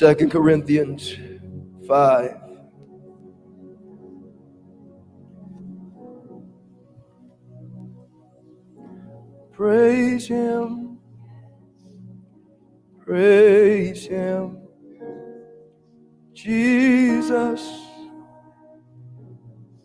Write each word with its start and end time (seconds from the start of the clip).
Second 0.00 0.30
Corinthians 0.30 1.14
5. 1.86 2.30
Praise 9.52 10.26
him. 10.26 10.96
Praise 13.04 14.06
him. 14.06 14.56
Jesus, 16.32 17.60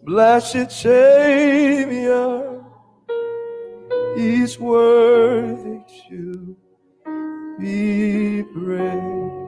blessed 0.04 0.71
Savior, 0.71 2.63
he's 4.16 4.57
worthy 4.57 5.82
to 6.08 6.55
be 7.59 8.44
praised. 8.54 9.45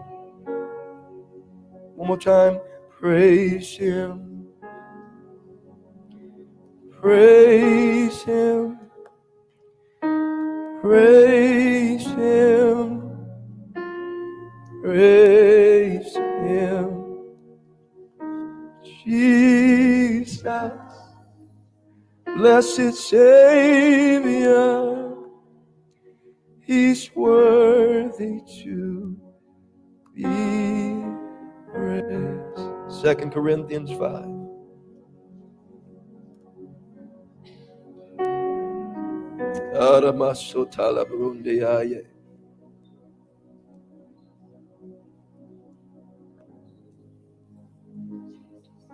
One 1.98 2.08
more 2.10 2.18
time, 2.20 2.60
praise 3.00 3.76
him. 3.76 4.50
Praise 7.02 8.22
him. 8.22 8.80
Praise 10.80 12.06
him. 12.06 13.02
Praise 14.84 16.16
him. 16.16 17.26
Jesus, 19.04 20.72
blessed 22.38 22.94
Savior, 22.94 24.36
he's 26.62 27.10
worthy 27.16 28.42
to 28.62 29.18
be 30.14 31.07
praised. 31.88 32.44
Second 32.90 33.32
Corinthians 33.32 33.92
5. 33.92 34.26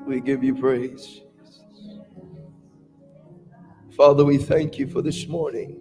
We 0.06 0.20
give 0.22 0.44
you 0.44 0.56
praise. 0.56 1.22
Father, 3.96 4.26
we 4.26 4.38
thank 4.38 4.78
you 4.78 4.88
for 4.88 5.02
this 5.02 5.28
morning. 5.28 5.80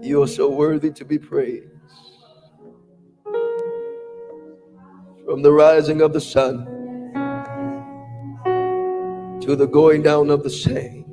You 0.00 0.22
are 0.22 0.28
so 0.28 0.50
worthy 0.50 0.90
to 0.92 1.04
be 1.04 1.18
praised. 1.18 1.73
From 5.24 5.42
the 5.42 5.52
rising 5.52 6.02
of 6.02 6.12
the 6.12 6.20
sun 6.20 6.66
to 9.40 9.56
the 9.56 9.66
going 9.66 10.02
down 10.02 10.30
of 10.30 10.42
the 10.42 10.50
same. 10.50 11.04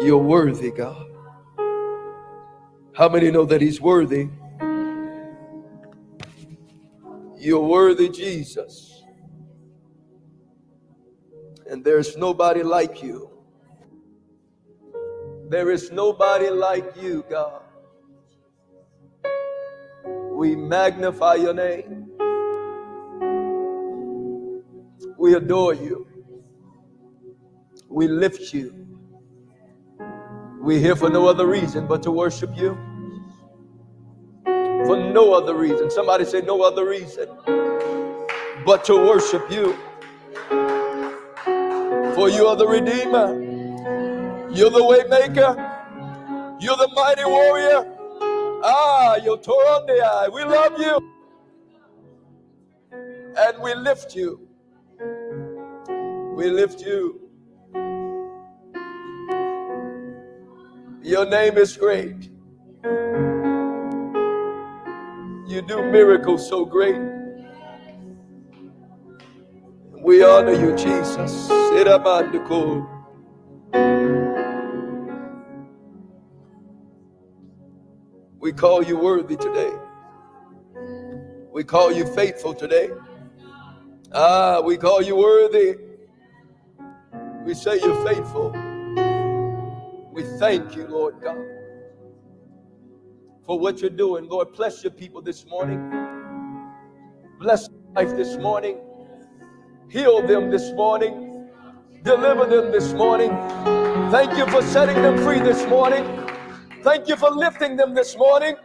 You're 0.00 0.18
worthy, 0.18 0.70
God. 0.70 1.06
How 2.94 3.08
many 3.08 3.30
know 3.30 3.44
that 3.44 3.60
He's 3.60 3.80
worthy? 3.80 4.28
You're 7.36 7.66
worthy, 7.66 8.08
Jesus. 8.10 9.02
And 11.66 11.84
there's 11.84 12.16
nobody 12.16 12.62
like 12.62 13.02
you. 13.02 13.30
There 15.48 15.70
is 15.70 15.90
nobody 15.90 16.50
like 16.50 16.96
you, 17.00 17.24
God. 17.30 17.62
We 20.40 20.56
magnify 20.56 21.34
your 21.34 21.52
name. 21.52 22.06
We 25.18 25.34
adore 25.34 25.74
you. 25.74 26.06
We 27.90 28.08
lift 28.08 28.54
you. 28.54 28.86
We're 30.62 30.80
here 30.80 30.96
for 30.96 31.10
no 31.10 31.28
other 31.28 31.46
reason 31.46 31.86
but 31.86 32.02
to 32.04 32.10
worship 32.10 32.56
you. 32.56 32.70
For 34.86 34.96
no 35.12 35.34
other 35.34 35.54
reason. 35.54 35.90
Somebody 35.90 36.24
say, 36.24 36.40
no 36.40 36.62
other 36.62 36.88
reason 36.88 37.28
but 38.64 38.82
to 38.84 38.96
worship 38.96 39.50
you. 39.50 39.76
For 42.14 42.30
you 42.30 42.46
are 42.46 42.56
the 42.56 42.66
Redeemer. 42.66 43.38
You're 44.50 44.70
the 44.70 44.80
Waymaker. 44.80 45.54
You're 46.62 46.78
the 46.78 46.88
mighty 46.94 47.26
warrior. 47.26 47.99
Ah, 48.62 49.16
Torah 49.38 49.84
the. 49.86 50.28
We 50.32 50.44
love 50.44 50.78
you. 50.78 51.12
And 53.38 53.62
we 53.62 53.74
lift 53.74 54.14
you. 54.14 54.48
We 56.34 56.50
lift 56.50 56.80
you. 56.82 57.30
Your 61.02 61.26
name 61.26 61.56
is 61.58 61.76
great. 61.76 62.30
You 65.46 65.62
do 65.62 65.82
miracles 65.90 66.48
so 66.48 66.64
great. 66.64 67.00
We 70.04 70.22
honor 70.22 70.52
you, 70.52 70.76
Jesus. 70.76 71.48
We 72.30 72.99
call 78.60 78.82
you 78.82 78.98
worthy 78.98 79.36
today. 79.36 79.72
We 81.50 81.64
call 81.64 81.90
you 81.90 82.04
faithful 82.04 82.52
today. 82.52 82.90
Ah, 84.12 84.60
we 84.60 84.76
call 84.76 85.00
you 85.00 85.16
worthy. 85.16 85.76
We 87.42 87.54
say 87.54 87.80
you're 87.80 88.06
faithful. 88.06 88.50
We 90.12 90.24
thank 90.38 90.76
you, 90.76 90.86
Lord 90.88 91.22
God, 91.22 91.42
for 93.46 93.58
what 93.58 93.80
you're 93.80 93.88
doing. 93.88 94.28
Lord, 94.28 94.52
bless 94.52 94.84
your 94.84 94.92
people 94.92 95.22
this 95.22 95.46
morning. 95.46 95.80
Bless 97.38 97.66
life 97.96 98.14
this 98.14 98.36
morning. 98.36 98.76
Heal 99.88 100.20
them 100.26 100.50
this 100.50 100.70
morning. 100.72 101.48
Deliver 102.02 102.44
them 102.44 102.72
this 102.72 102.92
morning. 102.92 103.30
Thank 104.10 104.36
you 104.36 104.44
for 104.48 104.60
setting 104.60 105.00
them 105.00 105.16
free 105.16 105.40
this 105.40 105.66
morning. 105.66 106.19
Thank 106.82 107.08
you 107.08 107.16
for 107.16 107.30
lifting 107.30 107.76
them 107.76 107.94
this 107.94 108.16
morning. 108.16 108.56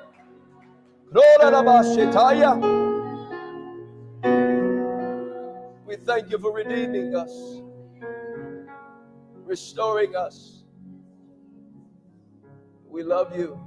We 5.86 5.96
thank 5.98 6.32
you 6.32 6.40
for 6.40 6.54
redeeming 6.54 7.16
us, 7.16 7.62
restoring 9.44 10.16
us. 10.16 10.64
We 12.88 13.04
love 13.04 13.38
you. 13.38 13.60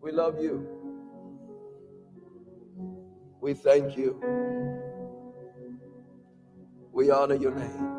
We 0.00 0.10
love 0.10 0.42
you. 0.42 0.66
We 3.40 3.54
thank 3.54 3.96
you. 3.96 4.20
We 6.92 7.10
honor 7.10 7.36
your 7.36 7.54
name. 7.54 7.93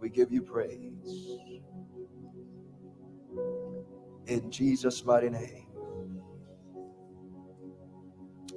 We 0.00 0.08
give 0.08 0.32
you 0.32 0.40
praise. 0.40 1.38
In 4.26 4.50
Jesus' 4.50 5.04
mighty 5.04 5.28
name. 5.28 5.66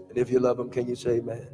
And 0.10 0.18
if 0.18 0.32
you 0.32 0.40
love 0.40 0.60
him, 0.60 0.70
can 0.70 0.88
you 0.88 0.96
say 0.96 1.18
amen? 1.18 1.48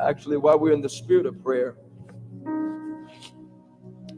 Actually, 0.00 0.36
while 0.36 0.58
we're 0.58 0.72
in 0.72 0.82
the 0.82 0.88
spirit 0.88 1.26
of 1.26 1.42
prayer, 1.42 1.76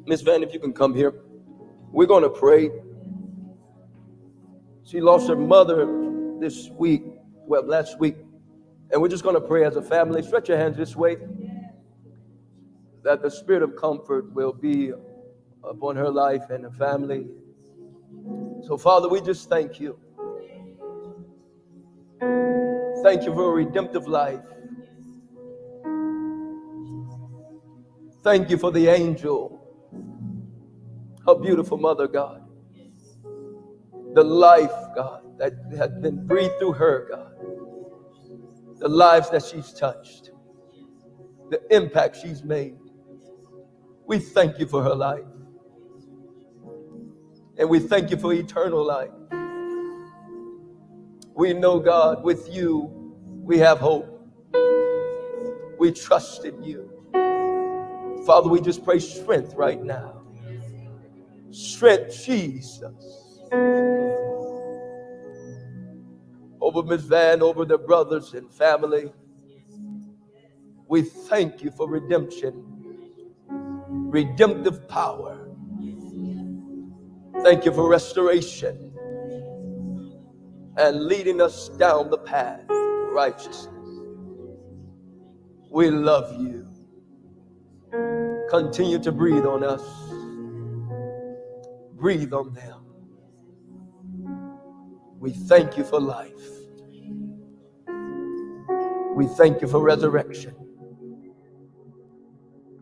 Miss 0.07 0.23
Van, 0.23 0.43
if 0.43 0.55
you 0.55 0.61
can 0.61 0.73
come 0.73 0.95
here, 0.95 1.13
we're 1.93 2.07
going 2.07 2.23
to 2.23 2.31
pray. 2.31 2.71
She 4.89 5.03
lost 5.03 5.29
her 5.29 5.37
mother 5.37 5.87
this 6.41 6.71
week, 6.71 7.03
well, 7.47 7.63
last 7.63 8.01
week, 8.01 8.17
and 8.91 9.03
we're 9.03 9.09
just 9.09 9.23
going 9.23 9.35
to 9.35 9.41
pray 9.41 9.67
as 9.67 9.77
a 9.77 9.83
family. 9.83 10.23
Stretch 10.23 10.49
your 10.49 10.57
hands 10.57 10.79
this 10.79 10.97
way 10.97 11.19
that 13.03 13.21
the 13.21 13.31
spirit 13.31 13.63
of 13.63 13.77
comfort 13.77 14.33
will 14.33 14.55
be 14.55 14.93
upon 15.63 15.97
her 15.97 16.11
life 16.11 16.49
and 16.49 16.65
her 16.65 16.71
family. 16.71 17.27
So, 18.67 18.79
Father, 18.79 19.11
we 19.11 19.21
just 19.21 19.51
thank 19.51 19.79
you. 19.79 19.99
Thank 23.03 23.25
you 23.25 23.35
for 23.35 23.51
a 23.51 23.53
redemptive 23.53 24.09
life. 24.09 24.41
Thank 28.23 28.49
you 28.49 28.57
for 28.57 28.73
the 28.73 28.89
angel, 28.89 29.63
her 31.27 31.35
beautiful 31.35 31.77
mother, 31.77 32.09
God. 32.09 32.38
The 34.15 34.25
life, 34.25 34.73
God, 34.97 35.23
that 35.39 35.55
had 35.79 36.03
been 36.03 36.27
breathed 36.27 36.55
through 36.61 36.75
her, 36.75 37.09
God. 37.11 37.33
the 38.79 38.89
lives 38.89 39.31
that 39.31 39.45
she's 39.45 39.73
touched, 39.73 40.33
the 41.51 41.61
impact 41.75 42.17
she's 42.23 42.45
made. 42.45 42.77
We 44.07 44.19
thank 44.21 44.59
you 44.59 44.67
for 44.67 44.83
her 44.83 44.95
life. 44.95 45.25
And 47.59 47.69
we 47.71 47.81
thank 47.81 48.11
you 48.11 48.19
for 48.19 48.33
eternal 48.35 48.85
life. 48.87 49.11
We 51.35 51.55
know, 51.55 51.81
God, 51.81 52.25
with 52.25 52.49
you, 52.55 53.15
we 53.45 53.59
have 53.59 53.79
hope. 53.79 54.29
We 55.79 55.93
trust 55.93 56.45
in 56.45 56.63
you. 56.63 57.05
Father, 58.27 58.49
we 58.49 58.61
just 58.61 58.85
pray 58.85 59.01
strength 59.01 59.55
right 59.55 59.83
now. 59.83 60.23
Strength, 61.51 62.25
Jesus. 62.25 63.28
Over 66.61 66.83
Miss 66.85 67.03
Van, 67.03 67.43
over 67.43 67.65
the 67.65 67.79
brothers 67.79 68.35
and 68.35 68.53
family. 68.53 69.13
We 70.89 71.03
thank 71.03 71.63
you 71.63 71.71
for 71.71 71.89
redemption, 71.89 72.83
redemptive 73.97 74.89
power. 74.89 75.39
Thank 77.43 77.65
you 77.65 77.73
for 77.73 77.89
restoration 77.89 78.93
and 80.77 81.07
leading 81.07 81.41
us 81.41 81.71
down 81.71 82.11
the 82.11 82.19
path 82.19 82.63
of 82.71 83.13
righteousness. 83.13 83.69
We 85.71 85.91
love 85.91 86.41
you. 86.41 86.67
Continue 88.51 88.99
to 89.01 89.13
breathe 89.13 89.47
on 89.47 89.65
us. 89.65 89.83
Breathe 91.95 92.33
on 92.33 92.55
them. 92.55 92.78
We 95.19 95.33
thank 95.33 95.77
you 95.77 95.85
for 95.85 96.01
life. 96.01 96.33
We 99.15 99.27
thank 99.27 99.63
you 99.63 99.69
for 99.69 99.83
resurrection 99.83 100.55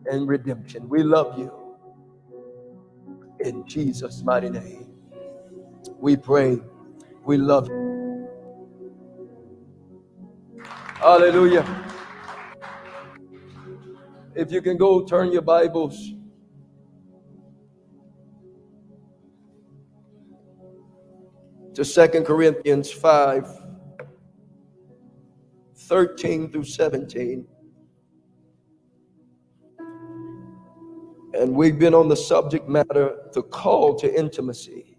and 0.05 0.27
redemption. 0.27 0.87
We 0.89 1.03
love 1.03 1.37
you. 1.37 1.51
In 3.39 3.67
Jesus' 3.67 4.23
mighty 4.23 4.49
name, 4.49 4.87
we 5.99 6.15
pray. 6.15 6.59
We 7.25 7.37
love 7.37 7.69
you. 7.69 7.93
Hallelujah. 10.87 11.65
If 14.35 14.51
you 14.51 14.61
can 14.61 14.77
go 14.77 15.03
turn 15.05 15.31
your 15.31 15.41
Bibles 15.41 16.13
to 21.77 21.85
Second 21.85 22.25
Corinthians 22.25 22.91
5 22.91 23.47
13 25.75 26.51
through 26.51 26.63
17. 26.63 27.47
And 31.35 31.53
we've 31.53 31.77
been 31.77 31.93
on 31.93 32.09
the 32.09 32.15
subject 32.15 32.67
matter 32.67 33.29
the 33.31 33.43
call 33.43 33.93
to 33.99 34.11
intimacy. 34.11 34.97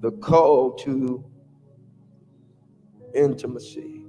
The 0.00 0.10
call 0.10 0.72
to 0.78 1.24
intimacy. 3.14 4.06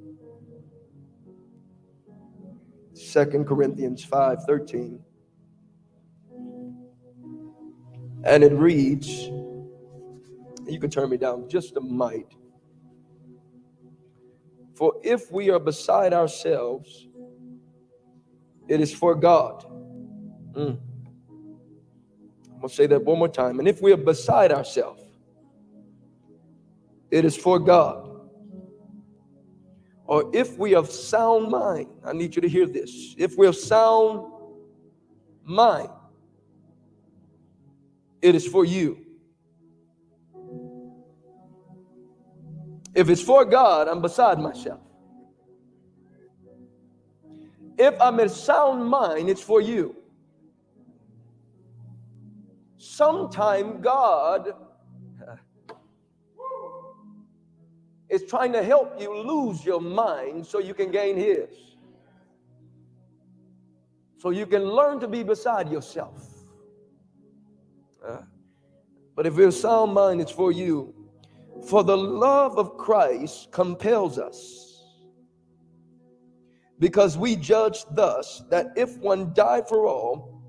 Second 2.93 3.45
Corinthians 3.45 4.03
5 4.03 4.45
13. 4.47 4.99
And 8.23 8.43
it 8.43 8.51
reads, 8.53 9.29
you 10.67 10.79
can 10.79 10.89
turn 10.89 11.09
me 11.09 11.17
down 11.17 11.49
just 11.49 11.77
a 11.77 11.81
mite. 11.81 12.35
For 14.75 14.93
if 15.03 15.31
we 15.31 15.49
are 15.49 15.59
beside 15.59 16.13
ourselves, 16.13 17.07
it 18.67 18.79
is 18.79 18.93
for 18.93 19.15
God. 19.15 19.65
Mm. 20.53 20.79
I'm 22.47 22.59
going 22.59 22.69
to 22.69 22.75
say 22.75 22.87
that 22.87 23.03
one 23.03 23.19
more 23.19 23.27
time. 23.27 23.59
And 23.59 23.67
if 23.67 23.81
we 23.81 23.91
are 23.91 23.97
beside 23.97 24.51
ourselves, 24.51 25.01
it 27.09 27.25
is 27.25 27.35
for 27.35 27.57
God. 27.59 28.05
Or 30.05 30.29
if 30.33 30.57
we 30.57 30.71
have 30.71 30.89
sound 30.89 31.49
mind, 31.49 31.87
I 32.03 32.13
need 32.13 32.35
you 32.35 32.41
to 32.41 32.49
hear 32.49 32.65
this. 32.65 33.15
If 33.17 33.37
we 33.37 33.45
have 33.45 33.55
sound 33.55 34.31
mind, 35.43 35.89
it 38.21 38.35
is 38.35 38.45
for 38.47 38.65
you. 38.65 39.05
If 42.93 43.09
it's 43.09 43.21
for 43.21 43.45
God, 43.45 43.87
I'm 43.87 44.01
beside 44.01 44.39
myself. 44.39 44.81
If 47.77 47.99
I'm 48.01 48.19
in 48.19 48.27
sound 48.27 48.85
mind, 48.85 49.29
it's 49.29 49.41
for 49.41 49.61
you. 49.61 49.95
Sometime 52.77 53.79
God 53.79 54.53
is 58.09 58.23
trying 58.23 58.51
to 58.51 58.63
help 58.63 58.99
you 58.99 59.15
lose 59.15 59.63
your 59.63 59.79
mind 59.79 60.45
so 60.45 60.59
you 60.59 60.73
can 60.73 60.91
gain 60.91 61.15
His. 61.15 61.49
So 64.17 64.31
you 64.31 64.45
can 64.45 64.65
learn 64.65 64.99
to 64.99 65.07
be 65.07 65.23
beside 65.23 65.71
yourself. 65.71 66.38
But 69.19 69.27
if 69.27 69.35
your 69.35 69.51
sound 69.51 69.93
mind, 69.93 70.21
it's 70.21 70.31
for 70.31 70.49
you. 70.49 70.93
For 71.67 71.83
the 71.83 71.97
love 71.97 72.57
of 72.57 72.77
Christ 72.77 73.51
compels 73.51 74.17
us 74.17 74.85
because 76.79 77.17
we 77.17 77.35
judge 77.35 77.83
thus 77.91 78.41
that 78.49 78.67
if 78.77 78.97
one 78.99 79.33
died 79.33 79.67
for 79.67 79.87
all, 79.87 80.41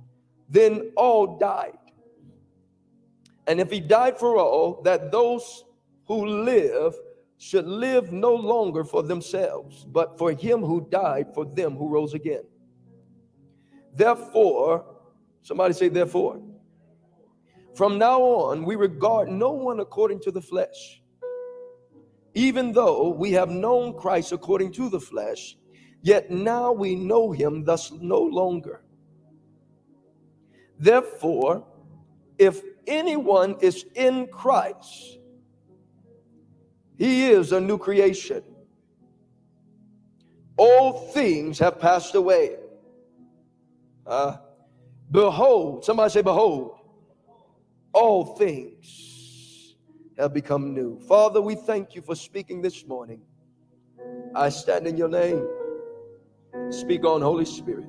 then 0.48 0.92
all 0.96 1.36
died. 1.36 1.78
And 3.48 3.58
if 3.58 3.72
he 3.72 3.80
died 3.80 4.16
for 4.16 4.38
all, 4.38 4.80
that 4.82 5.10
those 5.10 5.64
who 6.06 6.24
live 6.24 6.94
should 7.38 7.66
live 7.66 8.12
no 8.12 8.36
longer 8.36 8.84
for 8.84 9.02
themselves, 9.02 9.84
but 9.84 10.16
for 10.16 10.30
him 10.30 10.60
who 10.60 10.86
died 10.90 11.34
for 11.34 11.44
them 11.44 11.74
who 11.74 11.88
rose 11.88 12.14
again. 12.14 12.44
Therefore, 13.96 14.84
somebody 15.42 15.74
say, 15.74 15.88
therefore, 15.88 16.40
from 17.80 17.96
now 17.96 18.20
on, 18.20 18.64
we 18.64 18.76
regard 18.76 19.30
no 19.30 19.52
one 19.52 19.80
according 19.80 20.20
to 20.20 20.30
the 20.30 20.40
flesh. 20.42 21.00
Even 22.34 22.72
though 22.72 23.08
we 23.08 23.32
have 23.32 23.48
known 23.48 23.96
Christ 23.96 24.32
according 24.32 24.72
to 24.72 24.90
the 24.90 25.00
flesh, 25.00 25.56
Yet 26.02 26.30
now 26.30 26.72
we 26.72 26.94
know 26.94 27.30
him 27.32 27.64
thus 27.64 27.92
no 27.92 28.20
longer. 28.20 28.82
Therefore, 30.78 31.66
if 32.38 32.62
anyone 32.86 33.56
is 33.60 33.84
in 33.94 34.28
Christ, 34.28 35.18
he 36.96 37.30
is 37.30 37.52
a 37.52 37.60
new 37.60 37.76
creation. 37.76 38.42
All 40.56 40.92
things 41.12 41.58
have 41.58 41.78
passed 41.78 42.14
away. 42.14 42.56
Uh, 44.06 44.38
behold, 45.10 45.84
somebody 45.84 46.10
say, 46.10 46.22
Behold, 46.22 46.79
all 47.92 48.36
things 48.36 49.74
have 50.18 50.32
become 50.34 50.74
new. 50.74 51.00
Father, 51.08 51.40
we 51.40 51.54
thank 51.54 51.94
you 51.94 52.02
for 52.02 52.14
speaking 52.14 52.62
this 52.62 52.86
morning. 52.86 53.22
I 54.34 54.48
stand 54.48 54.86
in 54.86 54.96
your 54.96 55.08
name. 55.08 55.46
Speak 56.70 57.04
on, 57.04 57.22
Holy 57.22 57.44
Spirit. 57.44 57.86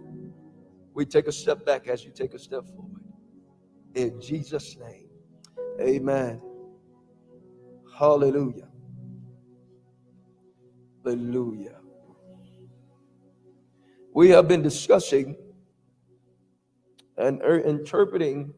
We 0.93 1.05
take 1.05 1.27
a 1.27 1.31
step 1.31 1.65
back 1.65 1.87
as 1.87 2.03
you 2.03 2.11
take 2.11 2.33
a 2.33 2.39
step 2.39 2.65
forward. 2.67 3.03
In 3.95 4.19
Jesus' 4.21 4.77
name. 4.77 5.09
Amen. 5.79 6.41
Hallelujah. 7.97 8.67
Hallelujah. 11.03 11.77
We 14.13 14.29
have 14.29 14.47
been 14.47 14.61
discussing 14.61 15.35
and 17.17 17.41
er, 17.41 17.59
interpreting 17.59 18.53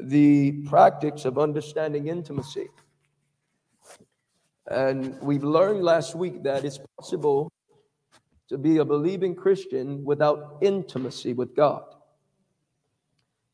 the 0.00 0.52
practice 0.68 1.24
of 1.24 1.38
understanding 1.38 2.08
intimacy. 2.08 2.68
And 4.68 5.20
we've 5.20 5.44
learned 5.44 5.82
last 5.82 6.14
week 6.14 6.42
that 6.42 6.64
it's 6.64 6.80
possible 6.98 7.52
to 8.48 8.58
be 8.58 8.78
a 8.78 8.84
believing 8.84 9.34
Christian 9.34 10.04
without 10.04 10.58
intimacy 10.60 11.32
with 11.32 11.54
God. 11.54 11.84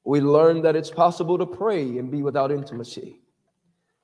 We 0.05 0.21
learned 0.21 0.65
that 0.65 0.77
it's 0.77 0.91
possible 0.91 1.39
to 1.39 1.47
pray 1.47 1.99
and 1.99 2.11
be 2.11 2.23
without 2.23 2.51
intimacy. 2.51 3.21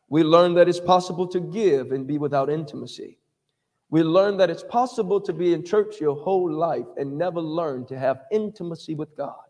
We 0.09 0.23
learned 0.23 0.57
that 0.57 0.69
it's 0.69 0.81
possible 0.81 1.27
to 1.29 1.41
give 1.41 1.93
and 1.93 2.07
be 2.07 2.19
without 2.19 2.49
intimacy. 2.49 3.19
We 3.91 4.03
learned 4.03 4.39
that 4.41 4.51
it's 4.51 4.63
possible 4.63 5.21
to 5.23 5.33
be 5.33 5.55
in 5.55 5.65
church 5.65 6.01
your 6.01 6.15
whole 6.15 6.51
life 6.51 6.87
and 6.97 7.17
never 7.17 7.41
learn 7.41 7.87
to 7.87 7.99
have 7.99 8.23
intimacy 8.31 8.95
with 8.95 9.17
God. 9.17 9.48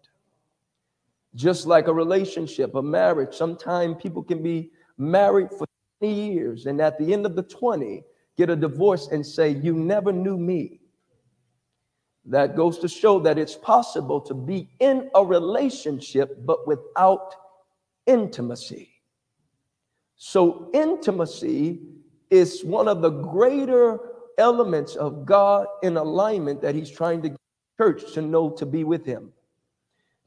Just 1.34 1.66
like 1.66 1.88
a 1.88 1.92
relationship, 1.92 2.74
a 2.74 2.82
marriage, 2.82 3.34
sometimes 3.34 3.96
people 4.00 4.22
can 4.22 4.42
be 4.42 4.70
married 4.96 5.50
for 5.50 5.66
20 6.00 6.14
years 6.14 6.66
and 6.66 6.80
at 6.80 6.98
the 6.98 7.12
end 7.12 7.26
of 7.26 7.36
the 7.36 7.42
20 7.42 8.02
get 8.36 8.50
a 8.50 8.56
divorce 8.56 9.08
and 9.08 9.24
say, 9.24 9.50
You 9.50 9.74
never 9.74 10.12
knew 10.12 10.38
me. 10.38 10.80
That 12.24 12.56
goes 12.56 12.78
to 12.80 12.88
show 12.88 13.18
that 13.20 13.38
it's 13.38 13.56
possible 13.56 14.20
to 14.22 14.34
be 14.34 14.68
in 14.80 15.10
a 15.14 15.24
relationship 15.24 16.44
but 16.44 16.66
without 16.66 17.34
intimacy. 18.06 18.90
So, 20.16 20.70
intimacy 20.74 21.80
is 22.30 22.64
one 22.64 22.88
of 22.88 23.02
the 23.02 23.10
greater 23.10 23.98
elements 24.36 24.94
of 24.94 25.24
God 25.24 25.66
in 25.82 25.96
alignment 25.96 26.60
that 26.62 26.74
He's 26.74 26.90
trying 26.90 27.22
to 27.22 27.30
get 27.30 27.38
church 27.78 28.12
to 28.14 28.22
know 28.22 28.50
to 28.50 28.66
be 28.66 28.84
with 28.84 29.06
Him. 29.06 29.32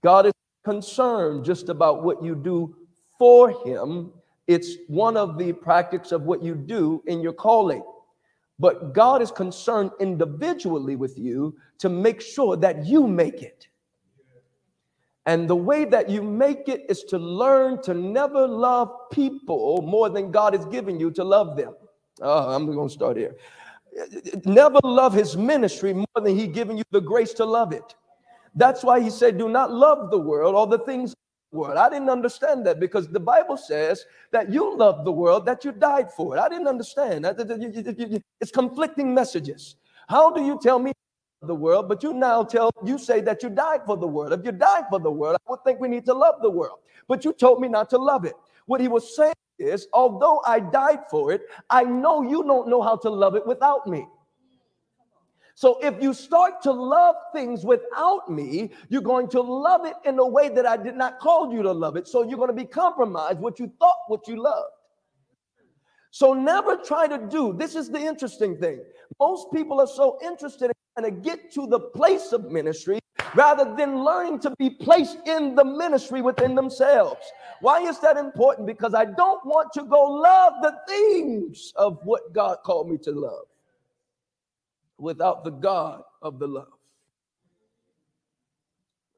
God 0.04 0.26
is 0.26 0.34
concerned 0.64 1.46
just 1.46 1.70
about 1.70 2.04
what 2.04 2.24
you 2.24 2.36
do 2.36 2.76
for 3.18 3.52
Him, 3.66 4.12
it's 4.48 4.76
one 4.88 5.18
of 5.18 5.38
the 5.38 5.54
practices 5.54 6.12
of 6.12 6.24
what 6.24 6.44
you 6.44 6.56
do 6.56 7.04
in 7.08 7.22
your 7.22 7.34
calling. 7.34 7.84
But 8.60 8.94
God 8.94 9.22
is 9.22 9.32
concerned 9.32 9.92
individually 10.00 10.96
with 10.96 11.18
you 11.18 11.56
to 11.80 11.90
make 11.90 12.22
sure 12.22 12.56
that 12.58 12.86
you 12.86 13.08
make 13.08 13.42
it. 13.42 13.68
And 15.26 15.50
the 15.50 15.56
way 15.56 15.86
that 15.86 16.10
you 16.10 16.22
make 16.22 16.68
it 16.68 16.86
is 16.90 17.04
to 17.06 17.18
learn 17.18 17.82
to 17.84 17.94
never 17.94 18.48
love 18.48 18.92
people 19.12 19.82
more 19.84 20.10
than 20.10 20.32
God 20.32 20.54
has 20.54 20.66
given 20.66 21.00
you 21.00 21.12
to 21.12 21.24
love 21.24 21.56
them. 21.56 21.76
Oh, 22.22 22.54
I'm 22.54 22.66
going 22.66 22.88
to 22.88 22.94
start 22.94 23.18
here. 23.18 23.36
Never 24.46 24.80
love 24.84 25.14
his 25.14 25.36
ministry 25.36 25.94
more 25.94 26.08
than 26.16 26.38
he 26.38 26.48
given 26.48 26.78
you 26.78 26.84
the 26.92 27.02
grace 27.02 27.34
to 27.34 27.46
love 27.46 27.72
it. 27.74 27.96
That's 28.56 28.84
why 28.84 29.00
he 29.00 29.10
said, 29.10 29.38
do 29.38 29.50
not 29.50 29.72
love 29.72 30.12
the 30.12 30.20
world 30.20 30.56
or 30.56 30.68
the 30.68 30.84
things 30.84 31.12
of 31.12 31.18
the 31.52 31.58
world. 31.60 31.78
I 31.78 31.90
didn't 31.90 32.10
understand 32.10 32.66
that 32.66 32.80
because 32.80 33.08
the 33.08 33.20
Bible 33.20 33.58
says 33.58 34.06
that 34.32 34.52
you 34.52 34.76
love 34.76 35.06
the 35.06 35.12
world, 35.12 35.46
that 35.46 35.64
you 35.64 35.72
died 35.72 36.12
for 36.12 36.36
it. 36.36 36.40
I 36.40 36.50
didn't 36.50 36.68
understand. 36.68 37.26
It's 37.26 38.52
conflicting 38.52 39.14
messages. 39.14 39.78
How 40.10 40.32
do 40.32 40.44
you 40.44 40.60
tell 40.62 40.80
me 40.80 40.92
the 41.44 41.56
world, 41.56 41.90
but 41.90 42.04
you 42.04 42.14
now 42.14 42.44
tell 42.44 42.70
you 42.86 43.00
say 43.00 43.20
that 43.22 43.42
you 43.42 43.50
died 43.50 43.82
for 43.86 43.98
the 43.98 44.06
world. 44.06 44.32
If 44.32 44.46
you 44.46 44.52
died 44.52 44.84
for 44.90 45.00
the 45.00 45.10
world, 45.10 45.38
I 45.48 45.52
would 45.52 45.64
think 45.64 45.80
we 45.80 45.88
need 45.88 46.06
to 46.06 46.14
love 46.14 46.36
the 46.42 46.50
world. 46.52 46.80
But 47.08 47.26
you 47.26 47.34
told 47.34 47.60
me 47.62 47.68
not 47.68 47.90
to 47.92 47.98
love 47.98 48.26
it. 48.26 48.36
What 48.68 48.80
he 48.80 48.88
was 48.88 49.16
saying 49.16 49.34
is, 49.58 49.88
although 49.92 50.42
I 50.46 50.60
died 50.60 51.00
for 51.10 51.32
it, 51.32 51.42
I 51.70 51.84
know 51.84 52.22
you 52.22 52.44
don't 52.44 52.68
know 52.68 52.82
how 52.84 52.96
to 52.98 53.10
love 53.10 53.36
it 53.36 53.48
without 53.48 53.88
me. 53.88 54.06
So 55.62 55.78
if 55.84 56.02
you 56.02 56.12
start 56.16 56.64
to 56.64 56.72
love 56.72 57.14
things 57.36 57.64
without 57.64 58.28
me, 58.28 58.72
you're 58.90 59.04
going 59.04 59.30
to 59.30 59.42
love 59.42 59.86
it 59.86 59.94
in 60.06 60.18
a 60.18 60.28
way 60.28 60.50
that 60.50 60.66
I 60.66 60.76
did 60.76 60.96
not 60.96 61.20
call 61.20 61.54
you 61.54 61.62
to 61.62 61.72
love 61.72 61.96
it. 61.98 62.08
So 62.08 62.24
you're 62.24 62.40
going 62.40 62.50
to 62.50 62.64
be 62.64 62.66
compromised 62.66 63.38
what 63.38 63.60
you 63.60 63.72
thought 63.78 63.98
what 64.08 64.28
you 64.28 64.42
loved. 64.42 64.72
So 66.10 66.34
never 66.34 66.78
try 66.78 67.06
to 67.06 67.20
do. 67.30 67.54
This 67.54 67.76
is 67.76 67.92
the 67.92 68.00
interesting 68.00 68.58
thing. 68.58 68.82
Most 69.20 69.54
people 69.54 69.80
are 69.80 69.86
so 69.86 70.18
interested 70.24 70.72
in 70.72 70.74
trying 70.98 71.14
to 71.14 71.22
get 71.22 71.52
to 71.54 71.68
the 71.68 71.80
place 71.80 72.32
of 72.32 72.52
ministry 72.52 73.00
rather 73.36 73.76
than 73.76 74.04
learning 74.04 74.40
to 74.40 74.56
be 74.58 74.72
placed 74.72 75.20
in 75.28 75.54
the 75.54 75.64
ministry 75.64 76.24
within 76.24 76.56
themselves. 76.56 77.22
Why 77.60 77.82
is 77.82 78.00
that 78.00 78.18
important? 78.18 78.66
Because 78.66 78.96
I 78.96 79.06
don't 79.06 79.46
want 79.46 79.72
to 79.74 79.84
go 79.84 80.06
love 80.06 80.54
the 80.64 80.74
things 80.88 81.72
of 81.76 82.00
what 82.04 82.34
God 82.34 82.58
called 82.64 82.90
me 82.90 82.98
to 83.04 83.12
love 83.12 83.46
without 85.02 85.44
the 85.44 85.50
God 85.50 86.04
of 86.22 86.40
the 86.40 86.48
love. 86.48 86.68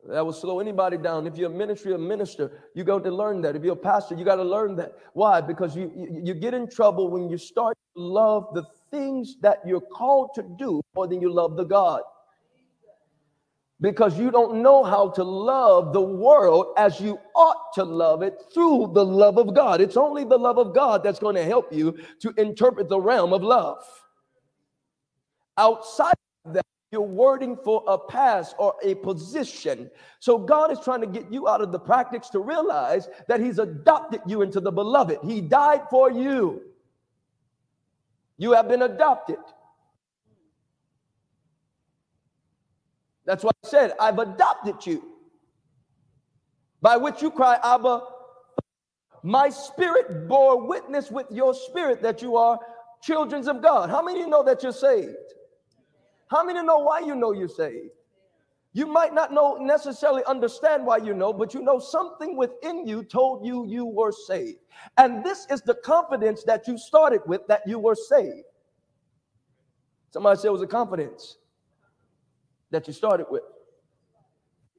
That 0.10 0.26
will 0.26 0.34
slow 0.34 0.60
anybody 0.60 0.98
down. 0.98 1.28
If 1.28 1.38
you're 1.38 1.52
a 1.52 1.54
ministry, 1.54 1.94
a 1.94 1.98
minister, 1.98 2.64
you 2.74 2.84
got 2.84 3.04
to 3.04 3.12
learn 3.12 3.42
that. 3.42 3.56
If 3.56 3.64
you're 3.64 3.74
a 3.74 3.78
pastor, 3.78 4.16
you 4.16 4.26
got 4.26 4.36
to 4.36 4.44
learn 4.44 4.76
that. 4.78 4.94
Why? 5.14 5.40
Because 5.40 5.78
you, 5.78 5.92
you, 5.96 6.22
you 6.26 6.34
get 6.34 6.54
in 6.54 6.70
trouble 6.70 7.10
when 7.10 7.30
you 7.30 7.38
start 7.38 7.78
to 7.96 8.02
love 8.02 8.54
the 8.54 8.64
things 8.92 9.38
that 9.42 9.60
you're 9.66 9.82
called 9.82 10.32
to 10.36 10.44
do 10.58 10.82
more 10.94 11.08
than 11.08 11.22
you 11.22 11.32
love 11.32 11.56
the 11.56 11.64
God. 11.64 12.02
Because 13.80 14.18
you 14.18 14.30
don't 14.30 14.62
know 14.62 14.84
how 14.84 15.10
to 15.10 15.24
love 15.24 15.94
the 15.94 16.02
world 16.02 16.74
as 16.78 17.00
you 17.00 17.18
ought 17.36 17.74
to 17.76 17.84
love 17.84 18.24
it 18.24 18.36
through 18.54 18.92
the 18.94 19.06
love 19.06 19.38
of 19.38 19.54
God. 19.54 19.80
It's 19.80 19.98
only 19.98 20.26
the 20.26 20.38
love 20.38 20.58
of 20.58 20.76
God 20.76 21.04
that's 21.04 21.20
going 21.20 21.36
to 21.36 21.44
help 21.44 21.72
you 21.72 21.98
to 22.20 22.34
interpret 22.38 22.90
the 22.90 23.00
realm 23.00 23.34
of 23.34 23.42
love. 23.42 23.84
Outside 25.58 26.16
of 26.46 26.54
that, 26.54 26.66
you're 26.92 27.02
wording 27.02 27.58
for 27.64 27.84
a 27.88 27.98
pass 27.98 28.54
or 28.60 28.76
a 28.84 28.96
position. 28.96 29.90
So 30.20 30.38
God 30.38 30.72
is 30.72 30.80
trying 30.80 31.02
to 31.02 31.08
get 31.08 31.32
you 31.32 31.48
out 31.48 31.62
of 31.62 31.72
the 31.72 31.80
practice 31.80 32.30
to 32.30 32.40
realize 32.40 33.10
that 33.28 33.40
He's 33.40 33.60
adopted 33.60 34.22
you 34.28 34.42
into 34.42 34.60
the 34.60 34.72
beloved. 34.72 35.20
He 35.24 35.42
died 35.42 35.82
for 35.90 36.12
you. 36.12 36.62
You 38.38 38.52
have 38.54 38.68
been 38.68 38.84
adopted. 38.84 39.38
That's 43.26 43.44
why 43.44 43.52
I 43.64 43.68
said, 43.68 43.94
I've 44.00 44.20
adopted 44.20 44.86
you. 44.86 45.04
By 46.82 46.98
which 46.98 47.22
you 47.22 47.32
cry, 47.32 47.58
Abba, 47.64 48.02
my 49.24 49.50
spirit 49.50 50.28
bore 50.28 50.68
witness 50.68 51.10
with 51.10 51.28
your 51.32 51.54
spirit 51.54 52.02
that 52.02 52.22
you 52.22 52.36
are 52.36 52.60
children 53.02 53.48
of 53.48 53.62
God. 53.62 53.90
How 53.90 54.04
many 54.04 54.20
of 54.20 54.26
you 54.26 54.30
know 54.30 54.44
that 54.44 54.62
you're 54.62 54.74
saved? 54.74 55.16
How 56.30 56.44
many 56.44 56.64
know 56.64 56.80
why 56.80 57.00
you 57.00 57.16
know 57.16 57.32
you're 57.32 57.48
saved? 57.48 57.92
You 58.76 58.88
might 58.88 59.14
not 59.14 59.32
know 59.32 59.56
necessarily 59.56 60.24
understand 60.26 60.86
why 60.86 60.98
you 60.98 61.14
know, 61.14 61.32
but 61.32 61.54
you 61.54 61.62
know 61.62 61.78
something 61.78 62.36
within 62.36 62.88
you 62.88 63.04
told 63.04 63.46
you 63.46 63.68
you 63.68 63.86
were 63.86 64.12
saved. 64.12 64.58
And 64.98 65.24
this 65.24 65.46
is 65.52 65.62
the 65.62 65.76
confidence 65.76 66.44
that 66.46 66.68
you 66.68 66.78
started 66.78 67.22
with 67.28 67.46
that 67.48 67.62
you 67.68 67.78
were 67.78 67.96
saved. 67.96 68.46
Somebody 70.10 70.40
said 70.40 70.48
it 70.48 70.54
was 70.54 70.62
a 70.64 70.68
confidence 70.68 71.38
that 72.72 72.88
you 72.88 72.94
started 72.94 73.28
with. 73.30 73.44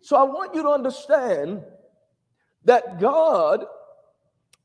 So 0.02 0.16
I 0.16 0.24
want 0.24 0.54
you 0.54 0.62
to 0.62 0.68
understand 0.70 1.62
that 2.64 2.98
God 2.98 3.64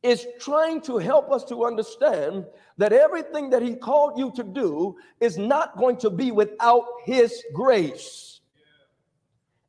is 0.01 0.25
trying 0.39 0.81
to 0.81 0.97
help 0.97 1.31
us 1.31 1.43
to 1.45 1.65
understand 1.65 2.45
that 2.77 2.93
everything 2.93 3.49
that 3.49 3.61
he 3.61 3.75
called 3.75 4.17
you 4.17 4.31
to 4.35 4.43
do 4.43 4.95
is 5.19 5.37
not 5.37 5.77
going 5.77 5.97
to 5.97 6.09
be 6.09 6.31
without 6.31 6.85
his 7.03 7.43
grace. 7.53 8.39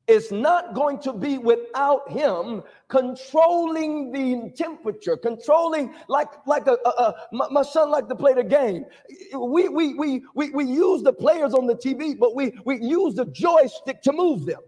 It's 0.06 0.32
not 0.32 0.75
going 0.75 0.99
to 1.00 1.12
be 1.12 1.38
without 1.38 2.10
him 2.10 2.64
controlling 2.88 4.10
the 4.10 4.50
temperature, 4.56 5.16
controlling 5.16 5.94
like 6.08 6.28
like 6.46 6.66
a, 6.66 6.76
a, 6.84 6.88
a 6.88 7.14
my, 7.32 7.62
son 7.62 7.92
liked 7.92 8.08
to 8.08 8.16
play 8.16 8.34
the 8.34 8.42
game. 8.42 8.87
We, 9.32 9.68
we 9.68 9.94
we 9.94 10.25
we 10.34 10.50
we 10.50 10.64
use 10.64 11.04
the 11.04 11.12
players 11.12 11.54
on 11.54 11.68
the 11.68 11.76
TV, 11.76 12.18
but 12.18 12.34
we 12.34 12.58
we 12.64 12.80
use 12.80 13.14
the 13.14 13.26
joystick 13.26 14.02
to 14.02 14.12
move 14.12 14.46
them. 14.46 14.60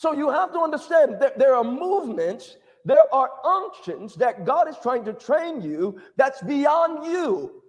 So 0.00 0.14
you 0.14 0.30
have 0.30 0.50
to 0.54 0.60
understand 0.60 1.16
that 1.20 1.38
there 1.38 1.54
are 1.54 1.62
movements, 1.62 2.56
there 2.86 3.04
are 3.12 3.28
unctions 3.44 4.14
that 4.14 4.46
God 4.46 4.66
is 4.66 4.76
trying 4.82 5.04
to 5.04 5.12
train 5.12 5.60
you 5.60 6.00
that's 6.16 6.40
beyond 6.40 7.04
you. 7.04 7.62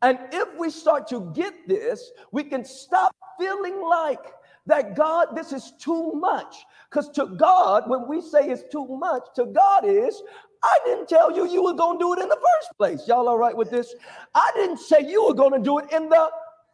And 0.00 0.18
if 0.32 0.48
we 0.58 0.70
start 0.70 1.06
to 1.08 1.30
get 1.34 1.68
this, 1.68 2.10
we 2.30 2.42
can 2.42 2.64
stop 2.64 3.14
feeling 3.38 3.82
like 3.82 4.32
that 4.64 4.96
God, 4.96 5.36
this 5.36 5.52
is 5.52 5.74
too 5.78 6.12
much. 6.12 6.64
Because 6.88 7.10
to 7.10 7.26
God, 7.26 7.82
when 7.86 8.08
we 8.08 8.22
say 8.22 8.48
it's 8.48 8.64
too 8.72 8.86
much, 8.86 9.24
to 9.34 9.44
God 9.44 9.84
is, 9.84 10.22
I 10.62 10.78
didn't 10.86 11.10
tell 11.10 11.30
you 11.36 11.46
you 11.46 11.62
were 11.62 11.74
going 11.74 11.98
to 11.98 12.02
do 12.02 12.12
it 12.14 12.20
in 12.22 12.30
the 12.30 12.36
first 12.36 12.78
place. 12.78 13.06
Y'all 13.06 13.28
all 13.28 13.36
right 13.36 13.54
with 13.54 13.70
this? 13.70 13.94
I 14.34 14.50
didn't 14.54 14.78
say 14.78 15.00
you 15.06 15.26
were 15.26 15.34
going 15.34 15.52
to 15.52 15.62
do 15.62 15.80
it 15.80 15.92
in 15.92 16.08
the 16.08 16.30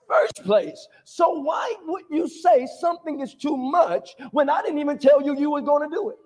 first 0.09 0.45
place. 0.45 0.89
So 1.05 1.29
why 1.31 1.75
would 1.87 2.05
you 2.11 2.29
say 2.29 2.67
something 2.81 3.21
is 3.21 3.35
too 3.35 3.57
much 3.57 4.17
when 4.33 4.49
I 4.49 4.63
didn't 4.63 4.79
even 4.79 4.99
tell 4.99 5.23
you 5.23 5.39
you 5.39 5.51
were 5.51 5.61
going 5.61 5.89
to 5.89 5.95
do 5.95 6.11
it? 6.11 6.17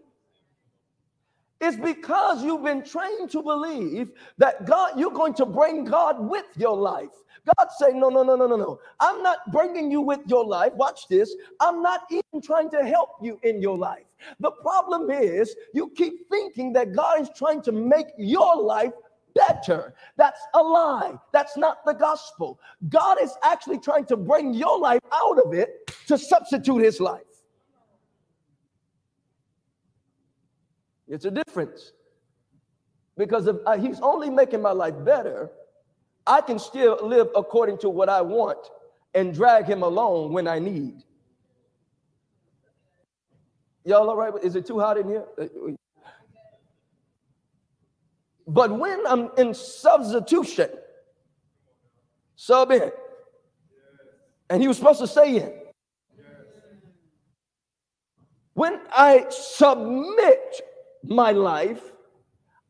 It's 1.60 1.76
because 1.76 2.42
you've 2.42 2.64
been 2.64 2.82
trained 2.82 3.30
to 3.30 3.42
believe 3.42 4.10
that 4.38 4.66
God, 4.66 4.98
you're 4.98 5.12
going 5.12 5.34
to 5.34 5.46
bring 5.46 5.84
God 5.84 6.16
with 6.18 6.46
your 6.56 6.76
life. 6.76 7.10
God 7.56 7.68
say, 7.78 7.92
no, 7.92 8.08
no, 8.08 8.22
no, 8.22 8.34
no, 8.34 8.46
no, 8.46 8.56
no. 8.56 8.80
I'm 8.98 9.22
not 9.22 9.38
bringing 9.52 9.90
you 9.90 10.00
with 10.00 10.20
your 10.26 10.44
life. 10.44 10.72
Watch 10.74 11.08
this. 11.08 11.34
I'm 11.60 11.82
not 11.82 12.00
even 12.10 12.42
trying 12.42 12.70
to 12.70 12.84
help 12.84 13.10
you 13.20 13.38
in 13.42 13.60
your 13.60 13.78
life. 13.78 14.04
The 14.40 14.50
problem 14.50 15.10
is 15.10 15.54
you 15.72 15.90
keep 15.96 16.28
thinking 16.28 16.72
that 16.74 16.94
God 16.94 17.20
is 17.22 17.30
trying 17.36 17.62
to 17.62 17.72
make 17.72 18.06
your 18.16 18.60
life 18.60 18.92
better. 19.34 19.94
That's 20.16 20.40
a 20.54 20.62
lie. 20.62 21.14
That's 21.32 21.56
not 21.56 21.84
the 21.84 21.92
gospel. 21.92 22.60
God 22.88 23.18
is 23.22 23.34
actually 23.42 23.78
trying 23.78 24.06
to 24.06 24.16
bring 24.16 24.54
your 24.54 24.78
life 24.78 25.00
out 25.12 25.38
of 25.38 25.54
it 25.54 25.90
to 26.06 26.18
substitute 26.18 26.82
his 26.82 27.00
life. 27.00 27.22
It's 31.08 31.24
a 31.24 31.30
difference. 31.30 31.92
Because 33.16 33.46
if 33.46 33.56
uh, 33.66 33.76
he's 33.76 34.00
only 34.00 34.30
making 34.30 34.62
my 34.62 34.72
life 34.72 34.94
better, 35.04 35.50
I 36.26 36.40
can 36.40 36.58
still 36.58 36.98
live 37.02 37.28
according 37.36 37.78
to 37.78 37.90
what 37.90 38.08
I 38.08 38.22
want 38.22 38.58
and 39.14 39.34
drag 39.34 39.66
him 39.66 39.82
along 39.82 40.32
when 40.32 40.48
I 40.48 40.58
need. 40.58 41.02
Y'all 43.84 44.08
all 44.08 44.16
right? 44.16 44.32
Is 44.42 44.56
it 44.56 44.64
too 44.64 44.78
hot 44.78 44.96
in 44.96 45.08
here? 45.08 45.26
But 48.52 48.70
when 48.78 49.06
I'm 49.06 49.30
in 49.38 49.54
substitution, 49.54 50.68
sub 52.36 52.70
in, 52.70 52.92
and 54.50 54.60
he 54.60 54.68
was 54.68 54.76
supposed 54.76 55.00
to 55.00 55.06
say 55.06 55.36
in. 55.36 55.54
When 58.52 58.78
I 58.92 59.24
submit 59.30 60.60
my 61.02 61.32
life, 61.32 61.80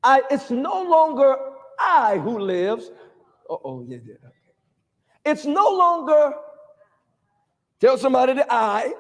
I, 0.05 0.23
it's 0.31 0.53
no 0.53 0.85
longer 0.85 1.35
I 1.81 2.19
who 2.19 2.39
lives. 2.39 2.93
Oh, 3.51 3.85
yeah, 3.89 3.99
yeah. 4.07 4.15
It's 5.25 5.45
no 5.45 5.69
longer, 5.69 6.35
tell 7.81 7.99
somebody 7.99 8.35
that 8.35 8.47
I, 8.49 8.93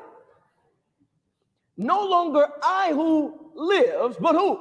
no 1.76 2.04
longer 2.04 2.48
I 2.60 2.90
who 2.92 3.52
lives, 3.54 4.16
but 4.18 4.34
who? 4.34 4.58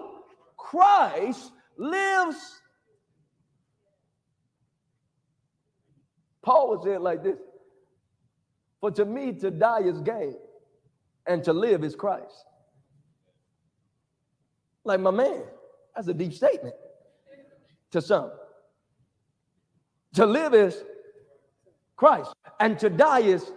Christ 0.55 1.51
lives. 1.77 2.61
Paul 6.41 6.69
was 6.69 6.83
saying 6.83 7.01
like 7.01 7.23
this 7.23 7.37
For 8.79 8.91
to 8.91 9.05
me, 9.05 9.33
to 9.33 9.51
die 9.51 9.81
is 9.81 10.01
gain, 10.01 10.35
and 11.27 11.43
to 11.43 11.53
live 11.53 11.83
is 11.83 11.95
Christ. 11.95 12.45
Like 14.83 14.99
my 14.99 15.11
man, 15.11 15.43
that's 15.95 16.07
a 16.07 16.13
deep 16.13 16.33
statement 16.33 16.75
to 17.91 18.01
some. 18.01 18.31
To 20.15 20.25
live 20.25 20.53
is 20.53 20.83
Christ, 21.95 22.33
and 22.59 22.77
to 22.79 22.89
die 22.89 23.21
is. 23.21 23.51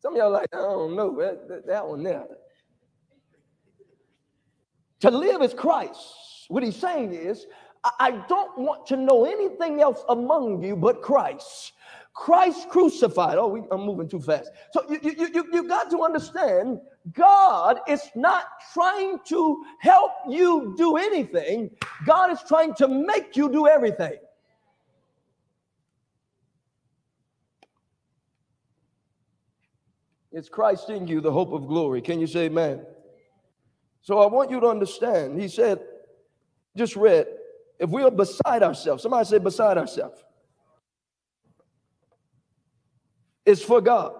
Some 0.00 0.14
of 0.14 0.18
y'all 0.18 0.32
like, 0.32 0.48
I 0.52 0.56
don't 0.56 0.96
know, 0.96 1.16
that, 1.20 1.48
that, 1.48 1.66
that 1.68 1.86
one 1.86 2.02
there. 2.02 2.26
To 5.00 5.10
live 5.10 5.42
is 5.42 5.54
Christ. 5.54 6.00
What 6.48 6.62
he's 6.62 6.76
saying 6.76 7.14
is, 7.14 7.46
I 7.98 8.22
don't 8.28 8.56
want 8.58 8.86
to 8.88 8.96
know 8.96 9.24
anything 9.24 9.80
else 9.80 10.04
among 10.08 10.62
you 10.62 10.76
but 10.76 11.02
Christ. 11.02 11.72
Christ 12.14 12.68
crucified. 12.68 13.38
Oh, 13.38 13.48
we, 13.48 13.62
I'm 13.70 13.82
moving 13.82 14.08
too 14.08 14.20
fast. 14.20 14.50
So 14.72 14.84
you, 14.88 15.00
you, 15.02 15.28
you, 15.32 15.46
you 15.52 15.68
got 15.68 15.90
to 15.90 16.02
understand 16.02 16.78
God 17.12 17.80
is 17.88 18.02
not 18.14 18.44
trying 18.72 19.18
to 19.26 19.64
help 19.80 20.12
you 20.28 20.74
do 20.76 20.96
anything, 20.96 21.70
God 22.06 22.30
is 22.30 22.40
trying 22.46 22.74
to 22.74 22.86
make 22.86 23.36
you 23.36 23.50
do 23.50 23.66
everything. 23.66 24.18
It's 30.30 30.48
Christ 30.48 30.88
in 30.88 31.06
you, 31.06 31.20
the 31.20 31.32
hope 31.32 31.52
of 31.52 31.66
glory. 31.66 32.00
Can 32.00 32.18
you 32.20 32.26
say 32.26 32.46
amen? 32.46 32.86
So 34.00 34.18
I 34.18 34.26
want 34.26 34.50
you 34.50 34.60
to 34.60 34.66
understand. 34.66 35.40
He 35.40 35.48
said, 35.48 35.80
just 36.76 36.96
read, 36.96 37.26
if 37.78 37.90
we 37.90 38.02
are 38.02 38.10
beside 38.10 38.62
ourselves, 38.62 39.02
somebody 39.02 39.24
say 39.26 39.38
beside 39.38 39.78
ourselves, 39.78 40.22
it's 43.44 43.62
for 43.62 43.80
God. 43.80 44.12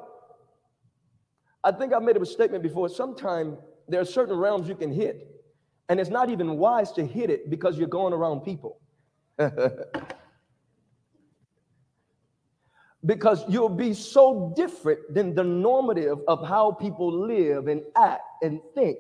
I 1.65 1.71
think 1.73 1.93
I 1.93 1.99
made 2.01 2.17
a 2.17 2.27
statement 2.27 2.63
before. 2.63 2.89
Sometimes 2.89 3.57
there 3.89 4.01
are 4.01 4.05
certain 4.05 4.37
realms 4.37 4.69
you 4.69 4.75
can 4.75 4.93
hit, 4.93 5.29
and 5.89 6.01
it's 6.01 6.11
not 6.11 6.29
even 6.29 6.57
wise 6.57 6.93
to 6.93 7.07
hit 7.07 7.31
it 7.31 7.49
because 7.51 7.79
you're 7.79 7.87
going 7.89 8.13
around 8.13 8.41
people. 8.41 8.81
because 13.05 13.45
you'll 13.49 13.69
be 13.69 13.95
so 13.95 14.53
different 14.57 15.01
than 15.13 15.35
the 15.35 15.43
normative 15.43 16.19
of 16.29 16.47
how 16.47 16.71
people 16.73 17.13
live 17.13 17.67
and 17.67 17.83
act 17.97 18.23
and 18.43 18.61
think 18.75 18.99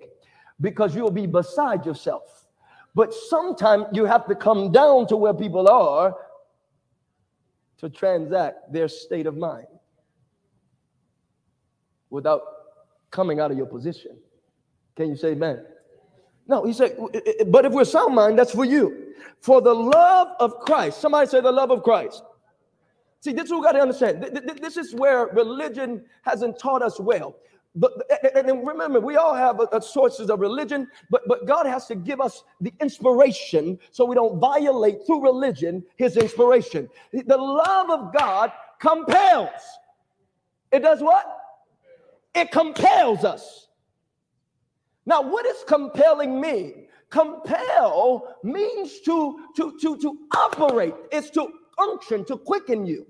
because 0.60 0.94
you'll 0.94 1.10
be 1.10 1.26
beside 1.26 1.86
yourself. 1.86 2.41
But 2.94 3.14
sometimes 3.14 3.86
you 3.92 4.04
have 4.04 4.26
to 4.26 4.34
come 4.34 4.70
down 4.70 5.06
to 5.08 5.16
where 5.16 5.32
people 5.32 5.68
are 5.68 6.14
to 7.78 7.88
transact 7.88 8.72
their 8.72 8.88
state 8.88 9.26
of 9.26 9.36
mind 9.36 9.66
without 12.10 12.42
coming 13.10 13.40
out 13.40 13.50
of 13.50 13.56
your 13.56 13.66
position. 13.66 14.16
Can 14.94 15.08
you 15.08 15.16
say 15.16 15.28
amen? 15.32 15.64
No, 16.46 16.64
he 16.64 16.72
said, 16.72 16.96
but 17.46 17.64
if 17.64 17.72
we're 17.72 17.84
sound 17.84 18.14
mind, 18.14 18.38
that's 18.38 18.52
for 18.52 18.64
you. 18.64 19.14
For 19.40 19.60
the 19.60 19.74
love 19.74 20.28
of 20.38 20.58
Christ. 20.60 21.00
Somebody 21.00 21.28
say 21.28 21.40
the 21.40 21.50
love 21.50 21.70
of 21.70 21.82
Christ. 21.82 22.22
See, 23.20 23.32
this 23.32 23.44
is 23.44 23.50
what 23.50 23.60
we 23.60 23.64
got 23.64 23.72
to 23.72 23.80
understand. 23.80 24.42
This 24.60 24.76
is 24.76 24.94
where 24.94 25.26
religion 25.28 26.04
hasn't 26.22 26.58
taught 26.58 26.82
us 26.82 27.00
well. 27.00 27.36
But 27.74 27.92
and 28.36 28.66
remember, 28.66 29.00
we 29.00 29.16
all 29.16 29.34
have 29.34 29.60
a, 29.60 29.68
a 29.72 29.80
sources 29.80 30.28
of 30.28 30.40
religion, 30.40 30.88
but 31.10 31.22
but 31.26 31.46
God 31.46 31.64
has 31.66 31.86
to 31.86 31.94
give 31.94 32.20
us 32.20 32.44
the 32.60 32.72
inspiration 32.80 33.78
so 33.90 34.04
we 34.04 34.14
don't 34.14 34.38
violate 34.38 35.06
through 35.06 35.22
religion 35.22 35.82
His 35.96 36.16
inspiration. 36.18 36.88
The 37.12 37.36
love 37.36 37.90
of 37.90 38.12
God 38.14 38.52
compels. 38.78 39.48
It 40.70 40.80
does 40.80 41.00
what? 41.00 41.24
It 42.34 42.50
compels 42.50 43.24
us. 43.24 43.68
Now, 45.06 45.22
what 45.22 45.44
does 45.44 45.64
compelling 45.66 46.40
mean? 46.40 46.86
Compel 47.08 48.36
means 48.42 49.00
to 49.00 49.48
to 49.56 49.78
to 49.80 49.96
to 49.96 50.18
operate. 50.36 50.94
It's 51.10 51.30
to 51.30 51.48
unction 51.78 52.24
to 52.26 52.36
quicken 52.36 52.84
you 52.84 53.06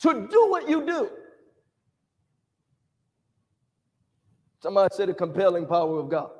to 0.00 0.28
do 0.30 0.50
what 0.50 0.68
you 0.68 0.86
do. 0.86 1.10
Somebody 4.60 4.94
said 4.94 5.08
the 5.08 5.14
compelling 5.14 5.66
power 5.66 5.98
of 5.98 6.08
God. 6.08 6.30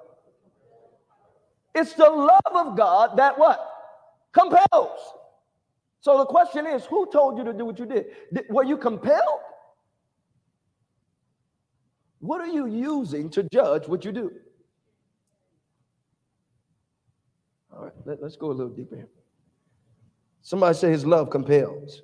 It's 1.75 1.95
the 1.95 2.11
love 2.11 2.41
of 2.55 2.77
God 2.77 3.17
that 3.17 3.39
what? 3.39 3.61
Compels. 4.33 4.99
So 6.01 6.19
the 6.19 6.27
question 6.27 6.67
is, 6.67 6.85
who 6.87 7.11
told 7.13 7.39
you 7.39 7.45
to 7.45 7.53
do 7.53 7.65
what 7.65 7.79
you 7.79 7.87
did? 7.87 8.07
did 8.33 8.47
were 8.49 8.65
you 8.65 8.77
compelled? 8.77 9.41
What 12.21 12.41
are 12.41 12.49
you 12.49 12.67
using 12.67 13.31
to 13.31 13.45
judge 13.45 13.87
what 13.87 14.05
you 14.05 14.13
do? 14.13 14.33
All 17.73 17.85
right, 17.85 17.93
let, 18.05 18.21
us 18.23 18.35
go 18.35 18.51
a 18.51 18.53
little 18.53 18.73
deeper 18.73 18.97
here. 18.97 19.09
Somebody 20.43 20.75
say 20.75 20.91
his 20.91 21.07
love 21.07 21.31
compels. 21.31 22.03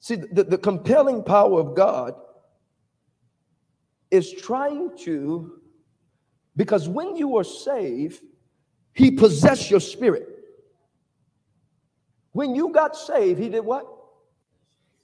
See, 0.00 0.16
the, 0.16 0.42
the 0.42 0.58
compelling 0.58 1.22
power 1.22 1.60
of 1.60 1.76
God 1.76 2.14
is 4.10 4.32
trying 4.32 4.96
to, 4.98 5.60
because 6.56 6.88
when 6.88 7.16
you 7.16 7.36
are 7.36 7.44
saved, 7.44 8.22
He 8.92 9.10
possessed 9.10 9.70
your 9.70 9.80
spirit. 9.80 10.26
When 12.32 12.54
you 12.54 12.72
got 12.72 12.96
saved, 12.96 13.40
He 13.40 13.48
did 13.48 13.64
what? 13.64 13.86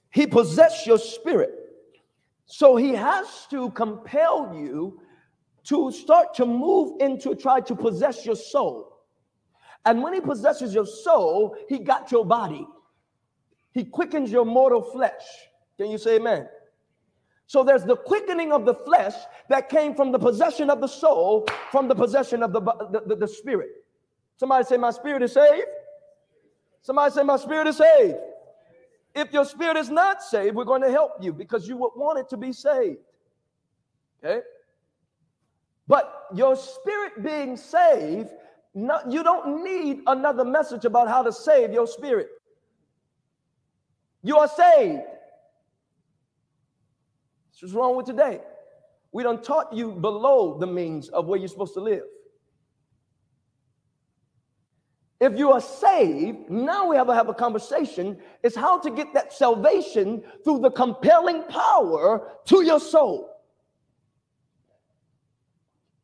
He 0.09 0.27
possessed 0.27 0.85
your 0.87 0.97
spirit. 0.97 1.51
So 2.45 2.75
He 2.75 2.93
has 2.93 3.47
to 3.49 3.71
compel 3.71 4.53
you 4.55 5.01
to 5.65 5.91
start 5.91 6.33
to 6.35 6.45
move 6.45 7.01
into 7.01 7.35
try 7.35 7.59
to 7.61 7.75
possess 7.75 8.25
your 8.25 8.35
soul. 8.35 8.93
And 9.85 10.01
when 10.01 10.13
He 10.13 10.21
possesses 10.21 10.73
your 10.73 10.85
soul, 10.85 11.55
He 11.69 11.79
got 11.79 12.11
your 12.11 12.25
body. 12.25 12.65
He 13.71 13.83
quickens 13.83 14.31
your 14.31 14.45
mortal 14.45 14.81
flesh. 14.81 15.23
Can 15.77 15.91
you 15.91 15.97
say 15.97 16.15
amen? 16.15 16.47
So 17.47 17.63
there's 17.63 17.85
the 17.85 17.95
quickening 17.95 18.51
of 18.51 18.65
the 18.65 18.73
flesh 18.73 19.13
that 19.49 19.69
came 19.69 19.95
from 19.95 20.11
the 20.11 20.19
possession 20.19 20.69
of 20.69 20.81
the 20.81 20.87
soul, 20.87 21.47
from 21.71 21.87
the 21.87 21.95
possession 21.95 22.43
of 22.43 22.51
the, 22.51 22.59
the, 22.59 23.03
the, 23.07 23.15
the 23.15 23.27
spirit. 23.27 23.69
Somebody 24.35 24.65
say, 24.65 24.75
My 24.75 24.91
spirit 24.91 25.23
is 25.23 25.31
saved. 25.31 25.67
Somebody 26.81 27.13
say, 27.13 27.23
My 27.23 27.37
spirit 27.37 27.67
is 27.67 27.77
saved. 27.77 28.17
If 29.15 29.31
your 29.31 29.45
spirit 29.45 29.77
is 29.77 29.89
not 29.89 30.21
saved, 30.21 30.55
we're 30.55 30.65
going 30.65 30.81
to 30.81 30.91
help 30.91 31.13
you 31.21 31.31
because 31.31 31.67
you 31.67 31.77
would 31.77 31.93
want 31.95 32.19
it 32.19 32.29
to 32.29 32.37
be 32.37 32.51
saved. 32.51 32.99
Okay? 34.23 34.41
But 35.87 36.27
your 36.35 36.57
spirit 36.57 37.23
being 37.23 37.55
saved, 37.55 38.29
not, 38.75 39.09
you 39.09 39.23
don't 39.23 39.63
need 39.63 40.01
another 40.05 40.43
message 40.43 40.83
about 40.83 41.07
how 41.07 41.23
to 41.23 41.31
save 41.31 41.71
your 41.71 41.87
spirit. 41.87 42.27
You 44.21 44.37
are 44.37 44.49
saved. 44.49 45.01
What's 47.61 47.73
wrong 47.73 47.95
with 47.95 48.05
today? 48.05 48.39
We 49.11 49.23
don't 49.23 49.43
taught 49.43 49.73
you 49.73 49.91
below 49.91 50.57
the 50.59 50.67
means 50.67 51.09
of 51.09 51.25
where 51.25 51.39
you're 51.39 51.47
supposed 51.47 51.73
to 51.73 51.79
live. 51.79 52.03
If 55.19 55.37
you 55.37 55.51
are 55.51 55.61
saved, 55.61 56.49
now 56.49 56.87
we 56.87 56.95
have 56.95 57.07
to 57.07 57.13
have 57.15 57.29
a 57.29 57.33
conversation. 57.33 58.19
Is 58.43 58.55
how 58.55 58.79
to 58.79 58.91
get 58.91 59.13
that 59.15 59.33
salvation 59.33 60.23
through 60.43 60.59
the 60.59 60.69
compelling 60.69 61.43
power 61.43 62.33
to 62.45 62.63
your 62.63 62.79
soul, 62.79 63.29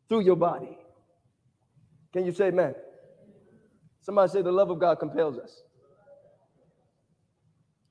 through 0.10 0.22
your 0.22 0.36
body. 0.36 0.80
Can 2.12 2.26
you 2.26 2.32
say 2.32 2.48
amen? 2.48 2.74
Somebody 4.02 4.32
say 4.32 4.42
the 4.42 4.52
love 4.52 4.72
of 4.72 4.80
God 4.80 4.96
compels 4.96 5.38
us. 5.38 5.62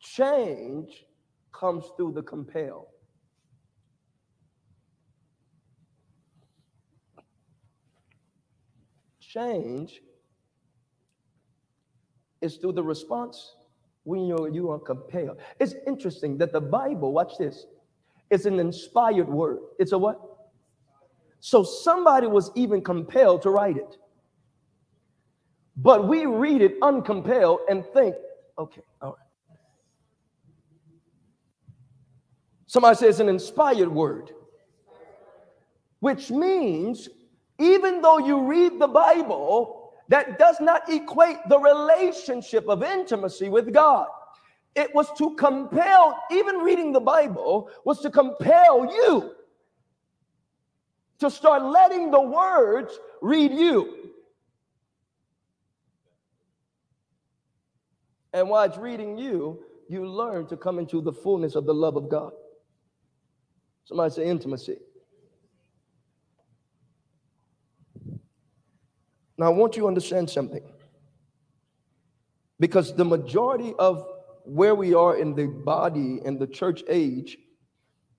Change 0.01 1.07
comes 1.53 1.85
through 1.97 2.13
the 2.13 2.23
compel. 2.23 2.92
Change 9.33 10.01
is 12.41 12.57
through 12.57 12.73
the 12.73 12.83
response 12.83 13.57
when 14.05 14.27
you're, 14.27 14.49
you 14.49 14.71
are 14.71 14.79
compelled. 14.79 15.39
It's 15.61 15.75
interesting 15.87 16.37
that 16.39 16.53
the 16.53 16.61
Bible, 16.61 17.13
watch 17.13 17.39
this, 17.39 17.67
it's 18.31 18.47
an 18.47 18.59
inspired 18.59 19.29
word. 19.29 19.61
It's 19.79 19.93
a 19.93 19.99
what? 19.99 20.21
So 21.41 21.63
somebody 21.63 22.27
was 22.27 22.51
even 22.55 22.83
compelled 22.83 23.43
to 23.43 23.51
write 23.51 23.77
it. 23.77 23.97
But 25.77 26.09
we 26.09 26.27
read 26.27 26.61
it 26.61 26.75
uncompelled 26.83 27.61
and 27.69 27.85
think, 27.95 28.15
okay, 28.59 28.83
all 29.01 29.11
right. 29.11 29.17
Somebody 32.67 32.97
says 32.97 33.21
an 33.21 33.29
inspired 33.29 33.89
word, 33.89 34.31
which 36.01 36.31
means 36.31 37.09
even 37.63 38.03
though 38.03 38.19
you 38.19 38.43
read 38.43 38.79
the 38.81 38.89
Bible, 38.89 39.93
that 40.09 40.39
does 40.39 40.61
not 40.61 40.89
equate 40.91 41.39
the 41.49 41.59
relationship 41.59 42.69
of 42.69 42.83
intimacy 42.83 43.49
with 43.49 43.73
God. 43.73 44.07
It 44.75 44.95
was 44.95 45.07
to 45.19 45.35
compel, 45.37 46.19
even 46.31 46.57
reading 46.57 46.93
the 46.93 47.01
Bible 47.01 47.71
was 47.85 48.01
to 48.01 48.11
compel 48.11 48.87
you 48.87 49.33
to 51.21 51.31
start 51.31 51.63
letting 51.63 52.11
the 52.11 52.21
words 52.21 52.99
read 53.21 53.53
you. 53.53 54.11
And 58.33 58.49
while 58.49 58.65
it's 58.65 58.79
reading 58.79 59.19
you, 59.19 59.63
you 59.89 60.07
learn 60.07 60.47
to 60.47 60.57
come 60.57 60.79
into 60.79 61.01
the 61.01 61.13
fullness 61.13 61.55
of 61.55 61.67
the 61.67 61.75
love 61.75 61.97
of 61.97 62.09
God. 62.09 62.33
Somebody 63.85 64.15
say 64.15 64.27
intimacy. 64.27 64.79
Now, 69.43 69.49
I 69.49 69.55
want 69.57 69.75
you 69.75 69.83
to 69.83 69.89
understand 69.89 70.31
something. 70.31 70.63
Because 72.61 72.95
the 72.95 73.05
majority 73.05 73.75
of 73.77 74.07
where 74.45 74.77
we 74.77 74.95
are 74.95 75.17
in 75.17 75.35
the 75.35 75.49
body 75.49 76.21
and 76.25 76.39
the 76.39 76.47
church 76.47 76.85
age 76.89 77.39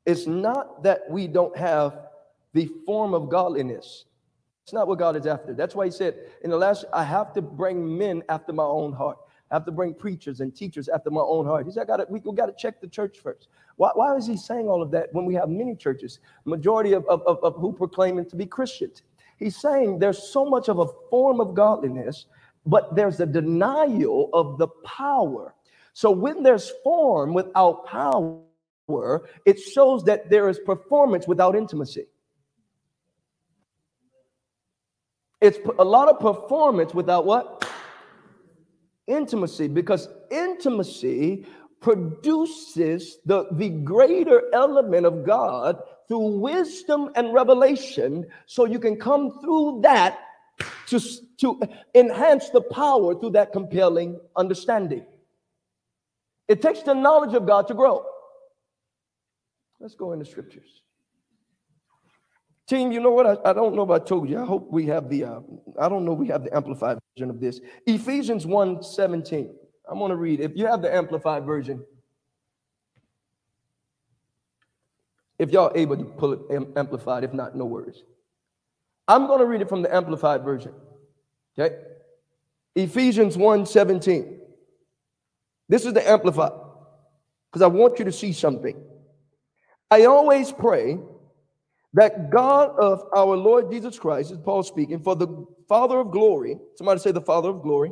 is 0.06 0.28
not 0.28 0.84
that 0.84 1.10
we 1.10 1.28
don't 1.28 1.56
have 1.56 1.98
the 2.52 2.70
form 2.86 3.14
of 3.14 3.30
godliness. 3.30 4.04
It's 4.66 4.74
not 4.74 4.86
what 4.86 5.00
God 5.00 5.16
is 5.16 5.26
after. 5.26 5.54
That's 5.54 5.76
why 5.76 5.86
he 5.86 5.92
said 5.92 6.16
in 6.44 6.50
the 6.50 6.58
last, 6.58 6.84
I 6.92 7.06
have 7.06 7.32
to 7.36 7.42
bring 7.42 7.98
men 7.98 8.22
after 8.28 8.52
my 8.52 8.66
own 8.66 8.92
heart. 8.92 9.18
I 9.50 9.56
have 9.56 9.64
to 9.64 9.72
bring 9.72 9.94
preachers 9.94 10.42
and 10.42 10.54
teachers 10.54 10.90
after 10.90 11.10
my 11.10 11.22
own 11.22 11.46
heart. 11.46 11.66
He 11.66 11.72
said, 11.72 11.84
I 11.84 11.86
gotta, 11.86 12.06
we, 12.10 12.20
we 12.20 12.36
got 12.36 12.48
to 12.48 12.56
check 12.58 12.82
the 12.82 12.88
church 12.90 13.20
first. 13.20 13.48
Why, 13.78 13.92
why 13.94 14.14
is 14.18 14.28
he 14.28 14.36
saying 14.36 14.68
all 14.68 14.82
of 14.82 14.92
that 14.92 15.08
when 15.14 15.24
we 15.24 15.36
have 15.36 15.48
many 15.48 15.74
churches, 15.74 16.20
majority 16.44 16.92
of, 16.92 17.06
of, 17.06 17.22
of, 17.22 17.42
of 17.44 17.56
who 17.56 17.72
proclaiming 17.72 18.26
to 18.26 18.36
be 18.36 18.46
Christians? 18.46 19.04
He's 19.44 19.58
saying 19.58 20.00
there's 20.00 20.32
so 20.32 20.46
much 20.46 20.70
of 20.70 20.80
a 20.80 20.88
form 21.10 21.42
of 21.42 21.54
godliness, 21.54 22.28
but 22.66 22.96
there's 22.96 23.20
a 23.20 23.26
denial 23.26 24.30
of 24.32 24.58
the 24.58 24.70
power. 24.86 25.54
So 25.92 26.12
when 26.12 26.44
there's 26.44 26.72
form 26.82 27.34
without 27.34 27.86
power, 27.86 28.42
it 29.46 29.60
shows 29.60 30.06
that 30.06 30.30
there 30.30 30.48
is 30.48 30.60
performance 30.60 31.28
without 31.28 31.56
intimacy. 31.56 32.06
It's 35.42 35.58
a 35.78 35.84
lot 35.84 36.08
of 36.08 36.22
performance 36.22 36.94
without 36.94 37.26
what? 37.26 37.70
Intimacy, 39.08 39.68
because 39.68 40.08
intimacy 40.32 41.46
produces 41.82 43.18
the, 43.26 43.48
the 43.52 43.68
greater 43.68 44.44
element 44.54 45.06
of 45.06 45.26
God 45.26 45.82
through 46.08 46.40
wisdom 46.40 47.12
and 47.16 47.34
revelation, 47.34 48.26
so 48.46 48.66
you 48.66 48.80
can 48.80 48.98
come 48.98 49.40
through 49.42 49.82
that 49.84 50.20
to, 50.88 51.00
to 51.40 51.60
enhance 51.96 52.50
the 52.50 52.62
power 52.62 53.20
through 53.20 53.32
that 53.32 53.52
compelling 53.52 54.20
understanding. 54.36 55.06
It 56.48 56.62
takes 56.62 56.82
the 56.84 56.94
knowledge 56.94 57.34
of 57.34 57.48
God 57.48 57.68
to 57.70 57.74
grow. 57.74 58.06
Let's 59.80 59.96
go 59.96 60.14
into 60.14 60.26
scriptures. 60.26 60.82
Team, 62.68 62.92
you 62.92 63.02
know 63.02 63.12
what? 63.12 63.28
I, 63.28 63.50
I 63.50 63.54
don't 63.54 63.76
know 63.76 63.84
if 63.84 63.90
I 63.90 64.00
told 64.00 64.30
you. 64.30 64.42
I 64.42 64.46
hope 64.46 64.72
we 64.72 64.86
have 64.86 65.10
the, 65.10 65.26
uh, 65.26 65.40
I 65.80 65.90
don't 65.90 66.06
know 66.06 66.14
we 66.14 66.28
have 66.28 66.46
the 66.46 66.56
amplified 66.56 66.98
version 67.16 67.30
of 67.30 67.42
this. 67.42 67.60
Ephesians 67.86 68.46
1 68.46 68.82
17. 68.82 69.54
I'm 69.90 70.00
going 70.00 70.12
to 70.12 70.16
read. 70.16 70.40
If 70.40 70.54
you 70.56 70.66
have 70.68 70.82
the 70.82 70.94
amplified 70.94 71.44
version, 71.44 71.84
if 75.44 75.52
y'all 75.52 75.72
able 75.76 75.98
to 75.98 76.06
pull 76.06 76.34
it 76.34 76.40
amplified, 76.76 77.24
if 77.24 77.34
not, 77.34 77.56
no 77.56 77.66
worries. 77.66 78.02
I'm 79.08 79.28
going 79.28 79.40
to 79.40 79.46
read 79.46 79.62
it 79.62 79.68
from 79.68 79.82
the 79.82 79.94
amplified 79.94 80.44
version. 80.44 80.74
Okay? 81.60 81.76
Ephesians 82.76 83.38
1 83.38 83.66
17. 83.66 84.40
This 85.68 85.86
is 85.86 85.94
the 85.94 86.10
amplified 86.10 86.54
because 87.52 87.62
I 87.62 87.68
want 87.68 88.00
you 88.00 88.06
to 88.06 88.12
see 88.12 88.32
something. 88.32 88.82
I 89.92 90.06
always 90.06 90.52
pray 90.52 90.98
that 91.94 92.32
God 92.32 92.72
of 92.80 93.04
our 93.16 93.36
Lord 93.36 93.70
Jesus 93.70 94.00
Christ, 94.00 94.32
is 94.32 94.40
Paul 94.40 94.64
speaking, 94.64 95.00
for 95.00 95.16
the 95.16 95.46
Father 95.68 96.00
of 96.00 96.12
glory, 96.12 96.58
somebody 96.76 97.00
say 97.00 97.12
the 97.12 97.22
Father 97.22 97.50
of 97.50 97.62
glory, 97.62 97.92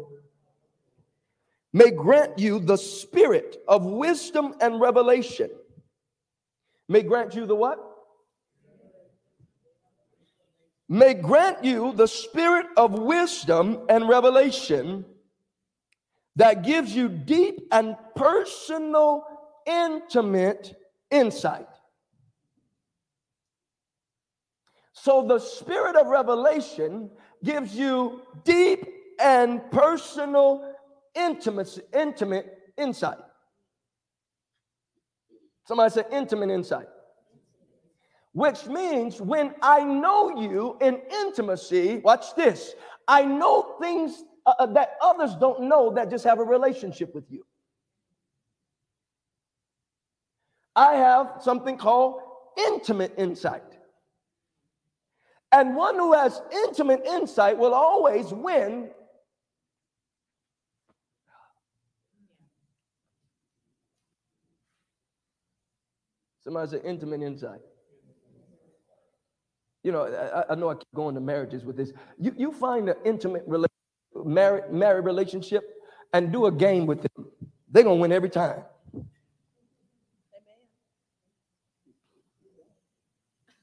may 1.73 1.91
grant 1.91 2.39
you 2.39 2.59
the 2.59 2.77
spirit 2.77 3.57
of 3.67 3.85
wisdom 3.85 4.55
and 4.61 4.79
revelation. 4.79 5.49
May 6.91 7.03
grant 7.03 7.35
you 7.35 7.45
the 7.45 7.55
what? 7.55 7.79
May 10.89 11.13
grant 11.13 11.63
you 11.63 11.93
the 11.93 12.05
spirit 12.05 12.65
of 12.75 12.91
wisdom 12.99 13.85
and 13.87 14.09
revelation 14.09 15.05
that 16.35 16.63
gives 16.65 16.93
you 16.93 17.07
deep 17.07 17.61
and 17.71 17.95
personal, 18.13 19.23
intimate 19.65 20.75
insight. 21.09 21.69
So 24.91 25.25
the 25.25 25.39
spirit 25.39 25.95
of 25.95 26.07
revelation 26.07 27.09
gives 27.41 27.73
you 27.73 28.19
deep 28.43 28.85
and 29.17 29.61
personal 29.71 30.75
intimacy, 31.15 31.83
intimate 31.93 32.73
insight. 32.77 33.30
Somebody 35.71 35.93
say 35.93 36.03
intimate 36.11 36.49
insight. 36.49 36.87
Which 38.33 38.65
means 38.65 39.21
when 39.21 39.55
I 39.61 39.81
know 39.85 40.37
you 40.37 40.77
in 40.81 40.99
intimacy, 41.09 41.99
watch 42.03 42.35
this, 42.35 42.73
I 43.07 43.23
know 43.23 43.77
things 43.79 44.21
uh, 44.45 44.51
uh, 44.59 44.65
that 44.65 44.97
others 45.01 45.33
don't 45.39 45.69
know 45.69 45.93
that 45.93 46.09
just 46.09 46.25
have 46.25 46.39
a 46.39 46.43
relationship 46.43 47.15
with 47.15 47.23
you. 47.29 47.45
I 50.75 50.95
have 50.95 51.35
something 51.39 51.77
called 51.77 52.19
intimate 52.57 53.13
insight. 53.17 53.77
And 55.53 55.73
one 55.73 55.95
who 55.95 56.11
has 56.11 56.41
intimate 56.51 57.05
insight 57.05 57.57
will 57.57 57.73
always 57.73 58.33
win. 58.33 58.89
Somebody 66.43 66.71
say 66.71 66.81
intimate 66.83 67.21
insight. 67.21 67.61
You 69.83 69.91
know, 69.91 70.03
I, 70.05 70.51
I, 70.53 70.55
know 70.55 70.69
I 70.69 70.75
keep 70.75 70.93
going 70.93 71.15
to 71.15 71.21
marriages 71.21 71.65
with 71.65 71.75
this. 71.75 71.91
You, 72.19 72.33
you 72.37 72.51
find 72.51 72.87
an 72.89 72.95
intimate 73.03 73.43
relationship 73.47 73.71
married, 74.25 74.71
married 74.71 75.05
relationship 75.05 75.63
and 76.13 76.31
do 76.31 76.45
a 76.45 76.51
game 76.51 76.85
with 76.85 77.01
them, 77.01 77.27
they're 77.69 77.83
gonna 77.83 77.95
win 77.95 78.11
every 78.11 78.29
time. 78.29 78.63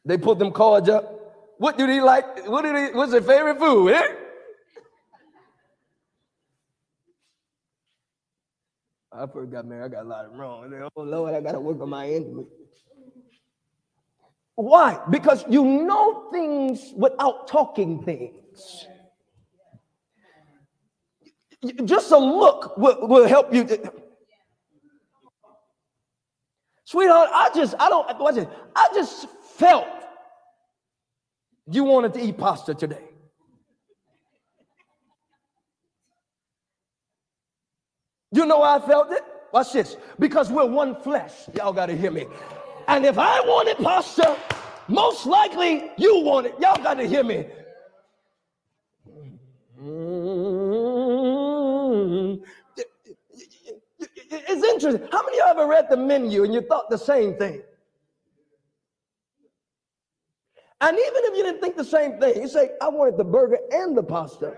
They 0.04 0.16
put 0.16 0.38
them 0.38 0.52
cards 0.52 0.88
up. 0.88 1.14
What 1.58 1.76
do 1.76 1.86
they 1.86 2.00
like? 2.00 2.48
What 2.48 2.62
do 2.62 2.72
they? 2.72 2.92
What's 2.92 3.12
their 3.12 3.20
favorite 3.20 3.58
food? 3.58 3.92
Eh? 3.92 4.14
I 9.18 9.26
first 9.26 9.50
got 9.50 9.66
married. 9.66 9.85
I 9.85 9.88
got 9.88 10.04
a 10.04 10.09
lot 10.09 10.24
of 10.26 10.33
wrong. 10.33 10.90
Oh 10.96 11.02
Lord, 11.02 11.35
I 11.35 11.40
gotta 11.40 11.61
work 11.61 11.81
on 11.81 11.90
my 11.90 12.09
intimate. 12.09 12.46
Why? 14.54 15.00
Because 15.11 15.44
you 15.48 15.64
know 15.64 16.31
things 16.33 16.92
without 16.96 17.48
talking 17.48 18.02
things. 18.02 18.87
Just 21.85 22.12
a 22.12 22.18
look 22.18 22.76
will, 22.76 23.09
will 23.09 23.26
help 23.26 23.52
you. 23.52 23.66
Sweetheart, 26.85 27.31
I 27.35 27.50
just, 27.54 27.74
I 27.78 27.88
don't, 27.88 28.18
watch 28.18 28.37
it. 28.37 28.48
I 28.74 28.88
just 28.94 29.28
felt 29.57 29.87
you 31.70 31.85
wanted 31.85 32.14
to 32.14 32.20
eat 32.20 32.38
pasta 32.38 32.74
today. 32.74 33.08
You 38.38 38.46
know 38.46 38.62
I 38.62 38.79
felt 38.79 39.11
it? 39.11 39.24
Watch 39.53 39.72
this. 39.72 39.96
Because 40.20 40.48
we're 40.48 40.64
one 40.64 40.94
flesh. 41.03 41.33
Y'all 41.55 41.72
got 41.72 41.87
to 41.87 41.96
hear 41.96 42.12
me. 42.12 42.24
And 42.87 43.05
if 43.05 43.18
I 43.18 43.40
wanted 43.40 43.79
pastor, 43.79 44.37
most 44.87 45.27
likely 45.27 45.90
you 45.98 46.20
want 46.20 46.46
it. 46.46 46.55
Y'all 46.61 46.81
got 46.81 46.98
to 46.98 47.05
hear 47.05 47.24
me. 47.24 47.46
It's 54.31 54.64
interesting. 54.64 55.09
How 55.11 55.24
many 55.24 55.40
of 55.40 55.44
you 55.44 55.44
ever 55.48 55.66
read 55.66 55.87
the 55.90 55.96
menu 55.96 56.44
and 56.44 56.55
you 56.55 56.61
thought 56.61 56.90
the 56.90 56.96
same 56.96 57.35
thing? 57.35 57.61
And 60.81 60.96
even 60.96 61.22
if 61.24 61.37
you 61.37 61.42
didn't 61.42 61.61
think 61.61 61.77
the 61.77 61.83
same 61.83 62.20
thing, 62.20 62.40
you 62.40 62.46
say, 62.46 62.70
I 62.81 62.87
wanted 62.87 63.16
the 63.16 63.24
burger 63.24 63.59
and 63.72 63.96
the 63.96 64.03
pasta. 64.05 64.55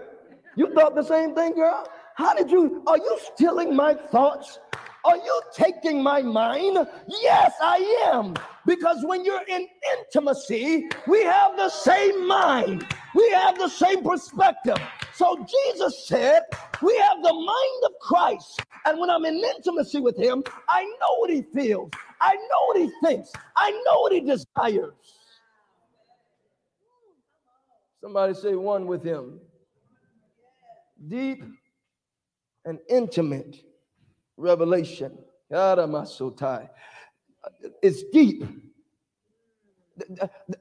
You 0.55 0.75
thought 0.75 0.95
the 0.95 1.03
same 1.03 1.35
thing, 1.35 1.55
girl? 1.55 1.87
How 2.17 2.35
did 2.35 2.51
you? 2.51 2.83
Are 2.87 2.99
you 2.99 3.19
stealing 3.35 3.75
my 3.75 3.95
thoughts? 3.95 4.59
Are 5.05 5.17
you 5.17 5.43
taking 5.55 6.03
my 6.03 6.23
mind? 6.23 6.87
Yes, 7.09 7.53
I 7.63 8.11
am. 8.13 8.35
Because 8.67 9.05
when 9.05 9.25
you're 9.25 9.47
in 9.49 9.67
intimacy, 9.99 10.89
we 11.07 11.23
have 11.23 11.57
the 11.57 11.71
same 11.71 12.29
mind, 12.29 12.87
we 13.15 13.31
have 13.31 13.59
the 13.59 13.69
same 13.69 14.05
perspective. 14.05 14.77
So 15.15 15.37
Jesus 15.37 16.07
said, 16.07 16.43
We 16.83 16.97
have 16.99 17.23
the 17.23 17.33
mind 17.33 17.85
of 17.87 17.93
Christ. 18.01 18.63
And 18.85 18.99
when 18.99 19.11
I'm 19.11 19.25
in 19.25 19.37
intimacy 19.37 20.01
with 20.01 20.17
him, 20.17 20.43
I 20.69 20.85
know 20.85 21.19
what 21.19 21.31
he 21.31 21.43
feels, 21.55 21.91
I 22.21 22.35
know 22.35 22.67
what 22.67 22.79
he 22.79 22.91
thinks, 23.03 23.33
I 23.57 23.71
know 23.71 24.01
what 24.01 24.13
he 24.13 24.21
desires. 24.21 24.93
Somebody 28.03 28.35
say 28.35 28.55
one 28.55 28.87
with 28.87 29.03
him. 29.05 29.41
Deep 31.09 31.43
and 32.65 32.79
intimate 32.89 33.57
revelation. 34.37 35.17
It's 37.83 38.03
deep. 38.13 38.45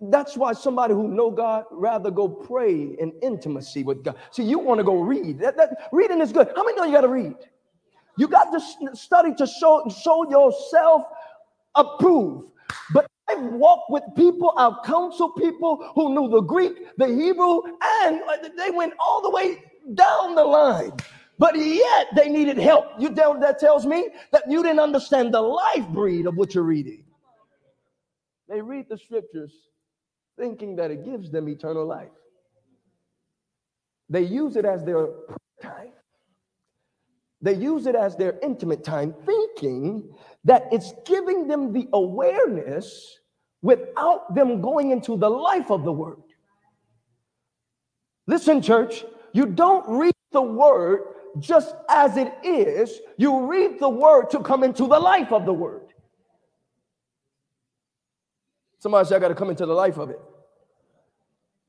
That's 0.02 0.36
why 0.36 0.54
somebody 0.54 0.94
who 0.94 1.08
know 1.08 1.32
God 1.32 1.66
rather 1.72 2.12
go 2.12 2.28
pray 2.28 2.74
in 3.00 3.14
intimacy 3.22 3.84
with 3.84 4.04
God. 4.04 4.16
See, 4.32 4.44
you 4.44 4.60
want 4.60 4.80
to 4.80 4.84
go 4.84 5.00
read. 5.02 5.40
That, 5.40 5.56
that, 5.58 5.90
reading 5.92 6.20
is 6.20 6.32
good. 6.32 6.52
How 6.56 6.64
many 6.64 6.78
know 6.78 6.84
you 6.86 6.92
got 6.92 7.02
to 7.02 7.08
read? 7.08 7.36
You 8.18 8.28
got 8.28 8.52
to 8.52 8.96
study 8.96 9.34
to 9.36 9.48
show, 9.48 9.88
show 10.04 10.30
yourself 10.30 11.04
approved. 11.76 12.52
But 12.94 13.08
I've 13.30 13.44
walked 13.44 13.90
with 13.92 14.04
people, 14.16 14.54
I've 14.58 14.84
counseled 14.86 15.36
people 15.38 15.92
who 15.96 16.14
knew 16.14 16.30
the 16.30 16.42
Greek, 16.42 16.98
the 16.98 17.08
Hebrew, 17.08 17.62
and 18.04 18.22
uh, 18.28 18.50
they 18.58 18.72
went 18.72 18.94
all 19.00 19.22
the 19.22 19.30
way 19.30 19.64
down 19.94 20.36
the 20.36 20.44
line. 20.44 20.92
But 21.40 21.58
yet 21.58 22.08
they 22.16 22.28
needed 22.28 22.58
help. 22.58 22.88
You 23.00 23.16
tell 23.16 23.40
that 23.40 23.60
tells 23.60 23.86
me 23.86 24.10
that 24.32 24.44
you 24.50 24.62
didn't 24.62 24.82
understand 24.82 25.34
the 25.34 25.42
life 25.42 25.88
breed 25.88 26.28
of 26.28 26.36
what 26.36 26.54
you're 26.54 26.66
reading. 26.66 27.06
They 28.50 28.62
read 28.62 28.88
the 28.90 28.98
scriptures 28.98 29.54
thinking 30.38 30.76
that 30.76 30.92
it 30.92 31.06
gives 31.06 31.32
them 31.32 31.48
eternal 31.48 31.86
life. 31.86 32.10
They 34.10 34.24
use 34.24 34.58
it 34.58 34.66
as 34.66 34.84
their 34.84 35.08
time. 35.62 35.92
They 37.42 37.54
use 37.54 37.86
it 37.86 37.96
as 37.96 38.18
their 38.18 38.38
intimate 38.44 38.84
time, 38.84 39.14
thinking 39.26 40.10
that 40.44 40.68
it's 40.74 40.94
giving 41.06 41.48
them 41.48 41.72
the 41.72 41.88
awareness 41.94 43.18
without 43.62 44.36
them 44.36 44.62
going 44.62 44.92
into 44.92 45.16
the 45.16 45.30
life 45.30 45.72
of 45.72 45.86
the 45.86 45.92
word. 45.92 46.18
Listen, 48.28 48.62
church, 48.62 49.06
you 49.32 49.46
don't 49.46 49.88
read 49.88 50.14
the 50.32 50.42
word 50.42 51.09
just 51.38 51.76
as 51.90 52.18
it 52.18 52.34
is, 52.44 53.00
you 53.18 53.46
read 53.46 53.80
the 53.80 53.90
word 53.90 54.30
to 54.32 54.40
come 54.40 54.64
into 54.64 54.88
the 54.88 55.00
life 55.00 55.32
of 55.32 55.46
the 55.46 55.54
word. 55.54 55.94
Somebody 58.80 59.08
said, 59.08 59.18
I 59.18 59.20
got 59.20 59.28
to 59.28 59.36
come 59.36 59.50
into 59.50 59.66
the 59.66 59.74
life 59.74 59.98
of 59.98 60.10
it. 60.10 60.20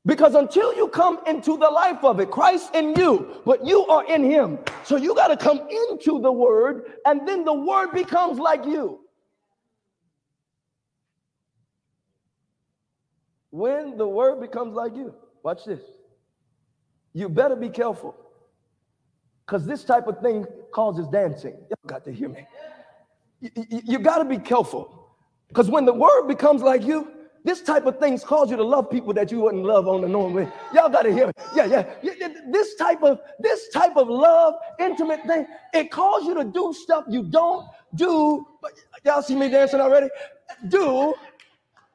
Because 0.05 0.33
until 0.33 0.75
you 0.75 0.87
come 0.87 1.19
into 1.27 1.57
the 1.57 1.69
life 1.69 2.03
of 2.03 2.19
it, 2.19 2.31
Christ 2.31 2.73
in 2.73 2.95
you, 2.95 3.41
but 3.45 3.65
you 3.65 3.85
are 3.85 4.03
in 4.05 4.23
him. 4.23 4.57
So 4.83 4.95
you 4.95 5.13
got 5.13 5.27
to 5.27 5.37
come 5.37 5.59
into 5.69 6.19
the 6.21 6.31
word, 6.31 6.93
and 7.05 7.27
then 7.27 7.43
the 7.43 7.53
word 7.53 7.91
becomes 7.91 8.39
like 8.39 8.65
you. 8.65 9.01
When 13.51 13.97
the 13.97 14.07
word 14.07 14.39
becomes 14.39 14.73
like 14.73 14.95
you, 14.95 15.13
watch 15.43 15.65
this. 15.65 15.81
You 17.13 17.27
better 17.29 17.57
be 17.57 17.69
careful 17.69 18.15
because 19.51 19.65
this 19.65 19.83
type 19.83 20.07
of 20.07 20.21
thing 20.21 20.45
causes 20.71 21.07
dancing. 21.09 21.51
Y'all 21.51 21.85
got 21.85 22.05
to 22.05 22.11
hear 22.13 22.29
me. 22.29 22.47
You, 23.41 23.81
you, 23.83 23.99
got 23.99 24.19
to 24.19 24.25
be 24.25 24.37
careful 24.37 25.09
because 25.49 25.69
when 25.69 25.83
the 25.83 25.91
word 25.91 26.27
becomes 26.27 26.61
like 26.61 26.83
you, 26.83 27.11
this 27.43 27.61
type 27.61 27.85
of 27.85 27.99
things 27.99 28.23
cause 28.23 28.49
you 28.49 28.55
to 28.55 28.63
love 28.63 28.89
people 28.89 29.13
that 29.13 29.29
you 29.29 29.41
wouldn't 29.41 29.65
love 29.65 29.89
on 29.89 30.01
the 30.01 30.07
normal 30.07 30.31
way. 30.31 30.47
Y'all 30.73 30.87
got 30.87 31.01
to 31.01 31.11
hear 31.11 31.27
me. 31.27 31.33
Yeah, 31.53 31.65
yeah. 31.65 31.83
This 32.49 32.75
type 32.75 33.03
of 33.03 33.19
this 33.39 33.67
type 33.73 33.97
of 33.97 34.07
love, 34.07 34.53
intimate 34.79 35.23
thing, 35.27 35.45
it 35.73 35.91
calls 35.91 36.25
you 36.25 36.33
to 36.35 36.45
do 36.45 36.73
stuff 36.73 37.03
you 37.09 37.23
don't 37.23 37.67
do. 37.95 38.47
But 38.61 38.71
y'all 39.03 39.21
see 39.21 39.35
me 39.35 39.49
dancing 39.49 39.81
already? 39.81 40.07
Do 40.69 41.13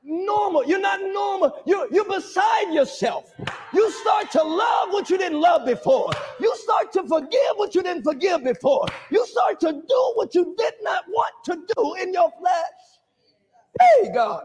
normal. 0.07 0.65
You're 0.65 0.81
not 0.81 1.01
normal. 1.01 1.61
You're, 1.67 1.93
you're 1.93 2.09
beside 2.09 2.73
yourself. 2.73 3.33
You 3.75 3.91
start 3.91 4.31
to 4.33 4.43
love 4.43 4.91
what 4.91 5.11
you 5.11 5.19
didn't 5.19 5.41
love 5.41 5.67
before. 5.67 6.11
You 6.41 6.53
start 6.57 6.93
to 6.93 7.07
forgive 7.07 7.57
what 7.57 7.75
you 7.75 7.83
didn't 7.83 8.05
forgive 8.05 8.45
before. 8.45 8.87
You 9.11 9.27
start 9.27 9.61
to 9.61 9.73
do 9.73 10.13
what 10.15 10.35
you 10.35 10.55
did 10.57 10.75
not 10.83 11.05
want 11.09 11.35
to 11.47 11.57
do 11.77 11.95
in 11.95 12.13
your 12.13 12.31
flesh. 12.39 13.81
Hey, 13.81 14.11
God. 14.15 14.45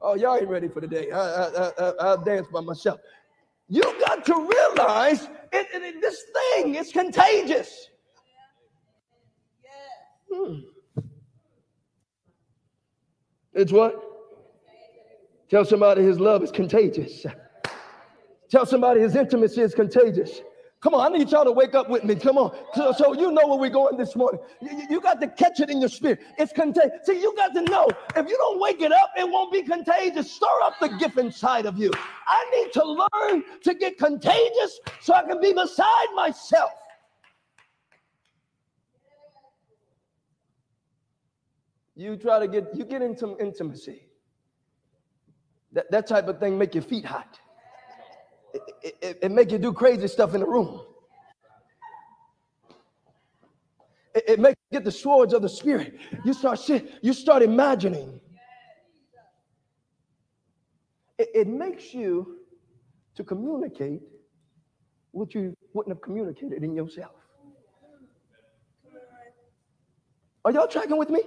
Oh, 0.00 0.14
y'all 0.14 0.36
ain't 0.36 0.48
ready 0.48 0.68
for 0.68 0.80
the 0.80 0.86
day. 0.86 1.10
I, 1.10 1.18
I, 1.18 1.72
I, 1.78 1.92
I'll 2.00 2.22
dance 2.22 2.46
by 2.52 2.60
myself. 2.60 3.00
You 3.68 3.82
got 4.06 4.24
to 4.26 4.34
realize 4.34 5.24
it, 5.52 5.66
it, 5.74 5.82
it, 5.82 6.00
this 6.00 6.22
thing 6.54 6.76
is 6.76 6.92
contagious. 6.92 7.88
Hmm. 10.32 10.60
It's 13.54 13.72
what? 13.72 14.07
Tell 15.50 15.64
somebody 15.64 16.02
his 16.02 16.20
love 16.20 16.42
is 16.42 16.50
contagious. 16.50 17.24
Tell 18.50 18.66
somebody 18.66 19.00
his 19.00 19.16
intimacy 19.16 19.62
is 19.62 19.74
contagious. 19.74 20.40
Come 20.80 20.94
on, 20.94 21.12
I 21.12 21.18
need 21.18 21.30
y'all 21.30 21.44
to 21.44 21.50
wake 21.50 21.74
up 21.74 21.90
with 21.90 22.04
me. 22.04 22.14
Come 22.14 22.38
on. 22.38 22.56
So, 22.74 22.92
so 22.92 23.12
you 23.12 23.32
know 23.32 23.48
where 23.48 23.58
we're 23.58 23.68
going 23.68 23.96
this 23.96 24.14
morning. 24.14 24.40
You, 24.62 24.86
you, 24.90 25.00
got 25.00 25.20
to 25.20 25.26
catch 25.26 25.58
it 25.58 25.70
in 25.70 25.80
your 25.80 25.88
spirit. 25.88 26.20
It's 26.38 26.52
contagious. 26.52 27.00
See, 27.02 27.20
you 27.20 27.34
got 27.34 27.52
to 27.54 27.62
know 27.62 27.88
if 28.14 28.28
you 28.28 28.36
don't 28.36 28.60
wake 28.60 28.80
it 28.80 28.92
up, 28.92 29.10
it 29.16 29.28
won't 29.28 29.52
be 29.52 29.62
contagious. 29.62 30.30
Stir 30.30 30.46
up 30.62 30.74
the 30.80 30.88
gift 30.90 31.18
inside 31.18 31.66
of 31.66 31.78
you. 31.78 31.90
I 32.28 32.50
need 32.54 32.72
to 32.74 32.84
learn 32.84 33.44
to 33.64 33.74
get 33.74 33.98
contagious 33.98 34.78
so 35.00 35.14
I 35.14 35.24
can 35.24 35.40
be 35.40 35.52
beside 35.52 36.08
myself. 36.14 36.70
You 41.96 42.16
try 42.16 42.38
to 42.38 42.46
get, 42.46 42.68
you 42.76 42.84
get 42.84 43.02
into 43.02 43.36
intimacy. 43.40 44.07
That, 45.72 45.90
that 45.90 46.06
type 46.06 46.28
of 46.28 46.38
thing 46.38 46.58
make 46.58 46.74
your 46.74 46.82
feet 46.82 47.04
hot. 47.04 47.38
It, 48.82 48.96
it, 49.02 49.18
it, 49.22 49.30
make 49.30 49.52
you 49.52 49.58
do 49.58 49.72
crazy 49.72 50.08
stuff 50.08 50.34
in 50.34 50.40
the 50.40 50.46
room. 50.46 50.80
It, 54.14 54.24
it 54.26 54.40
makes 54.40 54.56
you 54.70 54.78
get 54.78 54.84
the 54.84 54.92
swords 54.92 55.34
of 55.34 55.42
the 55.42 55.48
spirit. 55.48 55.98
You 56.24 56.32
start 56.32 56.60
you 57.02 57.12
start 57.12 57.42
imagining. 57.42 58.20
It, 61.18 61.28
it 61.34 61.48
makes 61.48 61.92
you 61.92 62.38
to 63.16 63.24
communicate 63.24 64.00
what 65.10 65.34
you 65.34 65.54
wouldn't 65.74 65.94
have 65.94 66.00
communicated 66.00 66.64
in 66.64 66.74
yourself. 66.74 67.12
Are 70.44 70.52
y'all 70.52 70.68
tracking 70.68 70.96
with 70.96 71.10
me? 71.10 71.20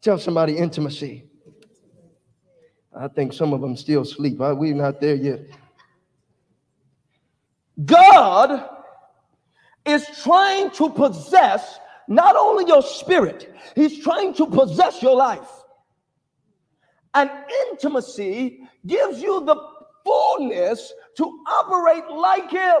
Tell 0.00 0.18
somebody 0.18 0.56
intimacy. 0.56 1.24
I 2.98 3.06
think 3.06 3.32
some 3.32 3.52
of 3.52 3.60
them 3.60 3.76
still 3.76 4.04
sleep. 4.04 4.38
We're 4.38 4.74
not 4.74 5.00
there 5.00 5.14
yet. 5.14 5.40
God 7.84 8.68
is 9.84 10.04
trying 10.22 10.70
to 10.72 10.90
possess 10.90 11.78
not 12.08 12.34
only 12.34 12.66
your 12.66 12.82
spirit, 12.82 13.54
He's 13.76 14.02
trying 14.02 14.34
to 14.34 14.46
possess 14.46 15.00
your 15.00 15.14
life. 15.14 15.48
And 17.14 17.30
intimacy 17.70 18.68
gives 18.84 19.22
you 19.22 19.44
the 19.44 19.56
fullness 20.04 20.92
to 21.18 21.44
operate 21.46 22.08
like 22.10 22.50
Him. 22.50 22.80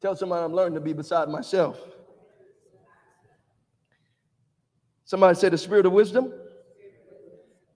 Tell 0.00 0.14
somebody 0.14 0.44
I'm 0.44 0.52
learning 0.52 0.74
to 0.74 0.80
be 0.80 0.92
beside 0.92 1.28
myself. 1.28 1.93
Somebody 5.14 5.38
say 5.38 5.48
the 5.48 5.58
spirit 5.58 5.86
of 5.86 5.92
wisdom 5.92 6.32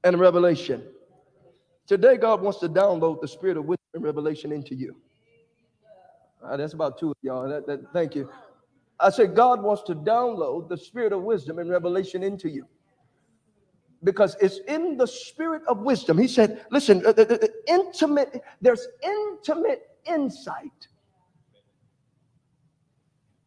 and 0.04 0.18
revelation. 0.18 0.82
Today, 1.86 2.16
God 2.16 2.42
wants 2.42 2.58
to 2.60 2.68
download 2.68 3.20
the 3.20 3.28
spirit 3.28 3.56
of 3.56 3.66
wisdom 3.66 3.86
and 3.94 4.04
revelation 4.04 4.52
into 4.52 4.74
you. 4.74 4.96
Right, 6.42 6.56
that's 6.56 6.74
about 6.74 6.98
two 6.98 7.10
of 7.10 7.16
y'all. 7.22 7.48
That, 7.48 7.66
that, 7.68 7.92
thank 7.92 8.16
you. 8.16 8.28
I 9.00 9.10
said, 9.10 9.36
God 9.36 9.62
wants 9.62 9.82
to 9.84 9.94
download 9.94 10.68
the 10.68 10.78
spirit 10.78 11.12
of 11.12 11.22
wisdom 11.22 11.60
and 11.60 11.70
revelation 11.70 12.24
into 12.24 12.48
you. 12.50 12.66
because 14.04 14.36
it's 14.40 14.60
in 14.68 14.96
the 14.96 15.06
spirit 15.06 15.62
of 15.68 15.80
wisdom. 15.80 16.18
He 16.18 16.28
said, 16.28 16.64
listen, 16.70 17.00
the, 17.00 17.12
the, 17.12 17.24
the 17.24 17.52
intimate, 17.68 18.42
there's 18.60 18.86
intimate 19.02 19.82
insight. 20.06 20.88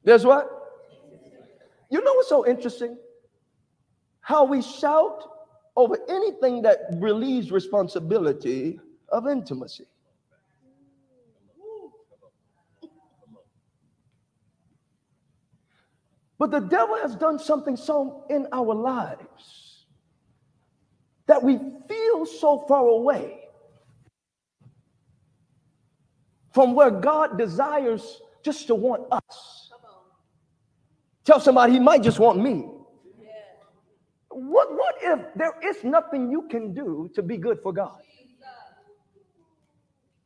There's 0.04 0.26
what? 0.26 0.50
You 1.90 2.04
know 2.04 2.14
what's 2.16 2.30
so 2.30 2.48
interesting? 2.48 2.98
How 4.32 4.46
we 4.46 4.62
shout 4.62 5.24
over 5.76 5.98
anything 6.08 6.62
that 6.62 6.78
relieves 6.94 7.52
responsibility 7.52 8.80
of 9.10 9.28
intimacy. 9.28 9.84
But 16.40 16.50
the 16.50 16.62
devil 16.62 16.96
has 16.96 17.14
done 17.18 17.40
something 17.40 17.76
so 17.76 18.24
in 18.30 18.48
our 18.54 18.74
lives 18.74 19.86
that 21.28 21.44
we 21.44 21.60
feel 21.90 22.26
so 22.26 22.64
far 22.70 22.88
away 22.88 23.38
from 26.54 26.74
where 26.74 26.90
God 26.90 27.38
desires 27.38 28.22
just 28.46 28.68
to 28.68 28.76
want 28.76 29.12
us. 29.12 29.72
Tell 31.26 31.42
somebody 31.42 31.74
he 31.74 31.80
might 31.80 32.02
just 32.02 32.18
want 32.18 32.42
me. 32.42 32.81
What, 34.32 34.72
what 34.72 34.96
if 35.02 35.20
there 35.36 35.54
is 35.64 35.84
nothing 35.84 36.32
you 36.32 36.44
can 36.44 36.74
do 36.74 37.10
to 37.16 37.22
be 37.22 37.38
good 37.38 37.60
for 37.62 37.74
God? 37.74 38.00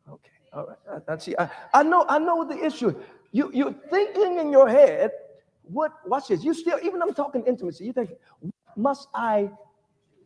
Okay, 0.09 0.31
all 0.53 0.67
right. 0.67 1.03
I, 1.07 1.13
I 1.13 1.17
see. 1.17 1.35
I, 1.37 1.49
I 1.73 1.83
know. 1.83 2.05
I 2.07 2.19
know 2.19 2.47
the 2.47 2.63
issue. 2.63 2.95
You 3.31 3.51
you're 3.53 3.73
thinking 3.89 4.39
in 4.39 4.51
your 4.51 4.69
head 4.69 5.11
what, 5.67 5.91
watch 6.05 6.27
this. 6.27 6.43
You 6.43 6.53
still, 6.53 6.79
even 6.83 7.01
I'm 7.01 7.13
talking 7.13 7.43
intimacy, 7.45 7.85
you 7.85 7.93
think, 7.93 8.11
must 8.75 9.07
I, 9.13 9.49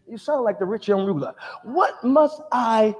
you 0.07 0.17
sound 0.17 0.43
like 0.43 0.59
the 0.59 0.65
rich 0.65 0.87
young 0.87 1.05
ruler. 1.05 1.33
What 1.63 2.03
must 2.03 2.41
I 2.51 2.95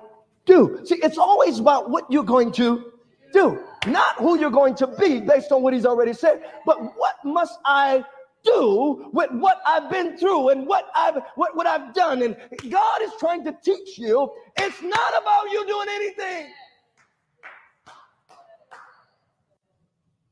do? 0.45 0.81
See, 0.85 0.95
it's 0.95 1.17
always 1.17 1.59
about 1.59 1.89
what 1.89 2.05
you're 2.09 2.23
going 2.23 2.51
to 2.53 2.93
do, 3.33 3.63
not 3.87 4.15
who 4.17 4.39
you're 4.39 4.51
going 4.51 4.75
to 4.75 4.87
be 4.87 5.19
based 5.19 5.51
on 5.51 5.61
what 5.61 5.73
he's 5.73 5.85
already 5.85 6.13
said, 6.13 6.43
but 6.65 6.79
what 6.97 7.15
must 7.23 7.59
I 7.65 8.03
do 8.51 9.09
with 9.13 9.31
what 9.31 9.62
I've 9.65 9.89
been 9.89 10.17
through 10.17 10.49
and 10.49 10.67
what 10.67 10.85
I've 10.95 11.17
what, 11.35 11.55
what 11.55 11.67
I've 11.67 11.93
done. 11.93 12.21
And 12.23 12.35
God 12.69 13.01
is 13.01 13.12
trying 13.19 13.43
to 13.45 13.55
teach 13.63 13.97
you 13.97 14.31
it's 14.57 14.81
not 14.81 15.21
about 15.21 15.51
you 15.51 15.65
doing 15.67 15.88
anything. 15.91 16.47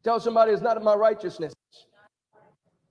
Tell 0.04 0.20
somebody 0.20 0.54
it's 0.54 0.62
not 0.62 0.82
my 0.84 0.96
righteousness. 0.96 1.54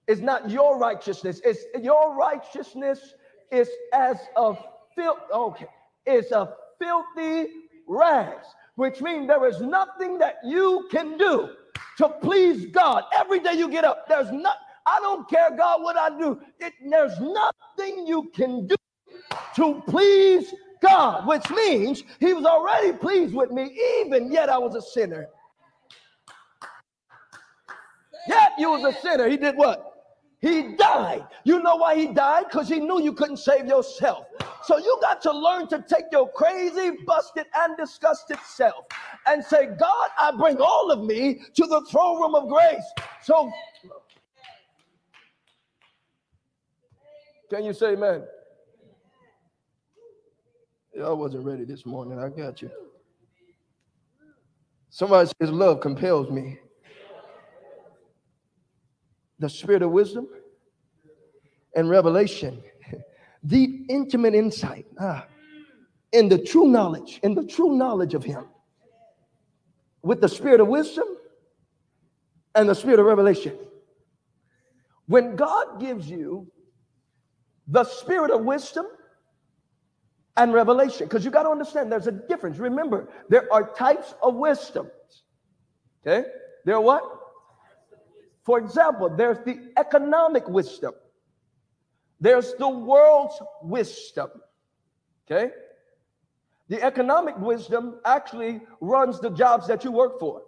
It's 0.07 0.21
not 0.21 0.51
your 0.51 0.79
righteousness. 0.79 1.41
It's 1.45 1.65
your 1.83 2.15
righteousness 2.17 3.15
is 3.51 3.69
as 3.93 4.19
a 4.37 4.55
filth. 4.95 5.19
Okay, 5.33 5.67
it's 6.05 6.31
a 6.31 6.55
filthy 6.81 7.51
rags, 7.89 8.47
which 8.77 9.01
means 9.01 9.27
there 9.29 9.47
is 9.47 9.61
nothing 9.61 10.19
that 10.19 10.37
you 10.45 10.89
can 10.91 11.19
do 11.19 11.51
to 11.99 12.09
please 12.23 12.67
God. 12.67 13.05
Every 13.19 13.41
day 13.41 13.55
you 13.55 13.69
get 13.71 13.85
up, 13.85 14.09
there's 14.09 14.31
not. 14.31 14.57
I 14.87 14.99
don't 15.01 15.29
care, 15.29 15.51
God, 15.57 15.83
what 15.83 15.97
I 15.97 16.11
do. 16.19 16.41
It, 16.61 16.73
there's 16.89 17.19
nothing 17.21 18.07
you 18.07 18.31
can 18.35 18.67
do 18.67 18.77
to 19.57 19.83
please 19.89 20.55
God, 20.83 21.27
which 21.27 21.49
means 21.51 22.05
He 22.21 22.33
was 22.33 22.45
already 22.45 22.93
pleased 22.93 23.35
with 23.35 23.51
me, 23.51 23.77
even 24.01 24.31
yet 24.33 24.49
I 24.49 24.59
was 24.59 24.75
a 24.75 24.83
sinner. 24.83 25.29
Yet 28.29 28.53
you 28.59 28.71
was 28.71 28.85
a 28.85 29.01
sinner. 29.01 29.29
He 29.29 29.37
did 29.37 29.57
what? 29.57 29.93
He 30.41 30.75
died. 30.77 31.27
You 31.45 31.61
know 31.63 31.77
why 31.77 31.97
he 31.97 32.09
died? 32.09 32.45
Because 32.51 32.69
he 32.69 32.79
knew 32.79 33.03
you 33.03 33.13
couldn't 33.13 33.39
save 33.39 33.67
yourself. 33.67 34.27
So 34.65 34.79
you 34.79 34.99
got 35.01 35.23
to 35.23 35.33
learn 35.33 35.69
to 35.69 35.85
take 35.89 36.05
your 36.13 36.31
crazy, 36.33 36.93
busted, 37.07 37.47
and 37.55 37.77
disgusted 37.77 38.39
self 38.45 38.85
and 39.27 39.45
say, 39.45 39.67
God, 39.79 40.09
I 40.19 40.33
bring 40.37 40.59
all 40.59 40.91
of 40.91 41.05
me 41.05 41.41
to 41.55 41.67
the 41.67 41.81
throne 41.91 42.21
room 42.21 42.35
of 42.35 42.49
grace. 42.49 42.85
So, 43.23 43.51
can 47.51 47.65
you 47.65 47.73
say 47.73 47.93
amen? 47.93 48.25
I 51.03 51.11
wasn't 51.11 51.45
ready 51.45 51.65
this 51.65 51.85
morning. 51.85 52.19
I 52.19 52.29
got 52.29 52.63
you. 52.63 52.71
Somebody 54.89 55.31
says, 55.41 55.51
Love 55.51 55.81
compels 55.81 56.31
me 56.31 56.59
the 59.39 59.49
spirit 59.49 59.83
of 59.83 59.91
wisdom 59.91 60.27
and 61.75 61.91
revelation, 61.91 62.63
deep, 63.47 63.87
intimate 63.91 64.35
insight 64.35 64.87
ah, 64.99 65.27
in 66.13 66.29
the 66.29 66.39
true 66.39 66.67
knowledge, 66.67 67.21
in 67.23 67.35
the 67.35 67.45
true 67.45 67.77
knowledge 67.77 68.15
of 68.15 68.25
Him, 68.25 68.47
with 70.03 70.23
the 70.23 70.29
spirit 70.29 70.61
of 70.61 70.69
wisdom 70.69 71.07
and 72.55 72.69
the 72.69 72.75
spirit 72.75 72.99
of 72.99 73.07
revelation. 73.07 73.57
When 75.07 75.37
God 75.37 75.79
gives 75.79 76.09
you 76.09 76.51
the 77.67 77.85
spirit 77.85 78.31
of 78.31 78.45
wisdom 78.45 78.87
and 80.37 80.53
revelation, 80.53 81.07
because 81.07 81.25
you 81.25 81.31
got 81.31 81.45
to 81.45 81.51
understand 81.51 81.91
there's 81.91 82.07
a 82.07 82.13
difference. 82.13 82.59
Remember, 82.59 83.09
there 83.29 83.53
are 83.53 83.75
types 83.75 84.15
of 84.23 84.35
wisdom. 84.35 84.91
Okay? 86.07 86.29
There 86.65 86.75
are 86.75 86.81
what? 86.81 87.03
For 88.45 88.59
example, 88.59 89.11
there's 89.17 89.39
the 89.45 89.59
economic 89.77 90.49
wisdom, 90.49 90.93
there's 92.21 92.55
the 92.55 92.69
world's 92.69 93.41
wisdom. 93.63 94.31
Okay? 95.27 95.51
The 96.69 96.83
economic 96.83 97.39
wisdom 97.39 98.01
actually 98.05 98.61
runs 98.81 99.21
the 99.21 99.31
jobs 99.31 99.69
that 99.69 99.85
you 99.85 99.93
work 99.93 100.19
for. 100.19 100.43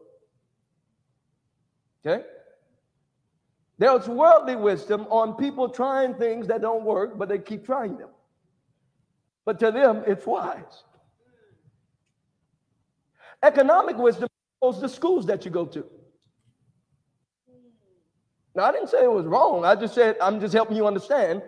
Okay? 2.04 2.24
There's 3.78 4.08
worldly 4.08 4.56
wisdom 4.56 5.06
on 5.08 5.34
people 5.34 5.68
trying 5.68 6.14
things 6.14 6.48
that 6.48 6.60
don't 6.60 6.84
work, 6.84 7.16
but 7.16 7.28
they 7.28 7.38
keep 7.38 7.64
trying 7.64 7.96
them. 7.96 8.10
But 9.44 9.60
to 9.60 9.70
them, 9.70 10.02
it's 10.06 10.26
wise. 10.26 10.84
Economic 13.42 13.96
wisdom 13.96 14.28
goes 14.60 14.80
the 14.80 14.88
schools 14.88 15.26
that 15.26 15.44
you 15.44 15.50
go 15.50 15.64
to. 15.66 15.86
Now, 18.54 18.64
I 18.64 18.72
didn't 18.72 18.88
say 18.88 19.04
it 19.04 19.12
was 19.12 19.26
wrong. 19.26 19.64
I 19.64 19.76
just 19.76 19.94
said 19.94 20.16
I'm 20.20 20.40
just 20.40 20.52
helping 20.52 20.76
you 20.76 20.86
understand. 20.86 21.42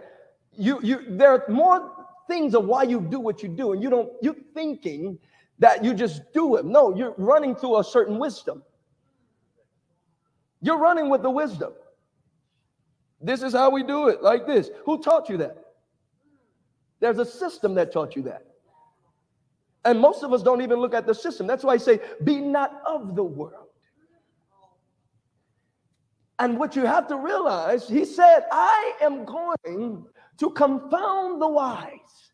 You, 0.53 0.79
you, 0.83 1.05
there 1.09 1.31
are 1.33 1.45
more 1.49 2.07
things 2.29 2.55
of 2.55 2.65
why 2.65 2.85
you 2.85 3.01
do 3.01 3.19
what 3.19 3.43
you 3.43 3.49
do, 3.49 3.73
and 3.73 3.83
you 3.83 3.91
don't. 3.91 4.11
You're 4.23 4.37
thinking 4.55 5.19
that 5.59 5.85
you 5.85 5.93
just 5.93 6.33
do 6.33 6.57
it. 6.57 6.65
No, 6.65 6.95
you're 6.95 7.15
running 7.19 7.57
through 7.57 7.79
a 7.79 7.85
certain 7.85 8.19
wisdom. 8.19 8.63
You're 10.63 10.79
running 10.79 11.11
with 11.11 11.23
the 11.23 11.31
wisdom. 11.31 11.73
This 13.21 13.43
is 13.43 13.53
how 13.53 13.71
we 13.71 13.83
do 13.83 14.09
it, 14.09 14.23
like 14.23 14.47
this. 14.47 14.71
Who 14.85 15.03
taught 15.03 15.29
you 15.29 15.37
that? 15.39 15.57
There's 17.01 17.19
a 17.19 17.25
system 17.25 17.75
that 17.75 17.93
taught 17.93 18.17
you 18.17 18.23
that. 18.23 18.47
And 19.85 19.99
most 19.99 20.23
of 20.23 20.33
us 20.33 20.43
don't 20.43 20.63
even 20.63 20.79
look 20.79 20.95
at 20.95 21.07
the 21.07 21.15
system. 21.15 21.47
That's 21.47 21.65
why 21.65 21.75
I 21.75 21.77
say, 21.79 22.01
be 22.25 22.41
not 22.41 22.83
of 22.87 23.15
the 23.17 23.25
world. 23.25 23.69
And 26.39 26.59
what 26.59 26.77
you 26.77 26.87
have 26.87 27.07
to 27.09 27.17
realize, 27.17 27.89
he 27.89 28.05
said, 28.05 28.45
I 28.51 28.95
am 29.03 29.25
going 29.27 30.07
to 30.39 30.51
confound 30.51 31.41
the 31.41 31.49
wise. 31.49 32.31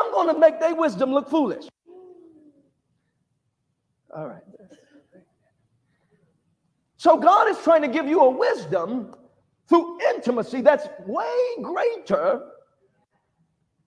I'm 0.00 0.12
going 0.12 0.34
to 0.34 0.38
make 0.38 0.60
their 0.60 0.74
wisdom 0.74 1.12
look 1.12 1.28
foolish. 1.30 1.66
All 4.14 4.26
right. 4.26 4.42
So 6.98 7.16
God 7.16 7.48
is 7.48 7.56
trying 7.58 7.82
to 7.82 7.88
give 7.88 8.06
you 8.06 8.20
a 8.20 8.30
wisdom 8.30 9.14
through 9.68 9.98
intimacy 10.14 10.60
that's 10.60 10.88
way 11.06 11.62
greater 11.62 12.42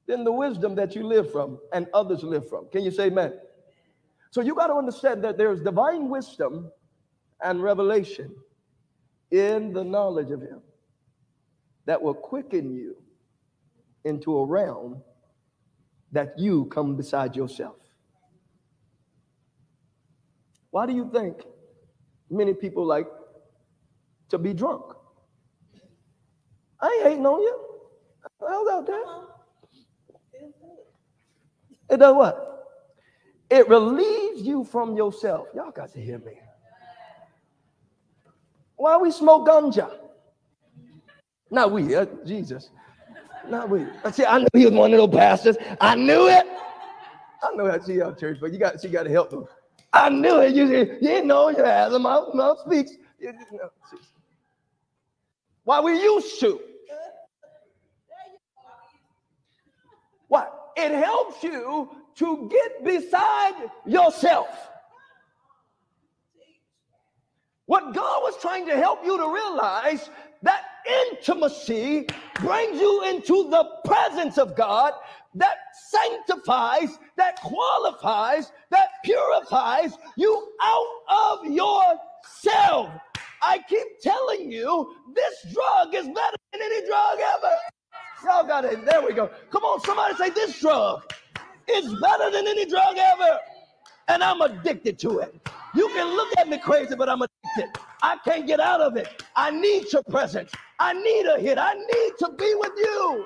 than 0.08 0.24
the 0.24 0.32
wisdom 0.32 0.76
that 0.76 0.96
you 0.96 1.04
live 1.04 1.32
from 1.32 1.60
and 1.74 1.88
others 1.94 2.24
live 2.24 2.48
from. 2.48 2.70
Can 2.70 2.84
you 2.84 2.92
say 2.92 3.08
amen? 3.08 3.34
So 4.32 4.40
you 4.42 4.56
got 4.56 4.68
to 4.68 4.76
understand 4.76 5.24
that 5.26 5.38
there's 5.38 5.62
divine 5.62 6.08
wisdom 6.08 6.72
and 7.44 7.62
revelation 7.62 8.34
in 9.30 9.74
the 9.74 9.84
knowledge 9.84 10.32
of 10.32 10.42
Him 10.42 10.62
that 11.86 12.02
will 12.02 12.14
quicken 12.14 12.74
you 12.74 12.96
into 14.06 14.38
a 14.38 14.46
realm 14.46 15.02
that 16.14 16.40
you 16.40 16.66
come 16.66 16.96
beside 16.96 17.36
yourself. 17.36 17.76
Why 20.70 20.86
do 20.86 20.94
you 20.94 21.10
think 21.12 21.44
many 22.32 22.54
people 22.54 22.86
like 22.86 23.08
to 24.30 24.38
be 24.38 24.54
drunk? 24.54 24.84
I 26.80 26.88
ain't 26.88 27.08
hating 27.10 27.26
on 27.26 27.42
you. 27.42 27.60
How's 28.40 28.70
out 28.70 28.88
there? 28.88 29.04
It 31.90 31.98
does 31.98 32.16
what? 32.16 32.48
It 33.50 33.68
relieves 33.68 34.42
you 34.42 34.64
from 34.64 34.96
yourself. 34.96 35.48
Y'all 35.54 35.72
got 35.72 35.92
to 35.94 36.02
hear 36.02 36.20
me. 36.20 36.40
Why 38.78 38.98
we 38.98 39.12
smoke 39.12 39.48
ganja? 39.48 39.92
Not 41.52 41.72
we, 41.72 41.94
uh, 41.94 42.06
Jesus. 42.26 42.70
Not 43.48 43.70
we. 43.70 43.86
I 44.06 44.12
see, 44.12 44.26
I 44.26 44.40
knew 44.40 44.48
he 44.54 44.66
was 44.66 44.74
one 44.74 44.94
of 44.94 44.98
those 44.98 45.20
pastors. 45.20 45.58
I 45.82 45.96
knew 45.96 46.28
it. 46.30 46.46
I 47.44 47.56
know 47.56 47.70
how 47.70 47.78
to 47.78 47.84
see 47.84 47.94
you 47.96 48.16
church, 48.20 48.38
but 48.40 48.54
you 48.54 48.60
got 48.60 48.80
she 48.82 48.88
got 48.88 49.04
to 49.04 49.10
help 49.10 49.30
them. 49.30 49.46
I 49.94 50.10
knew 50.10 50.40
it. 50.40 50.56
You, 50.56 50.68
you 50.68 50.86
didn't 51.02 51.28
know 51.28 51.50
you 51.50 51.64
had 51.64 51.90
the 51.90 52.00
mouth, 52.00 52.34
mouth 52.34 52.60
speaks. 52.66 52.92
You, 53.20 53.34
know. 53.34 53.70
Why 55.64 55.80
we 55.82 56.02
used 56.02 56.40
to. 56.40 56.62
What? 60.28 60.72
It 60.78 60.92
helps 60.92 61.44
you 61.44 61.90
to 62.16 62.50
get 62.50 62.86
beside 62.86 63.70
yourself. 63.86 64.48
What 67.66 67.94
God 67.94 68.24
was 68.24 68.36
trying 68.42 68.66
to 68.68 68.76
help 68.76 69.06
you 69.06 69.18
to 69.18 69.34
realize 69.34 70.10
that 70.42 70.64
intimacy 71.12 72.08
brings 72.36 72.80
you 72.80 73.04
into 73.10 73.50
the 73.50 73.66
presence 73.86 74.38
of 74.38 74.56
God 74.56 74.94
that 75.36 75.58
sanctifies, 75.90 76.98
that 77.18 77.38
qualifies, 77.42 78.52
that 78.70 78.90
purifies 79.04 79.94
you 80.18 80.50
out 80.62 80.86
of 81.10 81.46
yourself. 81.46 82.90
I 83.42 83.60
keep 83.68 84.00
telling 84.02 84.52
you, 84.52 84.96
this 85.16 85.54
drug 85.54 85.96
is 85.96 86.06
better 86.08 86.38
than 86.52 86.62
any 86.62 86.86
drug 86.86 87.20
ever. 87.36 87.56
Y'all 88.24 88.46
got 88.46 88.66
it. 88.66 88.86
There 88.86 89.02
we 89.02 89.14
go. 89.14 89.32
Come 89.50 89.64
on, 89.64 89.82
somebody 89.82 90.16
say 90.16 90.30
this 90.30 90.60
drug 90.60 91.12
is 91.68 91.86
better 92.02 92.30
than 92.32 92.48
any 92.48 92.66
drug 92.66 92.98
ever. 92.98 93.40
And 94.08 94.24
I'm 94.24 94.42
addicted 94.42 95.00
to 95.00 95.20
it. 95.20 95.36
You 95.74 95.88
can 95.90 96.16
look 96.16 96.30
at 96.38 96.50
me 96.50 96.58
crazy, 96.60 96.96
but 96.96 97.10
I'm 97.10 97.22
addicted. 97.22 97.82
I 98.04 98.18
can't 98.26 98.46
get 98.46 98.60
out 98.60 98.82
of 98.82 98.98
it. 98.98 99.24
I 99.36 99.52
need 99.52 99.92
your 99.92 100.04
presence. 100.04 100.52
I 100.80 100.94
need 100.94 101.26
a 101.26 101.40
hit. 101.40 101.58
I 101.58 101.74
need 101.74 102.12
to 102.20 102.32
be 102.38 102.54
with 102.56 102.74
you. 102.78 103.26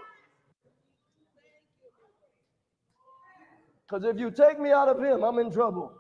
Because 3.88 4.04
if 4.04 4.20
you 4.20 4.32
take 4.32 4.60
me 4.60 4.72
out 4.72 4.90
of 4.90 5.00
him, 5.02 5.24
I'm 5.24 5.40
in 5.40 5.52
trouble. 5.52 5.94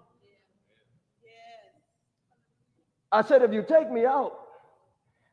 I 3.12 3.22
said, 3.22 3.44
if 3.44 3.54
you 3.54 3.64
take 3.68 3.92
me 3.92 4.06
out, 4.06 4.34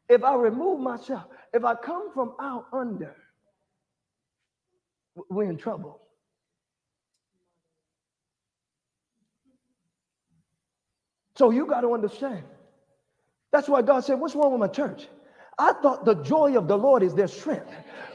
if 0.08 0.22
I 0.22 0.34
remove 0.34 0.80
myself, 0.80 1.24
if 1.52 1.64
I 1.64 1.74
come 1.74 2.12
from 2.12 2.34
out 2.40 2.66
under, 2.72 3.16
we're 5.30 5.50
in 5.50 5.56
trouble. 5.56 6.00
So 11.36 11.50
you 11.50 11.66
got 11.66 11.80
to 11.80 11.92
understand. 11.94 12.44
That's 13.52 13.68
why 13.68 13.82
God 13.82 14.04
said, 14.04 14.20
What's 14.20 14.34
wrong 14.34 14.52
with 14.52 14.60
my 14.60 14.68
church? 14.68 15.08
I 15.58 15.72
thought 15.74 16.04
the 16.04 16.14
joy 16.14 16.56
of 16.56 16.68
the 16.68 16.76
Lord 16.76 17.02
is 17.02 17.14
their 17.14 17.28
strength. 17.28 17.66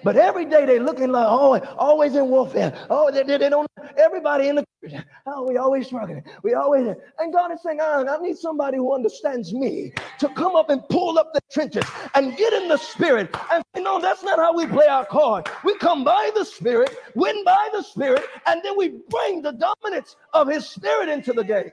But 0.04 0.18
every 0.18 0.46
day 0.46 0.66
they 0.66 0.80
looking 0.80 1.12
like 1.12 1.28
oh, 1.28 1.60
always 1.78 2.16
in 2.16 2.30
warfare. 2.30 2.86
Oh, 2.90 3.12
they, 3.12 3.24
they, 3.24 3.38
they 3.38 3.50
don't. 3.50 3.67
Everybody 3.98 4.48
in 4.48 4.56
the 4.56 4.66
church. 4.84 5.02
Oh, 5.26 5.48
we 5.48 5.58
always 5.58 5.88
struggling. 5.88 6.24
We 6.44 6.54
always. 6.54 6.96
And 7.20 7.34
God 7.34 7.52
is 7.52 7.62
saying, 7.64 7.80
oh, 7.82 8.06
I 8.08 8.22
need 8.22 8.38
somebody 8.38 8.78
who 8.78 8.94
understands 8.94 9.54
me 9.54 9.94
to 10.20 10.30
come 10.30 10.56
up 10.56 10.70
and 10.70 10.88
pull 10.90 11.20
up 11.20 11.34
the 11.34 11.42
trenches 11.52 11.84
and 12.16 12.38
get 12.38 12.54
in 12.54 12.68
the 12.68 12.78
spirit. 12.78 13.36
And 13.52 13.64
say, 13.76 13.82
no, 13.82 14.00
that's 14.00 14.24
not 14.24 14.40
how 14.40 14.56
we 14.56 14.66
play 14.68 14.88
our 14.88 15.06
card. 15.06 15.50
We 15.64 15.78
come 15.78 16.04
by 16.04 16.32
the 16.36 16.46
spirit, 16.46 16.96
win 17.16 17.44
by 17.44 17.70
the 17.74 17.82
spirit, 17.82 18.24
and 18.46 18.62
then 18.64 18.78
we 18.78 19.00
bring 19.10 19.42
the 19.42 19.52
dominance 19.52 20.16
of 20.34 20.48
His 20.48 20.68
spirit 20.68 21.10
into 21.10 21.34
the 21.34 21.44
game. 21.44 21.72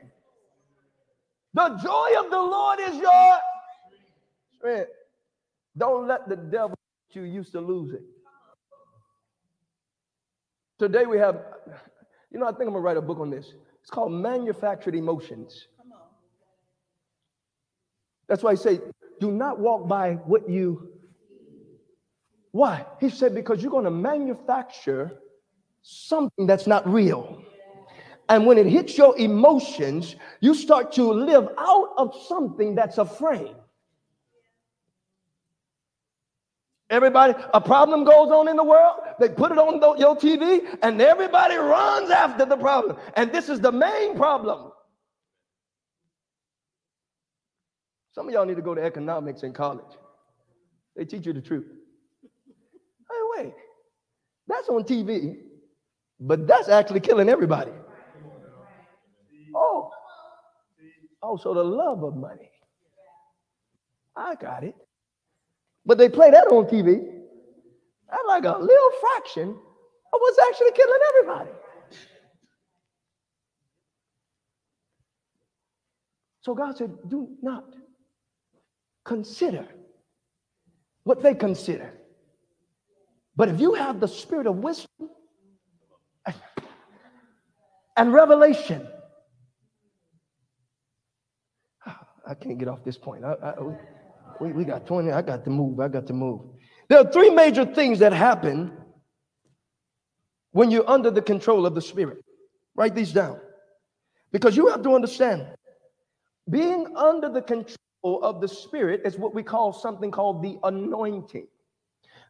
The 1.54 1.68
joy 1.82 2.10
of 2.18 2.30
the 2.30 2.38
Lord 2.38 2.80
is 2.80 2.96
your 2.96 3.38
strength. 4.56 4.90
Don't 5.76 6.08
let 6.08 6.28
the 6.28 6.36
devil 6.36 6.76
you 7.12 7.22
used 7.22 7.52
to 7.52 7.60
lose 7.60 7.92
it. 7.92 8.02
Today 10.78 11.06
we 11.06 11.18
have, 11.18 11.40
you 12.34 12.40
know, 12.40 12.46
I 12.46 12.50
think 12.50 12.62
I'm 12.62 12.70
gonna 12.70 12.80
write 12.80 12.96
a 12.96 13.02
book 13.02 13.20
on 13.20 13.30
this. 13.30 13.54
It's 13.80 13.90
called 13.90 14.10
Manufactured 14.10 14.96
Emotions. 14.96 15.68
That's 18.26 18.42
why 18.42 18.50
I 18.50 18.54
say, 18.56 18.80
do 19.20 19.30
not 19.30 19.60
walk 19.60 19.86
by 19.86 20.14
what 20.14 20.50
you. 20.50 20.88
Why? 22.50 22.86
He 23.00 23.08
said, 23.08 23.36
because 23.36 23.62
you're 23.62 23.70
gonna 23.70 23.90
manufacture 23.90 25.12
something 25.82 26.46
that's 26.46 26.66
not 26.66 26.88
real. 26.88 27.40
And 28.28 28.46
when 28.46 28.58
it 28.58 28.66
hits 28.66 28.98
your 28.98 29.16
emotions, 29.16 30.16
you 30.40 30.54
start 30.54 30.90
to 30.92 31.12
live 31.12 31.48
out 31.56 31.90
of 31.96 32.16
something 32.26 32.74
that's 32.74 32.98
a 32.98 33.04
frame. 33.04 33.54
Everybody, 36.94 37.34
a 37.52 37.60
problem 37.60 38.04
goes 38.04 38.30
on 38.30 38.46
in 38.46 38.54
the 38.54 38.62
world, 38.62 39.00
they 39.18 39.28
put 39.28 39.50
it 39.50 39.58
on 39.58 39.80
your 39.98 40.14
TV, 40.14 40.78
and 40.80 41.02
everybody 41.02 41.56
runs 41.56 42.08
after 42.08 42.44
the 42.44 42.56
problem. 42.56 42.96
And 43.16 43.32
this 43.32 43.48
is 43.48 43.58
the 43.58 43.72
main 43.72 44.16
problem. 44.16 44.70
Some 48.12 48.28
of 48.28 48.32
y'all 48.32 48.44
need 48.46 48.54
to 48.54 48.62
go 48.62 48.76
to 48.76 48.80
economics 48.80 49.42
in 49.42 49.52
college. 49.52 49.92
They 50.94 51.04
teach 51.04 51.26
you 51.26 51.32
the 51.32 51.40
truth. 51.40 51.66
Hey, 52.22 53.22
wait, 53.36 53.54
that's 54.46 54.68
on 54.68 54.84
TV, 54.84 55.38
but 56.20 56.46
that's 56.46 56.68
actually 56.68 57.00
killing 57.00 57.28
everybody. 57.28 57.72
Oh, 59.52 59.90
oh, 61.24 61.36
so 61.38 61.54
the 61.54 61.64
love 61.64 62.04
of 62.04 62.14
money. 62.14 62.52
I 64.16 64.36
got 64.36 64.62
it. 64.62 64.76
But 65.86 65.98
they 65.98 66.08
play 66.08 66.30
that 66.30 66.46
on 66.48 66.66
TV. 66.66 67.04
That's 68.10 68.22
like 68.26 68.44
a 68.44 68.58
little 68.58 68.90
fraction 69.00 69.50
of 69.50 70.20
what's 70.20 70.38
actually 70.48 70.72
killing 70.72 71.00
everybody. 71.10 71.50
So 76.40 76.54
God 76.54 76.76
said, 76.76 76.92
do 77.08 77.28
not 77.42 77.64
consider 79.04 79.66
what 81.04 81.22
they 81.22 81.34
consider. 81.34 81.92
But 83.36 83.48
if 83.48 83.60
you 83.60 83.74
have 83.74 84.00
the 84.00 84.08
spirit 84.08 84.46
of 84.46 84.56
wisdom 84.56 85.10
and 87.96 88.12
revelation, 88.12 88.86
ah, 91.86 91.98
I 92.26 92.34
can't 92.34 92.58
get 92.58 92.68
off 92.68 92.84
this 92.84 92.98
point. 92.98 93.24
I, 93.24 93.32
I, 93.32 93.54
we, 94.40 94.52
we 94.52 94.64
got 94.64 94.86
20. 94.86 95.10
I 95.10 95.22
got 95.22 95.44
to 95.44 95.50
move. 95.50 95.80
I 95.80 95.88
got 95.88 96.06
to 96.08 96.12
move. 96.12 96.40
There 96.88 96.98
are 96.98 97.10
three 97.10 97.30
major 97.30 97.64
things 97.64 97.98
that 98.00 98.12
happen 98.12 98.72
when 100.52 100.70
you're 100.70 100.88
under 100.88 101.10
the 101.10 101.22
control 101.22 101.66
of 101.66 101.74
the 101.74 101.82
Spirit. 101.82 102.18
Write 102.76 102.94
these 102.94 103.12
down. 103.12 103.40
Because 104.32 104.56
you 104.56 104.68
have 104.68 104.82
to 104.82 104.94
understand, 104.94 105.46
being 106.50 106.96
under 106.96 107.28
the 107.28 107.42
control 107.42 108.22
of 108.22 108.40
the 108.40 108.48
Spirit 108.48 109.02
is 109.04 109.16
what 109.16 109.34
we 109.34 109.42
call 109.42 109.72
something 109.72 110.10
called 110.10 110.42
the 110.42 110.58
anointing. 110.64 111.46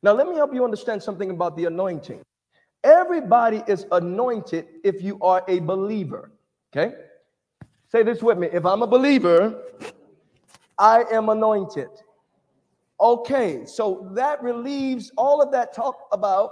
Now, 0.03 0.13
let 0.13 0.29
me 0.29 0.37
help 0.37 0.55
you 0.55 0.65
understand 0.65 1.03
something 1.03 1.31
about 1.31 1.57
the 1.57 1.65
anointing. 1.65 2.21
Everybody 2.85 3.63
is 3.67 3.87
anointed 3.91 4.67
if 4.85 5.03
you 5.03 5.19
are 5.21 5.43
a 5.49 5.61
believer. 5.61 6.31
Okay? 6.75 6.95
Say 7.91 8.03
this 8.03 8.23
with 8.23 8.37
me. 8.37 8.49
If 8.53 8.67
I'm 8.67 8.83
a 8.83 8.87
believer, 8.87 9.63
I 10.79 11.05
am 11.13 11.29
anointed. 11.29 11.89
Okay, 13.01 13.67
so 13.67 14.09
that 14.13 14.43
relieves 14.43 15.13
all 15.17 15.43
of 15.43 15.51
that 15.53 15.75
talk 15.75 16.09
about 16.13 16.51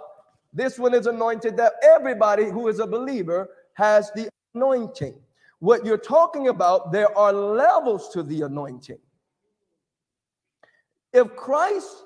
this 0.52 0.78
one 0.78 0.94
is 0.94 1.06
anointed, 1.06 1.56
that 1.56 1.72
everybody 1.82 2.44
who 2.44 2.68
is 2.68 2.78
a 2.78 2.86
believer 2.86 3.48
has 3.74 4.10
the 4.14 4.28
anointing. 4.54 5.14
What 5.60 5.86
you're 5.86 5.96
talking 5.96 6.48
about, 6.48 6.92
there 6.92 7.16
are 7.16 7.32
levels 7.32 8.10
to 8.10 8.22
the 8.22 8.42
anointing. 8.42 8.98
If 11.12 11.34
Christ 11.36 12.04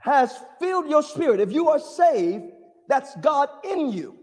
has 0.00 0.40
filled 0.58 0.90
your 0.90 1.02
spirit, 1.02 1.40
if 1.40 1.52
you 1.52 1.68
are 1.68 1.78
saved, 1.78 2.52
that's 2.88 3.14
God 3.16 3.48
in 3.64 3.92
you. 3.92 4.18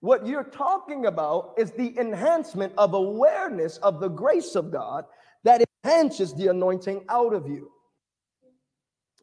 What 0.00 0.26
you're 0.26 0.44
talking 0.44 1.06
about 1.06 1.54
is 1.56 1.72
the 1.72 1.98
enhancement 1.98 2.72
of 2.76 2.94
awareness 2.94 3.78
of 3.78 4.00
the 4.00 4.08
grace 4.08 4.54
of 4.54 4.70
God 4.70 5.04
that 5.44 5.64
enhances 5.84 6.34
the 6.34 6.48
anointing 6.48 7.04
out 7.08 7.32
of 7.32 7.48
you. 7.48 7.70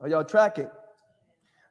Are 0.01 0.09
y'all 0.09 0.23
tracking? 0.23 0.69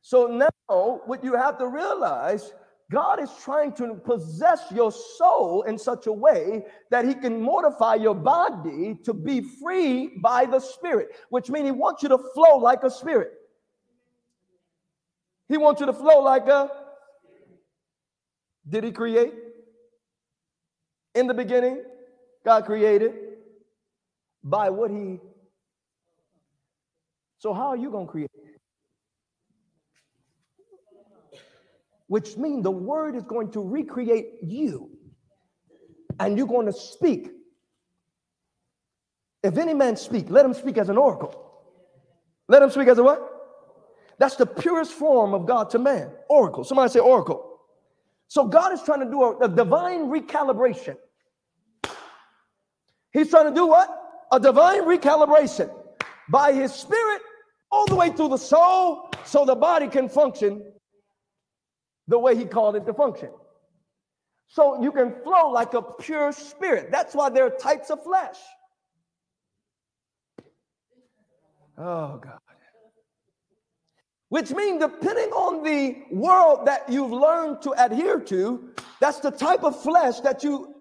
So 0.03 0.27
now, 0.27 1.01
what 1.07 1.23
you 1.23 1.35
have 1.35 1.59
to 1.59 1.69
realize, 1.69 2.53
God 2.91 3.23
is 3.23 3.31
trying 3.43 3.73
to 3.75 3.95
possess 3.95 4.71
your 4.71 4.93
soul 4.93 5.63
in 5.63 5.79
such 5.79 6.07
a 6.07 6.13
way 6.13 6.65
that 6.91 7.05
He 7.05 7.15
can 7.15 7.41
mortify 7.41 7.95
your 7.97 8.15
body 8.15 8.99
to 9.05 9.15
be 9.15 9.41
free 9.41 10.19
by 10.23 10.45
the 10.45 10.61
Spirit, 10.61 11.09
which 11.31 11.51
means 11.51 11.67
He 11.67 11.73
wants 11.73 12.03
you 12.03 12.09
to 12.09 12.19
flow 12.35 12.59
like 12.59 12.83
a 12.83 12.91
spirit. 12.91 13.33
He 15.49 15.57
wants 15.57 15.81
you 15.81 15.87
to 15.87 15.93
flow 15.93 16.21
like 16.21 16.49
a 16.49 16.82
did 18.69 18.85
he 18.85 18.93
create? 18.93 19.33
In 21.15 21.27
the 21.27 21.35
beginning, 21.35 21.83
God 22.45 22.65
created 22.65 23.13
by 24.43 24.71
what 24.71 24.91
he. 24.91 25.19
So 27.39 27.53
how 27.53 27.69
are 27.69 27.77
you 27.77 27.91
going 27.91 28.07
to 28.07 28.11
create? 28.11 28.31
Which 32.07 32.37
means 32.37 32.63
the 32.63 32.71
word 32.71 33.17
is 33.17 33.23
going 33.23 33.51
to 33.53 33.61
recreate 33.61 34.35
you. 34.43 34.91
And 36.21 36.37
you're 36.37 36.47
going 36.47 36.67
to 36.67 36.73
speak. 36.73 37.31
If 39.43 39.57
any 39.57 39.75
man 39.75 39.97
speak, 39.97 40.27
let 40.29 40.45
him 40.45 40.55
speak 40.55 40.79
as 40.79 40.89
an 40.89 40.99
oracle. 40.99 41.63
Let 42.49 42.63
him 42.63 42.71
speak 42.71 42.89
as 42.89 42.99
a 42.99 43.03
what? 43.03 43.29
That's 44.19 44.37
the 44.37 44.47
purest 44.47 44.93
form 44.93 45.35
of 45.35 45.47
God 45.47 45.71
to 45.71 45.79
man. 45.79 46.11
Oracle. 46.29 46.65
Somebody 46.65 46.91
say 46.91 47.01
oracle. 47.01 47.52
So 48.33 48.47
God 48.47 48.73
is 48.73 48.83
trying 48.83 49.01
to 49.01 49.11
do 49.11 49.23
a, 49.25 49.37
a 49.41 49.49
divine 49.49 50.09
recalibration. 50.09 50.97
He's 53.13 53.29
trying 53.29 53.51
to 53.51 53.55
do 53.55 53.67
what? 53.67 53.91
A 54.33 54.41
divine 54.41 54.85
recalibration 54.85 55.71
by 56.31 56.55
his 56.55 56.73
spirit 56.73 57.21
all 57.71 57.85
the 57.85 57.95
way 57.95 58.09
through 58.09 58.31
the 58.31 58.39
soul 58.39 59.11
so 59.27 59.45
the 59.45 59.55
body 59.55 59.87
can 59.87 60.09
function 60.09 60.63
the 62.09 62.19
way 62.19 62.35
he 62.35 62.47
called 62.47 62.75
it 62.75 62.87
to 62.87 62.95
function. 62.95 63.29
So 64.49 64.83
you 64.83 64.93
can 64.93 65.13
flow 65.23 65.51
like 65.51 65.75
a 65.75 65.83
pure 65.83 66.33
spirit. 66.33 66.91
That's 66.91 67.15
why 67.15 67.29
there 67.29 67.45
are 67.45 67.51
types 67.51 67.91
of 67.91 68.03
flesh. 68.03 68.39
Oh, 71.77 72.17
God. 72.17 72.42
Which 74.33 74.51
means, 74.51 74.81
depending 74.81 75.31
on 75.33 75.63
the 75.63 76.05
world 76.11 76.67
that 76.67 76.89
you've 76.89 77.11
learned 77.11 77.61
to 77.61 77.73
adhere 77.73 78.19
to, 78.19 78.71
that's 78.99 79.21
the 79.21 79.31
type 79.31 79.63
of 79.63 79.79
flesh 79.83 80.21
that 80.21 80.43
you, 80.43 80.75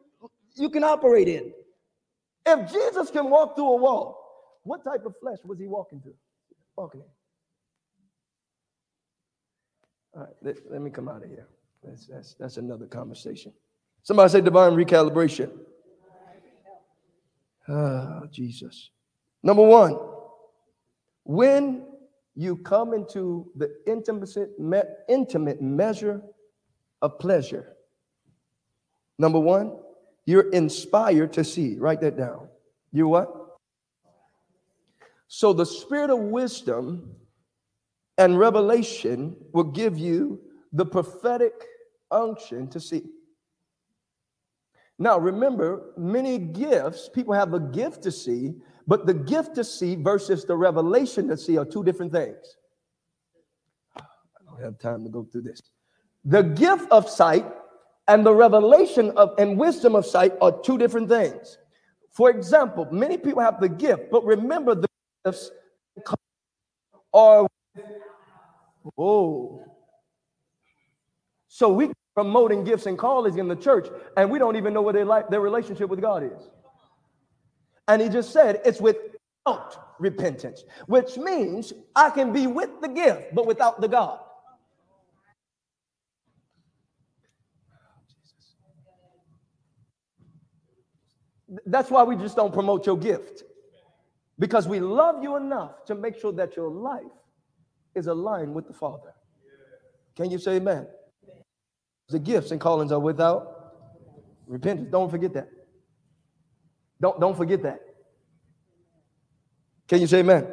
you 0.56 0.70
can 0.70 0.86
operate 0.86 1.28
in. 1.28 1.52
If 2.46 2.72
Jesus 2.72 3.12
can 3.12 3.30
walk 3.30 3.58
through 3.58 3.74
a 3.74 3.76
wall, 3.76 4.62
what 4.64 4.86
type 4.86 5.06
of 5.06 5.16
flesh 5.20 5.40
was 5.44 5.60
he 5.60 5.68
walking 5.68 6.00
through? 6.00 6.16
Walking 6.78 7.02
in. 7.02 7.08
All 10.14 10.22
right, 10.28 10.34
let, 10.42 10.56
let 10.72 10.82
me 10.82 10.90
come 10.90 11.10
out 11.10 11.22
of 11.22 11.30
here. 11.30 11.50
That's, 11.84 12.08
that's, 12.08 12.36
that's 12.36 12.56
another 12.56 12.86
conversation. 12.86 13.52
Somebody 14.04 14.30
say 14.30 14.40
divine 14.40 14.72
recalibration. 14.72 15.52
Ah, 17.68 18.22
Jesus. 18.32 18.92
Number 19.44 19.64
one, 19.64 20.00
when 21.26 21.91
you 22.42 22.58
come 22.58 22.94
into 22.94 23.52
the 23.56 23.72
intimate, 23.86 24.60
me, 24.60 24.82
intimate 25.08 25.62
measure 25.62 26.22
of 27.02 27.20
pleasure, 27.20 27.76
number 29.20 29.40
one, 29.40 29.78
you're 30.26 30.50
inspired 30.52 31.34
to 31.34 31.44
see. 31.44 31.78
Write 31.78 32.02
that 32.02 32.18
down. 32.18 32.48
You 32.92 33.08
what? 33.08 33.60
So 35.28 35.54
the 35.54 35.66
spirit 35.66 36.10
of 36.10 36.20
wisdom 36.20 37.16
and 38.18 38.38
revelation 38.38 39.36
will 39.54 39.64
give 39.64 39.98
you 39.98 40.42
the 40.74 40.86
prophetic 40.86 41.54
unction 42.12 42.68
to 42.70 42.80
see. 42.80 43.04
Now, 45.00 45.18
remember, 45.18 45.94
many 45.98 46.38
gifts, 46.38 47.10
people 47.10 47.34
have 47.34 47.54
a 47.54 47.60
gift 47.60 48.04
to 48.04 48.12
see, 48.12 48.54
but 48.88 49.06
the 49.06 49.14
gift 49.14 49.56
to 49.56 49.64
see 49.64 49.96
versus 49.96 50.46
the 50.46 50.56
revelation 50.56 51.28
to 51.28 51.38
see 51.38 51.58
are 51.58 51.66
two 51.66 51.84
different 51.84 52.12
things. 52.12 52.58
I 53.96 54.04
don't 54.46 54.62
have 54.62 54.80
time 54.80 55.04
to 55.04 55.10
go 55.10 55.24
through 55.24 55.44
this. 55.44 55.62
The 56.26 56.44
gift 56.44 56.92
of 56.92 57.10
sight 57.10 57.46
and 58.08 58.26
the 58.26 58.34
revelation 58.34 59.12
of 59.12 59.34
and 59.38 59.58
wisdom 59.58 59.96
of 59.96 60.06
sight 60.06 60.34
are 60.42 60.52
two 60.62 60.78
different 60.78 61.10
things. 61.10 61.58
For 62.12 62.30
example, 62.30 62.88
many 62.92 63.18
people 63.18 63.42
have 63.42 63.60
the 63.60 63.70
gift, 63.70 64.12
but 64.12 64.26
remember 64.26 64.76
the 64.76 64.88
gifts 65.26 65.52
are 67.14 67.48
oh. 68.98 69.66
So 71.48 71.72
we 71.72 71.92
promoting 72.14 72.64
gifts 72.64 72.86
and 72.86 72.98
callings 72.98 73.38
in 73.38 73.48
the 73.48 73.56
church, 73.56 73.88
and 74.18 74.30
we 74.30 74.40
don't 74.40 74.56
even 74.56 74.74
know 74.74 74.82
what 74.82 74.96
their 74.96 75.06
life, 75.06 75.26
their 75.30 75.42
relationship 75.42 75.90
with 75.90 76.02
God 76.02 76.24
is. 76.24 76.50
And 77.88 78.02
he 78.02 78.10
just 78.10 78.32
said 78.32 78.62
it's 78.64 78.80
without 78.80 79.96
repentance, 80.00 80.64
which 80.88 81.18
means 81.18 81.74
I 81.96 82.10
can 82.10 82.32
be 82.32 82.48
with 82.48 82.70
the 82.82 82.88
gift, 82.88 83.34
but 83.34 83.46
without 83.46 83.82
the 83.82 83.88
God. 83.88 84.20
That's 91.66 91.92
why 91.92 92.04
we 92.04 92.16
just 92.16 92.36
don't 92.36 92.54
promote 92.54 92.86
your 92.86 92.98
gift. 92.98 93.44
Because 94.40 94.68
we 94.68 94.80
love 94.80 95.22
you 95.22 95.36
enough 95.36 95.86
to 95.86 95.96
make 95.96 96.20
sure 96.20 96.32
that 96.34 96.56
your 96.56 96.70
life 96.70 97.04
is 97.94 98.08
aligned 98.08 98.54
with 98.54 98.68
the 98.68 98.74
Father. 98.74 99.14
Can 100.16 100.32
you 100.32 100.40
say 100.40 100.56
amen? 100.56 100.88
The 102.10 102.20
gifts 102.20 102.52
and 102.52 102.60
callings 102.60 102.92
are 102.92 103.00
without 103.00 103.74
repentance. 104.48 104.90
Don't 104.92 105.10
forget 105.10 105.34
that. 105.34 105.50
Don't, 107.02 107.20
don't 107.20 107.36
forget 107.36 107.64
that. 107.64 107.82
Can 109.88 110.00
you 110.00 110.08
say 110.08 110.20
amen? 110.20 110.48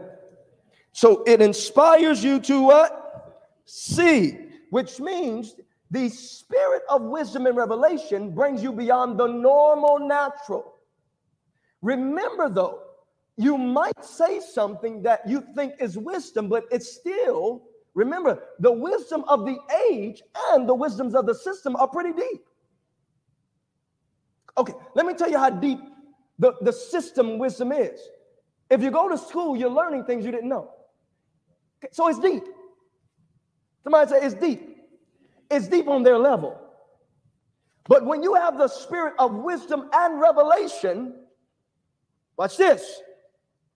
So 0.93 1.23
it 1.25 1.41
inspires 1.41 2.25
you 2.25 2.41
to 2.41 2.63
what? 2.63 3.45
See, 3.67 4.39
which 4.71 4.99
means 4.99 5.55
the 5.91 6.09
spirit 6.09 6.83
of 6.89 7.03
wisdom 7.03 7.47
and 7.47 7.57
revelation 7.57 8.35
brings 8.35 8.63
you 8.63 8.73
beyond 8.73 9.21
the 9.21 9.27
normal 9.27 9.99
natural. 10.01 10.75
Remember, 11.83 12.49
though, 12.49 12.83
you 13.37 13.57
might 13.57 14.05
say 14.05 14.41
something 14.41 15.03
that 15.03 15.21
you 15.29 15.45
think 15.55 15.75
is 15.79 15.97
wisdom, 15.97 16.49
but 16.49 16.65
it's 16.73 16.97
still, 16.97 17.63
remember, 17.95 18.43
the 18.59 18.73
wisdom 18.73 19.23
of 19.29 19.45
the 19.47 19.57
age 19.89 20.23
and 20.51 20.69
the 20.69 20.75
wisdoms 20.75 21.15
of 21.15 21.27
the 21.27 21.35
system 21.35 21.77
are 21.77 21.87
pretty 21.87 22.13
deep. 22.13 22.45
Okay, 24.57 24.73
let 24.97 25.07
me 25.07 25.15
tell 25.15 25.31
you 25.31 25.39
how 25.39 25.51
deep 25.51 25.79
the, 26.39 26.55
the 26.61 26.73
system 26.73 27.39
wisdom 27.39 27.73
is. 27.73 28.01
If 28.71 28.83
you 28.83 28.91
go 28.91 29.09
to 29.09 29.19
school, 29.19 29.57
you're 29.57 29.71
learning 29.71 30.05
things 30.05 30.25
you 30.25 30.31
didn't 30.31 30.49
know. 30.49 30.71
Okay, 31.79 31.89
so 31.93 32.09
it's 32.09 32.19
deep. 32.19 32.45
Somebody 33.83 34.11
say 34.11 34.21
it's 34.23 34.35
deep. 34.35 34.77
It's 35.51 35.69
deep 35.69 35.89
on 35.89 36.03
their 36.03 36.19
level. 36.19 36.61
But 37.89 38.05
when 38.05 38.23
you 38.23 38.35
have 38.35 38.59
the 38.59 38.69
spirit 38.69 39.15
of 39.19 39.35
wisdom 39.35 39.89
and 39.93 40.21
revelation, 40.21 41.15
watch 42.37 42.57
this. 42.59 43.01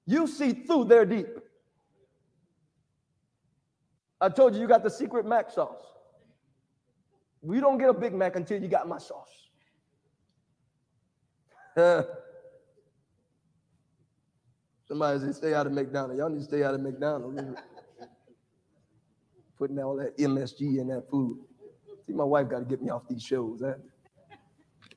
You 0.04 0.26
see 0.26 0.52
through 0.52 0.84
their 0.84 1.06
deep. 1.06 1.28
I 4.20 4.28
told 4.28 4.54
you 4.54 4.60
you 4.60 4.68
got 4.68 4.82
the 4.84 4.90
secret 4.90 5.24
Mac 5.26 5.50
sauce. 5.50 5.82
We 7.40 7.58
don't 7.58 7.78
get 7.78 7.88
a 7.88 7.94
Big 7.94 8.14
Mac 8.14 8.36
until 8.36 8.62
you 8.62 8.68
got 8.68 8.86
my 8.86 8.98
sauce. 8.98 9.48
Somebody 14.92 15.20
say, 15.20 15.32
stay 15.32 15.54
out 15.54 15.66
of 15.66 15.72
McDonald's. 15.72 16.18
Y'all 16.18 16.28
need 16.28 16.40
to 16.40 16.44
stay 16.44 16.62
out 16.62 16.74
of 16.74 16.82
McDonald's. 16.82 17.40
Putting 19.56 19.78
all 19.78 19.96
that 19.96 20.18
MSG 20.18 20.80
in 20.80 20.88
that 20.88 21.08
food. 21.10 21.38
See, 22.06 22.12
my 22.12 22.24
wife 22.24 22.50
got 22.50 22.58
to 22.58 22.66
get 22.66 22.82
me 22.82 22.90
off 22.90 23.08
these 23.08 23.22
shows. 23.22 23.62
Huh? 23.64 23.72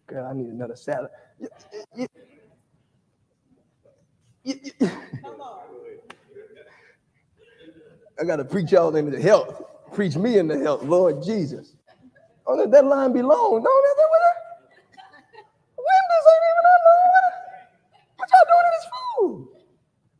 Girl, 0.05 0.27
I 0.29 0.33
need 0.33 0.47
another 0.47 0.75
salad. 0.75 1.11
I 8.19 8.25
got 8.25 8.35
to 8.35 8.43
preach 8.43 8.73
y'all 8.73 8.93
into 8.97 9.21
health. 9.21 9.63
Preach 9.93 10.17
me 10.17 10.39
into 10.39 10.59
health, 10.59 10.83
Lord 10.83 11.23
Jesus. 11.23 11.73
Oh, 12.45 12.55
let 12.55 12.69
that 12.71 12.83
line 12.83 13.13
be 13.13 13.21
long. 13.21 13.31
No, 13.31 13.59
that, 13.61 13.95
that, 13.95 14.09
when 15.77 15.85
this 16.09 16.25
ain't 16.33 16.43
even 16.51 16.63
that 16.65 16.81
long. 16.83 17.05
What 18.17 18.29
y'all 18.29 18.45
doing 18.51 18.65
in 18.65 18.71
this 18.75 18.87
food? 18.91 19.55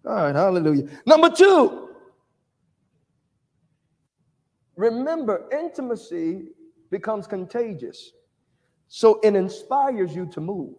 All 0.06 0.14
right, 0.14 0.36
hallelujah. 0.36 0.88
Number 1.06 1.30
two, 1.30 1.90
remember, 4.76 5.50
intimacy 5.52 6.50
becomes 6.92 7.26
contagious. 7.26 8.12
So 8.88 9.20
it 9.24 9.36
inspires 9.36 10.16
you 10.16 10.28
to 10.28 10.42
move. 10.42 10.76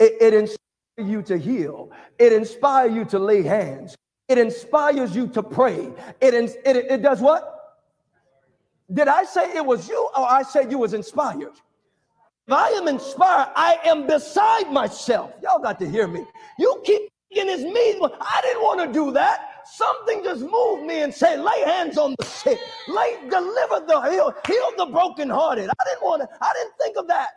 It, 0.00 0.16
it 0.20 0.34
inspires 0.34 0.58
you 0.98 1.22
to 1.22 1.38
heal. 1.38 1.92
It 2.18 2.32
inspires 2.32 2.92
you 2.92 3.04
to 3.06 3.18
lay 3.18 3.42
hands. 3.42 3.96
It 4.28 4.38
inspires 4.38 5.14
you 5.14 5.28
to 5.28 5.42
pray. 5.42 5.90
It, 6.20 6.34
it, 6.34 6.58
it 6.64 7.02
does 7.02 7.20
what? 7.20 7.56
Did 8.92 9.06
I 9.06 9.24
say 9.24 9.56
it 9.56 9.64
was 9.64 9.88
you 9.88 10.08
or 10.16 10.28
I 10.28 10.42
said 10.42 10.70
you 10.70 10.78
was 10.78 10.94
inspired? 10.94 11.52
If 12.50 12.54
I 12.54 12.70
am 12.70 12.88
inspired, 12.88 13.52
I 13.54 13.78
am 13.84 14.08
beside 14.08 14.72
myself. 14.72 15.32
Y'all 15.40 15.60
got 15.60 15.78
to 15.78 15.88
hear 15.88 16.08
me. 16.08 16.26
You 16.58 16.82
keep 16.84 17.02
thinking 17.32 17.48
it's 17.48 17.62
me. 17.62 18.04
I 18.20 18.40
didn't 18.42 18.60
want 18.64 18.80
to 18.80 18.92
do 18.92 19.12
that. 19.12 19.68
Something 19.72 20.24
just 20.24 20.40
moved 20.40 20.82
me 20.82 21.02
and 21.02 21.14
said, 21.14 21.38
lay 21.38 21.62
hands 21.64 21.96
on 21.96 22.16
the 22.18 22.24
sick, 22.24 22.58
lay, 22.88 23.18
deliver 23.30 23.86
the 23.86 24.10
heal, 24.10 24.34
heal 24.48 24.72
the 24.76 24.86
brokenhearted. 24.86 25.70
I 25.70 25.84
didn't 25.84 26.02
want 26.02 26.22
to, 26.22 26.28
I 26.40 26.52
didn't 26.54 26.72
think 26.82 26.96
of 26.96 27.06
that. 27.06 27.28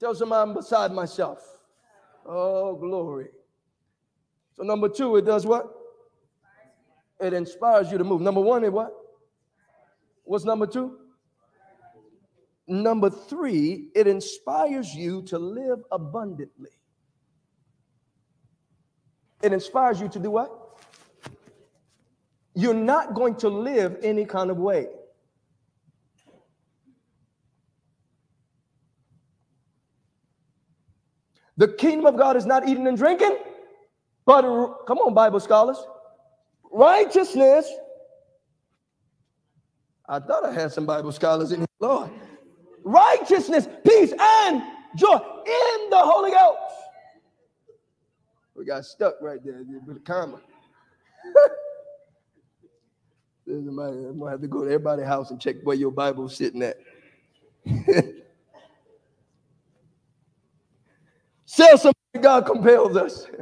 Tell 0.00 0.14
somebody 0.14 0.48
I'm 0.48 0.56
beside 0.56 0.92
myself. 0.92 1.40
Oh, 2.24 2.74
glory. 2.74 3.26
So, 4.54 4.62
number 4.62 4.88
two, 4.88 5.16
it 5.16 5.26
does 5.26 5.44
what? 5.44 5.66
It 7.20 7.34
inspires 7.34 7.92
you 7.92 7.98
to 7.98 8.04
move. 8.04 8.22
Number 8.22 8.40
one, 8.40 8.64
it 8.64 8.72
what? 8.72 8.94
What's 10.24 10.46
number 10.46 10.66
two? 10.66 11.03
Number 12.66 13.10
three, 13.10 13.88
it 13.94 14.06
inspires 14.06 14.94
you 14.94 15.22
to 15.22 15.38
live 15.38 15.80
abundantly. 15.92 16.70
It 19.42 19.52
inspires 19.52 20.00
you 20.00 20.08
to 20.08 20.18
do 20.18 20.30
what? 20.30 20.50
You're 22.54 22.72
not 22.72 23.14
going 23.14 23.34
to 23.36 23.48
live 23.48 23.98
any 24.02 24.24
kind 24.24 24.50
of 24.50 24.56
way. 24.56 24.86
The 31.56 31.68
kingdom 31.68 32.06
of 32.06 32.16
God 32.16 32.36
is 32.36 32.46
not 32.46 32.66
eating 32.68 32.86
and 32.86 32.96
drinking, 32.96 33.36
but 34.24 34.42
come 34.86 34.98
on, 34.98 35.14
Bible 35.14 35.38
scholars, 35.38 35.76
righteousness. 36.72 37.70
I 40.08 40.18
thought 40.18 40.44
I 40.44 40.52
had 40.52 40.72
some 40.72 40.86
Bible 40.86 41.12
scholars 41.12 41.52
in 41.52 41.60
here, 41.60 41.66
Lord. 41.80 42.10
Righteousness, 42.84 43.68
peace, 43.86 44.12
and 44.18 44.62
joy 44.96 45.14
in 45.16 45.90
the 45.90 45.98
Holy 45.98 46.30
Ghost. 46.30 46.74
We 48.54 48.64
got 48.64 48.84
stuck 48.84 49.14
right 49.22 49.40
there 49.44 49.64
with 49.86 49.96
a 49.96 50.00
comma. 50.00 50.40
I'm 53.48 53.76
gonna 54.18 54.30
have 54.30 54.40
to 54.40 54.48
go 54.48 54.60
to 54.64 54.66
everybody's 54.66 55.06
house 55.06 55.30
and 55.30 55.40
check 55.40 55.56
where 55.64 55.76
your 55.76 55.90
Bible's 55.90 56.36
sitting 56.36 56.62
at. 56.62 56.76
Tell 61.46 61.78
somebody 61.78 61.94
God 62.20 62.46
compels 62.46 62.96
us. 62.96 63.26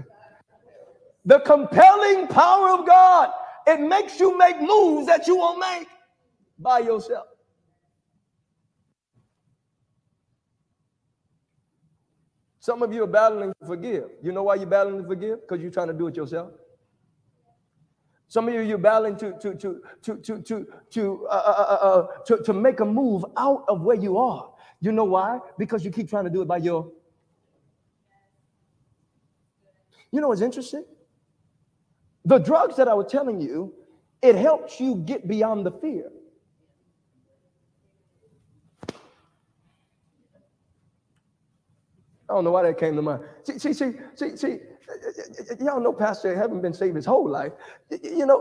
The 1.25 1.39
compelling 1.41 2.27
power 2.27 2.71
of 2.71 2.87
God, 2.87 3.31
it 3.67 3.81
makes 3.81 4.19
you 4.19 4.37
make 4.37 4.61
moves 4.61 5.07
that 5.07 5.29
you 5.29 5.37
won't 5.37 5.61
make 5.61 5.87
by 6.59 6.81
yourself. 6.81 7.29
Some 12.63 12.81
of 12.85 12.95
you 12.95 13.03
are 13.03 13.09
battling 13.09 13.53
to 13.61 13.67
forgive. 13.67 14.05
You 14.23 14.31
know 14.31 14.45
why 14.45 14.55
you're 14.55 14.67
battling 14.67 15.03
to 15.03 15.09
forgive? 15.09 15.41
Because 15.41 15.61
you're 15.61 15.73
trying 15.73 15.89
to 15.89 15.93
do 15.93 16.07
it 16.07 16.17
yourself. 16.17 16.53
Some 18.29 18.47
of 18.47 18.55
you 18.55 18.61
you're 18.61 18.79
battling 18.79 19.17
to 19.17 19.33
to 19.41 19.55
to 19.57 19.83
to 20.03 20.17
to 20.19 20.41
to 20.43 20.67
to, 20.91 21.27
uh, 21.29 21.33
uh, 21.33 21.67
uh, 21.69 21.89
uh, 21.89 22.07
to 22.27 22.43
to 22.45 22.53
make 22.53 22.79
a 22.79 22.85
move 22.85 23.25
out 23.37 23.65
of 23.67 23.81
where 23.81 23.97
you 23.97 24.17
are. 24.17 24.49
You 24.81 24.93
know 24.93 25.03
why? 25.03 25.41
Because 25.59 25.85
you 25.85 25.91
keep 25.91 26.09
trying 26.09 26.23
to 26.23 26.31
do 26.31 26.41
it 26.41 26.47
by 26.47 26.59
your. 26.59 26.89
You 30.13 30.21
know 30.21 30.29
what's 30.29 30.41
interesting? 30.41 30.85
The 32.27 32.39
drugs 32.39 32.77
that 32.77 32.87
I 32.87 32.95
was 32.95 33.11
telling 33.11 33.41
you, 33.41 33.75
it 34.23 34.37
helps 34.37 34.79
you 34.79 34.95
get 34.95 35.27
beyond 35.27 35.67
the 35.67 35.73
fear. 35.73 36.13
I 42.33 42.35
don't 42.35 42.45
know 42.45 42.51
why 42.51 42.63
that 42.63 42.79
came 42.79 42.97
to 42.97 43.03
mind. 43.03 43.23
See, 43.45 43.59
see, 43.59 43.75
see, 43.75 43.93
see, 44.15 44.37
see 44.37 44.59
y'all 45.61 45.81
know 45.81 45.93
Pastor 45.93 46.35
haven't 46.35 46.63
been 46.63 46.73
saved 46.73 46.97
his 46.97 47.05
whole 47.05 47.29
life. 47.29 47.53
You 48.03 48.25
know, 48.25 48.41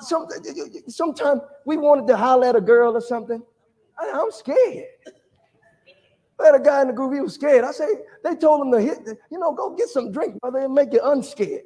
some, 0.00 0.28
sometimes 0.86 1.40
we 1.66 1.76
wanted 1.76 2.06
to 2.06 2.16
holler 2.16 2.46
at 2.46 2.54
a 2.54 2.60
girl 2.60 2.96
or 2.96 3.00
something. 3.00 3.42
I, 3.98 4.04
am 4.04 4.30
scared. 4.30 4.84
I 6.40 6.46
had 6.46 6.54
a 6.54 6.60
guy 6.60 6.82
in 6.82 6.86
the 6.86 6.92
group, 6.92 7.14
he 7.14 7.20
was 7.20 7.34
scared. 7.34 7.64
I 7.64 7.72
say, 7.72 7.86
they 8.22 8.36
told 8.36 8.64
him 8.64 8.72
to 8.72 8.80
hit, 8.80 9.18
you 9.30 9.40
know, 9.40 9.52
go 9.52 9.74
get 9.74 9.88
some 9.88 10.12
drink, 10.12 10.40
brother, 10.40 10.60
and 10.60 10.72
make 10.72 10.92
you 10.92 11.00
unscared. 11.02 11.62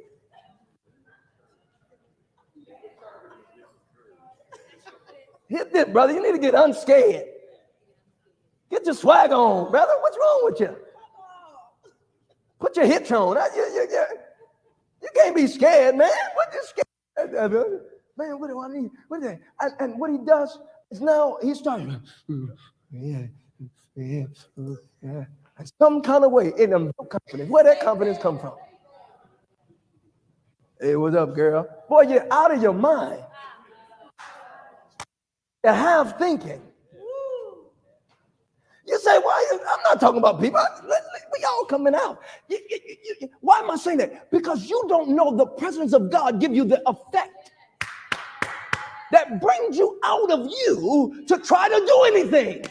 Hit 5.49 5.75
this, 5.75 5.85
brother. 5.91 6.15
You 6.15 6.23
need 6.23 6.33
to 6.33 6.39
get 6.39 6.55
unscared. 6.55 7.27
Get 8.71 8.85
your 8.87 8.95
swag 8.95 9.31
on, 9.31 9.71
brother. 9.71 9.93
What's 10.01 10.17
wrong 10.19 10.41
with 10.45 10.61
you? 10.61 10.77
Put 12.59 12.77
your 12.77 12.87
hits 12.87 13.11
on. 13.13 13.37
You, 13.55 13.63
you, 13.63 13.87
you, 13.91 14.05
you 15.03 15.09
can't 15.15 15.37
be 15.37 15.47
scared, 15.47 15.97
man. 15.97 16.11
What 16.35 16.53
you 16.53 16.63
scared? 16.65 17.53
Man, 18.19 18.41
what 18.41 18.49
do 18.49 18.61
I 18.61 18.69
need? 18.69 18.91
What 19.09 19.23
is 19.23 19.29
that? 19.29 19.41
And, 19.79 19.99
what 19.99 20.11
he 20.11 20.19
does 20.19 20.59
is 20.91 21.01
now 21.01 21.37
he's 21.43 21.59
starting. 21.59 22.01
Yeah, 22.91 23.27
yeah, 23.95 24.25
yeah. 25.03 25.25
Some 25.79 26.03
kind 26.03 26.25
of 26.25 26.33
way 26.33 26.53
in 26.59 26.71
them 26.71 26.93
confidence. 27.11 27.51
Where 27.51 27.65
that 27.65 27.81
confidence 27.81 28.19
come 28.19 28.39
from? 28.39 28.55
Hey, 30.81 30.97
what's 30.97 31.17
up, 31.17 31.35
girl? 31.35 31.67
Boy, 31.89 32.03
you're 32.03 32.27
out 32.31 32.55
of 32.55 32.63
your 32.63 32.75
mind. 32.75 33.23
To 35.65 35.73
have 35.73 36.19
thinking. 36.19 36.61
You 38.87 38.99
say, 39.01 39.19
why? 39.19 39.47
I'm 39.53 39.81
not 39.89 40.01
talking 40.01 40.19
about 40.19 40.41
people. 40.41 40.61
We 41.33 41.45
all 41.45 41.65
coming 41.65 41.95
out. 41.95 42.21
You, 42.49 42.59
you, 42.71 42.79
you, 43.21 43.31
why 43.41 43.59
am 43.59 43.71
I 43.71 43.77
saying 43.77 43.99
that? 43.99 44.31
Because 44.31 44.71
you 44.71 44.83
don't 44.89 45.11
know 45.11 45.37
the 45.37 45.47
presence 45.47 45.93
of 45.93 46.11
God 46.11 46.41
give 46.41 46.55
you 46.55 46.65
the 46.65 46.81
effect 46.89 47.51
that 49.13 49.41
brings 49.41 49.77
you 49.77 49.99
out 50.05 50.31
of 50.31 50.47
you 50.47 51.25
to 51.27 51.39
try 51.39 51.69
to 51.69 51.87
do 51.87 52.03
anything. 52.07 52.65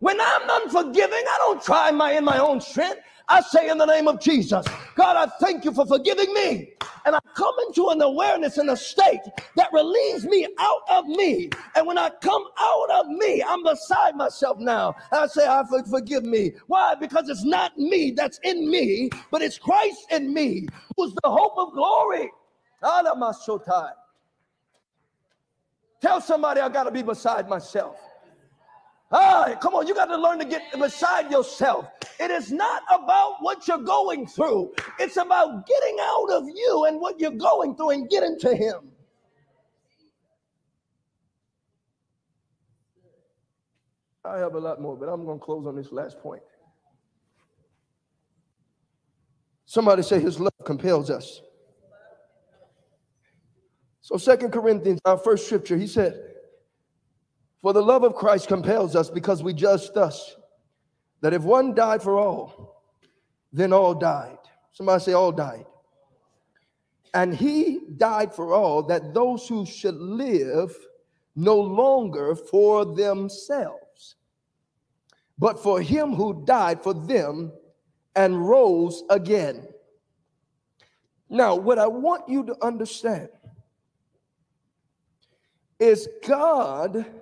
When 0.00 0.20
I'm 0.20 0.62
unforgiving, 0.62 1.12
I 1.12 1.36
don't 1.38 1.62
try 1.62 1.90
my 1.90 2.12
in 2.12 2.24
my 2.24 2.38
own 2.38 2.60
strength. 2.60 3.00
I 3.32 3.40
say 3.40 3.70
in 3.70 3.78
the 3.78 3.86
name 3.86 4.08
of 4.08 4.20
Jesus, 4.20 4.66
God, 4.94 5.16
I 5.16 5.24
thank 5.40 5.64
you 5.64 5.72
for 5.72 5.86
forgiving 5.86 6.34
me. 6.34 6.74
And 7.06 7.16
I 7.16 7.18
come 7.34 7.54
into 7.66 7.88
an 7.88 8.02
awareness 8.02 8.58
and 8.58 8.68
a 8.68 8.76
state 8.76 9.22
that 9.56 9.72
relieves 9.72 10.26
me 10.26 10.46
out 10.58 10.82
of 10.90 11.06
me. 11.06 11.48
And 11.74 11.86
when 11.86 11.96
I 11.96 12.10
come 12.20 12.44
out 12.60 12.90
of 12.90 13.06
me, 13.08 13.42
I'm 13.42 13.62
beside 13.62 14.16
myself 14.16 14.58
now. 14.58 14.94
I 15.10 15.26
say, 15.28 15.46
ah, 15.46 15.64
I 15.64 15.82
forgive 15.88 16.24
me. 16.24 16.52
Why? 16.66 16.94
Because 16.94 17.30
it's 17.30 17.42
not 17.42 17.78
me 17.78 18.10
that's 18.10 18.38
in 18.44 18.70
me, 18.70 19.08
but 19.30 19.40
it's 19.40 19.58
Christ 19.58 20.12
in 20.12 20.34
me, 20.34 20.66
who's 20.98 21.14
the 21.22 21.30
hope 21.30 21.54
of 21.56 21.72
glory. 21.72 22.30
Tell 26.02 26.20
somebody 26.20 26.60
I 26.60 26.68
got 26.68 26.84
to 26.84 26.90
be 26.90 27.02
beside 27.02 27.48
myself. 27.48 27.96
Come 29.12 29.74
on, 29.74 29.86
you 29.86 29.94
got 29.94 30.06
to 30.06 30.16
learn 30.16 30.38
to 30.38 30.44
get 30.44 30.62
beside 30.78 31.30
yourself. 31.30 31.86
It 32.18 32.30
is 32.30 32.50
not 32.50 32.82
about 32.90 33.36
what 33.40 33.68
you're 33.68 33.78
going 33.78 34.26
through, 34.26 34.72
it's 34.98 35.16
about 35.16 35.66
getting 35.66 35.96
out 36.00 36.30
of 36.30 36.44
you 36.48 36.86
and 36.88 37.00
what 37.00 37.20
you're 37.20 37.30
going 37.30 37.76
through 37.76 37.90
and 37.90 38.08
getting 38.08 38.38
to 38.40 38.56
Him. 38.56 38.90
I 44.24 44.38
have 44.38 44.54
a 44.54 44.58
lot 44.58 44.80
more, 44.80 44.96
but 44.96 45.08
I'm 45.08 45.24
going 45.24 45.38
to 45.38 45.44
close 45.44 45.66
on 45.66 45.76
this 45.76 45.90
last 45.90 46.18
point. 46.20 46.42
Somebody 49.64 50.02
say 50.02 50.20
his 50.20 50.38
love 50.38 50.52
compels 50.64 51.10
us. 51.10 51.40
So, 54.00 54.16
Second 54.16 54.52
Corinthians, 54.52 55.00
our 55.04 55.18
first 55.18 55.46
scripture, 55.46 55.76
he 55.76 55.86
said, 55.86 56.31
for 57.62 57.72
the 57.72 57.82
love 57.82 58.02
of 58.02 58.16
Christ 58.16 58.48
compels 58.48 58.96
us 58.96 59.08
because 59.08 59.42
we 59.42 59.54
judge 59.54 59.92
thus 59.94 60.36
that 61.20 61.32
if 61.32 61.42
one 61.42 61.74
died 61.74 62.02
for 62.02 62.18
all, 62.18 62.82
then 63.52 63.72
all 63.72 63.94
died. 63.94 64.38
Somebody 64.72 65.04
say, 65.04 65.12
all 65.12 65.30
died. 65.30 65.64
And 67.14 67.34
he 67.34 67.80
died 67.96 68.34
for 68.34 68.52
all 68.52 68.82
that 68.84 69.14
those 69.14 69.46
who 69.46 69.64
should 69.64 69.94
live 69.94 70.74
no 71.36 71.60
longer 71.60 72.34
for 72.34 72.84
themselves, 72.96 74.16
but 75.38 75.62
for 75.62 75.80
him 75.80 76.14
who 76.14 76.44
died 76.44 76.82
for 76.82 76.94
them 76.94 77.52
and 78.16 78.48
rose 78.48 79.04
again. 79.08 79.68
Now, 81.28 81.54
what 81.54 81.78
I 81.78 81.86
want 81.86 82.28
you 82.28 82.44
to 82.44 82.56
understand 82.64 83.28
is 85.78 86.08
God 86.26 87.21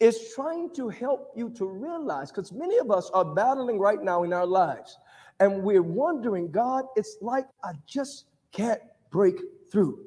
is 0.00 0.32
trying 0.34 0.74
to 0.74 0.88
help 0.88 1.32
you 1.36 1.50
to 1.50 1.66
realize, 1.66 2.30
because 2.30 2.52
many 2.52 2.78
of 2.78 2.90
us 2.90 3.10
are 3.14 3.24
battling 3.24 3.78
right 3.78 4.02
now 4.02 4.22
in 4.22 4.32
our 4.32 4.46
lives, 4.46 4.98
and 5.40 5.62
we're 5.62 5.82
wondering, 5.82 6.50
God, 6.50 6.84
it's 6.96 7.16
like 7.20 7.46
I 7.62 7.72
just 7.86 8.26
can't 8.52 8.80
break 9.10 9.36
through. 9.70 10.04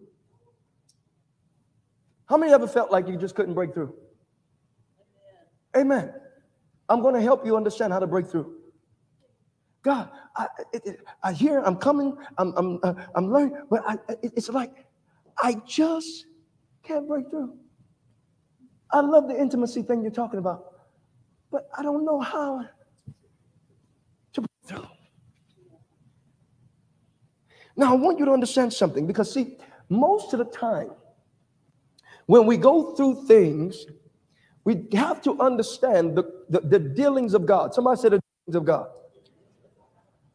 How 2.27 2.37
many 2.37 2.51
ever 2.53 2.67
felt 2.67 2.91
like 2.91 3.07
you 3.07 3.17
just 3.17 3.35
couldn't 3.35 3.53
break 3.53 3.73
through? 3.73 3.93
Amen. 5.75 5.97
Amen. 5.97 6.13
I'm 6.89 7.01
going 7.01 7.15
to 7.15 7.21
help 7.21 7.45
you 7.45 7.55
understand 7.55 7.93
how 7.93 7.99
to 7.99 8.07
break 8.07 8.27
through. 8.27 8.53
God, 9.83 10.09
I, 10.35 10.47
it, 10.73 10.85
it, 10.85 10.99
I 11.23 11.31
hear, 11.31 11.59
I'm 11.59 11.77
coming, 11.77 12.17
I'm, 12.37 12.53
I'm, 12.57 12.79
uh, 12.83 12.93
I'm 13.15 13.31
learning, 13.31 13.57
but 13.69 13.83
I, 13.87 13.93
it, 14.21 14.33
it's 14.35 14.49
like 14.49 14.85
I 15.41 15.55
just 15.65 16.25
can't 16.83 17.07
break 17.07 17.29
through. 17.29 17.57
I 18.91 19.01
love 19.01 19.27
the 19.27 19.39
intimacy 19.39 19.81
thing 19.81 20.01
you're 20.01 20.11
talking 20.11 20.39
about, 20.39 20.73
but 21.51 21.69
I 21.77 21.83
don't 21.83 22.05
know 22.05 22.19
how 22.19 22.65
to. 24.33 24.43
Now, 27.75 27.93
I 27.93 27.95
want 27.95 28.17
you 28.17 28.25
to 28.25 28.31
understand 28.31 28.73
something 28.73 29.05
because, 29.05 29.31
see, 29.31 29.57
most 29.89 30.33
of 30.33 30.39
the 30.39 30.45
time, 30.45 30.91
when 32.25 32.45
we 32.45 32.57
go 32.57 32.95
through 32.95 33.25
things, 33.27 33.85
we 34.63 34.87
have 34.93 35.21
to 35.21 35.39
understand 35.39 36.17
the, 36.17 36.23
the, 36.49 36.59
the 36.61 36.79
dealings 36.79 37.33
of 37.33 37.45
God. 37.45 37.73
Somebody 37.73 38.01
said 38.01 38.11
the 38.13 38.21
dealings 38.45 38.55
of 38.55 38.65
God. 38.65 38.87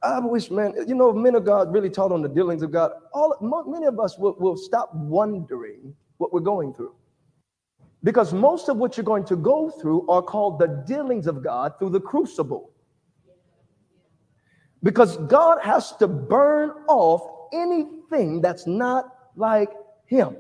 I 0.03 0.19
wish, 0.21 0.51
man, 0.51 0.75
you 0.87 0.95
know, 0.95 1.13
men 1.13 1.35
of 1.35 1.45
God 1.45 1.73
really 1.73 1.91
taught 1.91 2.13
on 2.13 2.23
the 2.23 2.29
dealings 2.29 2.63
of 2.63 2.73
God. 2.73 2.93
All 3.13 3.37
many 3.67 3.87
of 3.87 4.01
us 4.01 4.19
will, 4.19 4.35
will 4.39 4.57
stop 4.57 4.91
wondering 4.95 5.95
what 6.17 6.33
we're 6.33 6.41
going 6.41 6.75
through. 6.75 6.95
Because 8.05 8.33
most 8.33 8.69
of 8.69 8.77
what 8.77 8.97
you're 8.97 9.05
going 9.05 9.25
to 9.27 9.37
go 9.37 9.71
through 9.71 10.09
are 10.09 10.23
called 10.23 10.59
the 10.59 10.83
dealings 10.87 11.27
of 11.27 11.43
God 11.43 11.75
through 11.79 11.91
the 11.91 12.01
crucible. 12.01 12.71
Because 14.83 15.17
God 15.29 15.59
has 15.63 15.95
to 15.97 16.09
burn 16.09 16.71
off 16.89 17.23
anything 17.53 18.41
that's 18.41 18.67
not 18.67 19.15
like 19.37 19.71
Him. 20.07 20.37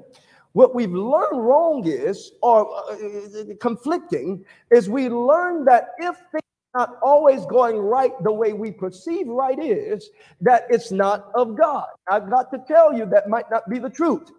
What 0.53 0.75
we've 0.75 0.93
learned 0.93 1.41
wrong 1.41 1.87
is, 1.87 2.33
or 2.43 2.69
uh, 2.91 3.55
conflicting, 3.61 4.45
is 4.71 4.89
we 4.89 5.09
learn 5.09 5.65
that 5.67 5.91
if 5.99 6.17
things 6.33 6.43
are 6.75 6.89
not 6.89 6.99
always 7.03 7.47
going 7.47 7.79
right 7.79 8.13
the 8.23 8.33
way 8.33 8.53
we 8.53 8.73
perceive 8.73 9.29
right 9.29 9.59
is, 9.59 10.11
that 10.41 10.65
it's 10.69 10.91
not 10.91 11.31
of 11.35 11.57
God. 11.57 11.87
I've 12.11 12.29
got 12.29 12.51
to 12.53 12.59
tell 12.67 12.93
you 12.93 13.07
that 13.07 13.29
might 13.29 13.51
not 13.51 13.69
be 13.71 13.79
the 13.79 13.89
truth. 13.89 14.33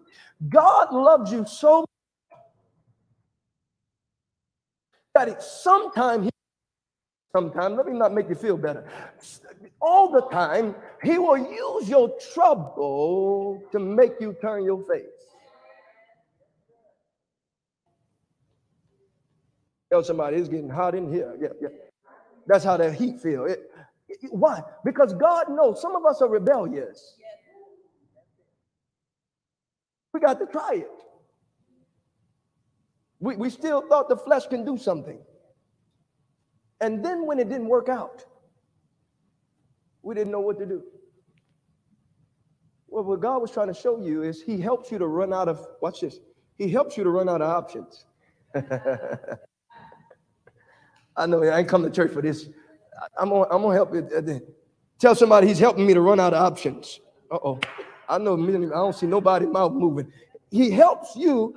God 0.50 0.92
loves 0.92 1.32
you 1.32 1.46
so 1.46 1.86
that 5.14 5.28
it. 5.28 5.42
Sometimes 5.42 6.28
sometimes 7.34 7.76
let 7.76 7.86
me 7.86 7.92
not 7.98 8.12
make 8.12 8.28
you 8.28 8.34
feel 8.34 8.56
better. 8.56 8.84
All 9.80 10.10
the 10.10 10.22
time 10.30 10.74
he 11.02 11.18
will 11.18 11.38
use 11.38 11.88
your 11.88 12.16
trouble 12.32 13.62
to 13.72 13.78
make 13.78 14.12
you 14.20 14.36
turn 14.40 14.64
your 14.64 14.82
face. 14.84 15.04
Tell 19.92 20.02
somebody 20.02 20.36
it's 20.36 20.48
getting 20.48 20.68
hot 20.68 20.94
in 20.94 21.12
here. 21.12 21.36
Yeah 21.40 21.48
yeah. 21.60 21.68
That's 22.46 22.64
how 22.64 22.76
that 22.76 22.94
heat 22.94 23.20
feel. 23.20 23.46
It, 23.46 23.70
it, 24.08 24.32
why? 24.32 24.60
Because 24.84 25.14
god 25.14 25.46
knows 25.48 25.80
some 25.80 25.96
of 25.96 26.04
us 26.04 26.20
are 26.20 26.28
rebellious. 26.28 27.16
We 30.12 30.20
got 30.20 30.38
to 30.38 30.46
try 30.46 30.74
it 30.74 30.90
we, 33.24 33.36
we 33.36 33.48
still 33.48 33.80
thought 33.88 34.08
the 34.10 34.16
flesh 34.16 34.46
can 34.46 34.64
do 34.64 34.76
something. 34.76 35.18
And 36.80 37.04
then 37.04 37.26
when 37.26 37.38
it 37.38 37.48
didn't 37.48 37.68
work 37.68 37.88
out, 37.88 38.24
we 40.02 40.14
didn't 40.14 40.30
know 40.30 40.40
what 40.40 40.58
to 40.58 40.66
do. 40.66 40.82
Well, 42.86 43.04
what 43.04 43.20
God 43.20 43.40
was 43.40 43.50
trying 43.50 43.68
to 43.68 43.74
show 43.74 43.98
you 43.98 44.22
is 44.22 44.42
He 44.42 44.60
helps 44.60 44.92
you 44.92 44.98
to 44.98 45.06
run 45.06 45.32
out 45.32 45.48
of, 45.48 45.66
watch 45.80 46.02
this, 46.02 46.18
He 46.58 46.68
helps 46.68 46.98
you 46.98 47.04
to 47.04 47.10
run 47.10 47.30
out 47.30 47.40
of 47.40 47.48
options. 47.48 48.04
I 51.16 51.26
know 51.26 51.42
I 51.42 51.60
ain't 51.60 51.68
come 51.68 51.82
to 51.82 51.90
church 51.90 52.12
for 52.12 52.20
this. 52.20 52.50
I'm 53.18 53.30
gonna, 53.30 53.46
I'm 53.50 53.62
gonna 53.62 53.74
help 53.74 53.94
you. 53.94 54.42
Tell 54.98 55.14
somebody 55.14 55.46
He's 55.46 55.58
helping 55.58 55.86
me 55.86 55.94
to 55.94 56.00
run 56.02 56.20
out 56.20 56.34
of 56.34 56.42
options. 56.42 57.00
Uh 57.30 57.38
oh. 57.42 57.58
I 58.06 58.18
know 58.18 58.34
I 58.34 58.50
don't 58.52 58.94
see 58.94 59.06
nobody 59.06 59.46
mouth 59.46 59.72
moving. 59.72 60.12
He 60.50 60.70
helps 60.70 61.16
you 61.16 61.56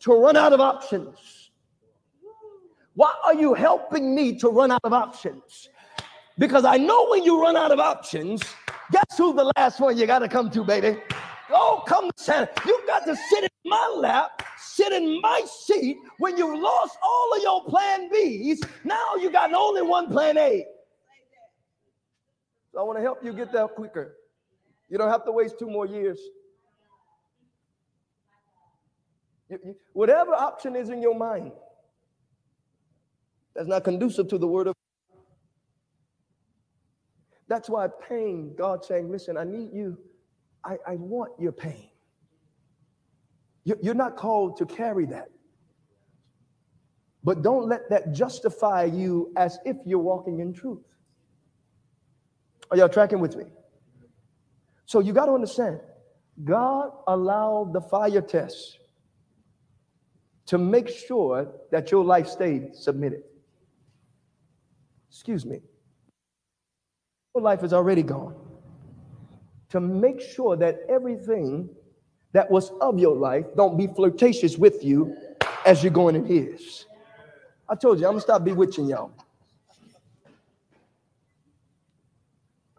to 0.00 0.12
run 0.12 0.36
out 0.36 0.52
of 0.52 0.60
options. 0.60 1.50
Why 2.94 3.12
are 3.24 3.34
you 3.34 3.54
helping 3.54 4.14
me 4.14 4.38
to 4.38 4.48
run 4.48 4.70
out 4.70 4.80
of 4.84 4.92
options? 4.92 5.68
Because 6.38 6.64
I 6.64 6.76
know 6.76 7.08
when 7.08 7.24
you 7.24 7.40
run 7.40 7.56
out 7.56 7.72
of 7.72 7.78
options, 7.78 8.42
guess 8.90 9.18
who 9.18 9.34
the 9.34 9.52
last 9.56 9.80
one 9.80 9.96
you 9.96 10.06
got 10.06 10.20
to 10.20 10.28
come 10.28 10.50
to, 10.50 10.64
baby? 10.64 10.98
Oh, 11.50 11.82
come 11.86 12.10
to 12.10 12.22
Santa. 12.22 12.50
You 12.66 12.82
got 12.86 13.04
to 13.06 13.14
sit 13.14 13.44
in 13.44 13.50
my 13.64 13.94
lap, 13.96 14.42
sit 14.58 14.92
in 14.92 15.20
my 15.20 15.42
seat 15.46 15.96
when 16.18 16.36
you've 16.36 16.58
lost 16.58 16.96
all 17.02 17.36
of 17.36 17.42
your 17.42 17.64
plan 17.64 18.10
B's. 18.10 18.62
Now 18.84 19.14
you 19.16 19.30
got 19.30 19.52
only 19.52 19.82
one 19.82 20.10
plan 20.10 20.36
A. 20.38 20.64
So 22.72 22.80
I 22.80 22.82
want 22.82 22.98
to 22.98 23.02
help 23.02 23.24
you 23.24 23.32
get 23.32 23.52
there 23.52 23.68
quicker. 23.68 24.16
You 24.88 24.98
don't 24.98 25.10
have 25.10 25.24
to 25.24 25.32
waste 25.32 25.58
two 25.58 25.68
more 25.68 25.86
years. 25.86 26.18
You, 29.48 29.58
you, 29.64 29.76
whatever 29.92 30.34
option 30.34 30.74
is 30.76 30.90
in 30.90 31.00
your 31.00 31.14
mind 31.14 31.52
that's 33.54 33.68
not 33.68 33.84
conducive 33.84 34.28
to 34.28 34.38
the 34.38 34.46
word 34.46 34.66
of 34.66 34.74
God. 34.74 35.22
That's 37.48 37.68
why 37.68 37.88
pain, 38.08 38.54
God 38.56 38.84
saying, 38.84 39.10
listen, 39.10 39.36
I 39.36 39.44
need 39.44 39.72
you. 39.72 39.98
I, 40.64 40.76
I 40.86 40.96
want 40.96 41.32
your 41.38 41.52
pain. 41.52 41.88
You, 43.64 43.76
you're 43.82 43.94
not 43.94 44.16
called 44.16 44.56
to 44.58 44.66
carry 44.66 45.06
that. 45.06 45.28
But 47.22 47.42
don't 47.42 47.68
let 47.68 47.88
that 47.90 48.12
justify 48.12 48.84
you 48.84 49.32
as 49.36 49.58
if 49.64 49.76
you're 49.84 49.98
walking 49.98 50.40
in 50.40 50.52
truth. 50.52 50.82
Are 52.70 52.76
y'all 52.76 52.88
tracking 52.88 53.20
with 53.20 53.36
me? 53.36 53.46
So 54.86 55.00
you 55.00 55.12
got 55.12 55.26
to 55.26 55.32
understand, 55.32 55.80
God 56.44 56.90
allowed 57.06 57.72
the 57.72 57.80
fire 57.80 58.20
test 58.20 58.78
to 60.46 60.58
make 60.58 60.88
sure 60.88 61.48
that 61.70 61.90
your 61.90 62.04
life 62.04 62.28
stayed 62.28 62.74
submitted. 62.74 63.22
Excuse 65.10 65.44
me. 65.44 65.60
Your 67.34 67.42
life 67.42 67.62
is 67.64 67.72
already 67.72 68.02
gone. 68.02 68.34
To 69.70 69.80
make 69.80 70.20
sure 70.20 70.56
that 70.56 70.80
everything 70.88 71.68
that 72.32 72.50
was 72.50 72.70
of 72.80 72.98
your 72.98 73.16
life 73.16 73.46
don't 73.56 73.76
be 73.76 73.88
flirtatious 73.88 74.56
with 74.56 74.84
you 74.84 75.16
as 75.64 75.82
you're 75.82 75.92
going 75.92 76.14
in 76.14 76.24
his. 76.24 76.86
I 77.68 77.74
told 77.74 77.98
you, 77.98 78.06
I'm 78.06 78.12
gonna 78.12 78.20
stop 78.20 78.44
bewitching 78.44 78.86
y'all. 78.86 79.10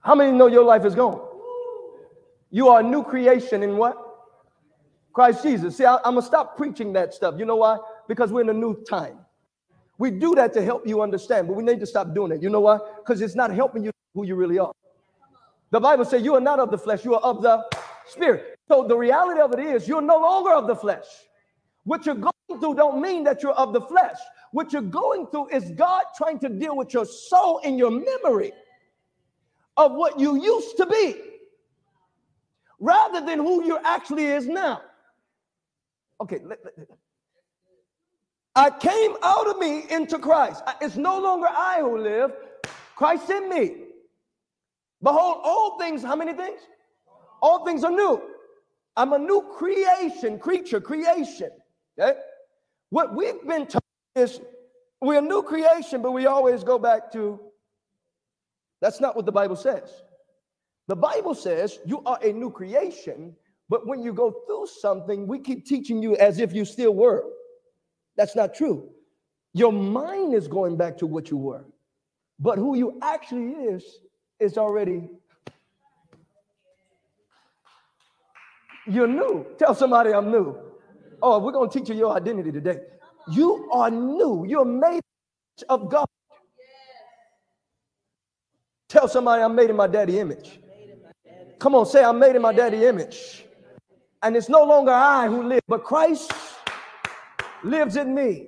How 0.01 0.15
many 0.15 0.31
know 0.31 0.47
your 0.47 0.63
life 0.63 0.85
is 0.85 0.95
gone? 0.95 1.19
You 2.49 2.69
are 2.69 2.79
a 2.79 2.83
new 2.83 3.03
creation 3.03 3.61
in 3.61 3.75
what? 3.75 4.06
Christ 5.17 5.41
Jesus. 5.41 5.75
See, 5.75 5.83
I, 5.83 5.95
am 5.95 6.13
going 6.13 6.15
to 6.17 6.21
stop 6.21 6.55
preaching 6.55 6.93
that 6.93 7.11
stuff. 7.11 7.39
You 7.39 7.45
know 7.45 7.55
why? 7.55 7.79
Because 8.07 8.31
we're 8.31 8.41
in 8.41 8.49
a 8.49 8.53
new 8.53 8.83
time. 8.83 9.17
We 9.97 10.11
do 10.11 10.35
that 10.35 10.53
to 10.53 10.63
help 10.63 10.85
you 10.85 11.01
understand, 11.01 11.47
but 11.47 11.55
we 11.55 11.63
need 11.63 11.79
to 11.79 11.87
stop 11.87 12.13
doing 12.13 12.33
it. 12.33 12.43
You 12.43 12.51
know 12.51 12.59
why? 12.59 12.77
Because 12.97 13.19
it's 13.21 13.33
not 13.33 13.49
helping 13.49 13.83
you 13.83 13.89
who 14.13 14.27
you 14.27 14.35
really 14.35 14.59
are. 14.59 14.71
The 15.71 15.79
Bible 15.79 16.05
says 16.05 16.21
you 16.21 16.35
are 16.35 16.39
not 16.39 16.59
of 16.59 16.69
the 16.69 16.77
flesh, 16.77 17.03
you 17.03 17.15
are 17.15 17.21
of 17.21 17.41
the 17.41 17.65
spirit. 18.05 18.59
So 18.67 18.87
the 18.87 18.95
reality 18.95 19.41
of 19.41 19.51
it 19.53 19.59
is 19.59 19.87
you're 19.87 20.03
no 20.03 20.19
longer 20.19 20.51
of 20.51 20.67
the 20.67 20.75
flesh. 20.75 21.07
What 21.83 22.05
you're 22.05 22.13
going 22.13 22.59
through 22.59 22.75
don't 22.75 23.01
mean 23.01 23.23
that 23.23 23.41
you're 23.41 23.53
of 23.53 23.73
the 23.73 23.81
flesh. 23.81 24.19
What 24.51 24.71
you're 24.71 24.83
going 24.83 25.25
through 25.31 25.47
is 25.49 25.71
God 25.71 26.03
trying 26.15 26.37
to 26.41 26.49
deal 26.49 26.77
with 26.77 26.93
your 26.93 27.05
soul 27.05 27.59
and 27.63 27.79
your 27.79 27.89
memory 27.89 28.51
of 29.77 29.93
what 29.93 30.19
you 30.19 30.39
used 30.39 30.77
to 30.77 30.85
be 30.85 31.15
rather 32.79 33.25
than 33.25 33.39
who 33.39 33.65
you 33.65 33.79
actually 33.83 34.25
is 34.25 34.45
now. 34.45 34.83
Okay, 36.21 36.39
I 38.55 38.71
came 38.71 39.15
out 39.21 39.47
of 39.47 39.59
me 39.59 39.83
into 39.89 40.17
Christ. 40.17 40.63
It's 40.81 40.97
no 40.97 41.19
longer 41.19 41.47
I 41.47 41.79
who 41.81 41.99
live, 41.99 42.31
Christ 42.95 43.29
in 43.29 43.49
me. 43.49 43.75
Behold, 45.03 45.41
all 45.43 45.77
things, 45.77 46.01
how 46.01 46.15
many 46.15 46.33
things? 46.33 46.59
All 47.41 47.63
things 47.63 47.83
are 47.83 47.91
new. 47.91 48.21
I'm 48.95 49.13
a 49.13 49.19
new 49.19 49.41
creation, 49.55 50.39
creature, 50.39 50.81
creation. 50.81 51.51
Okay? 51.99 52.17
What 52.89 53.15
we've 53.15 53.45
been 53.47 53.67
told 53.67 53.83
is 54.15 54.41
we're 55.01 55.19
a 55.19 55.21
new 55.21 55.43
creation, 55.43 56.01
but 56.01 56.11
we 56.11 56.25
always 56.25 56.63
go 56.63 56.79
back 56.79 57.11
to 57.11 57.39
that's 58.81 58.99
not 58.99 59.15
what 59.15 59.25
the 59.25 59.31
Bible 59.31 59.55
says. 59.55 60.01
The 60.87 60.95
Bible 60.95 61.35
says 61.35 61.77
you 61.85 62.01
are 62.05 62.17
a 62.23 62.31
new 62.31 62.49
creation, 62.49 63.35
but 63.69 63.85
when 63.85 64.01
you 64.01 64.13
go 64.13 64.31
through 64.45 64.67
something, 64.67 65.27
we 65.27 65.39
keep 65.39 65.65
teaching 65.65 66.01
you 66.01 66.15
as 66.17 66.39
if 66.39 66.53
you 66.53 66.65
still 66.65 66.93
were. 66.93 67.23
That's 68.15 68.35
not 68.35 68.53
true. 68.55 68.89
Your 69.53 69.71
mind 69.71 70.33
is 70.33 70.47
going 70.47 70.77
back 70.77 70.97
to 70.99 71.07
what 71.07 71.29
you 71.29 71.37
were, 71.37 71.65
but 72.39 72.57
who 72.57 72.75
you 72.75 72.99
actually 73.01 73.51
is 73.51 73.83
is 74.39 74.57
already. 74.57 75.09
You're 78.85 79.07
new. 79.07 79.45
Tell 79.59 79.75
somebody 79.75 80.13
I'm 80.13 80.31
new. 80.31 80.57
Oh, 81.21 81.39
we're 81.39 81.51
going 81.51 81.69
to 81.69 81.79
teach 81.79 81.89
you 81.89 81.95
your 81.95 82.15
identity 82.15 82.51
today. 82.51 82.79
You 83.29 83.69
are 83.71 83.89
new. 83.91 84.45
You're 84.47 84.63
made 84.63 85.01
of 85.67 85.89
God. 85.89 86.05
Tell 88.87 89.07
somebody 89.07 89.43
I'm 89.43 89.55
made 89.55 89.69
in 89.69 89.75
my 89.75 89.87
daddy 89.87 90.19
image. 90.19 90.61
Come 91.59 91.75
on, 91.75 91.85
say 91.85 92.03
I'm 92.03 92.19
made 92.19 92.35
in 92.35 92.41
my 92.41 92.53
daddy 92.53 92.85
image. 92.85 93.46
And 94.23 94.35
it's 94.35 94.49
no 94.49 94.63
longer 94.63 94.91
I 94.91 95.27
who 95.27 95.43
live, 95.43 95.61
but 95.67 95.83
Christ 95.83 96.31
lives 97.63 97.95
in 97.95 98.13
me. 98.13 98.47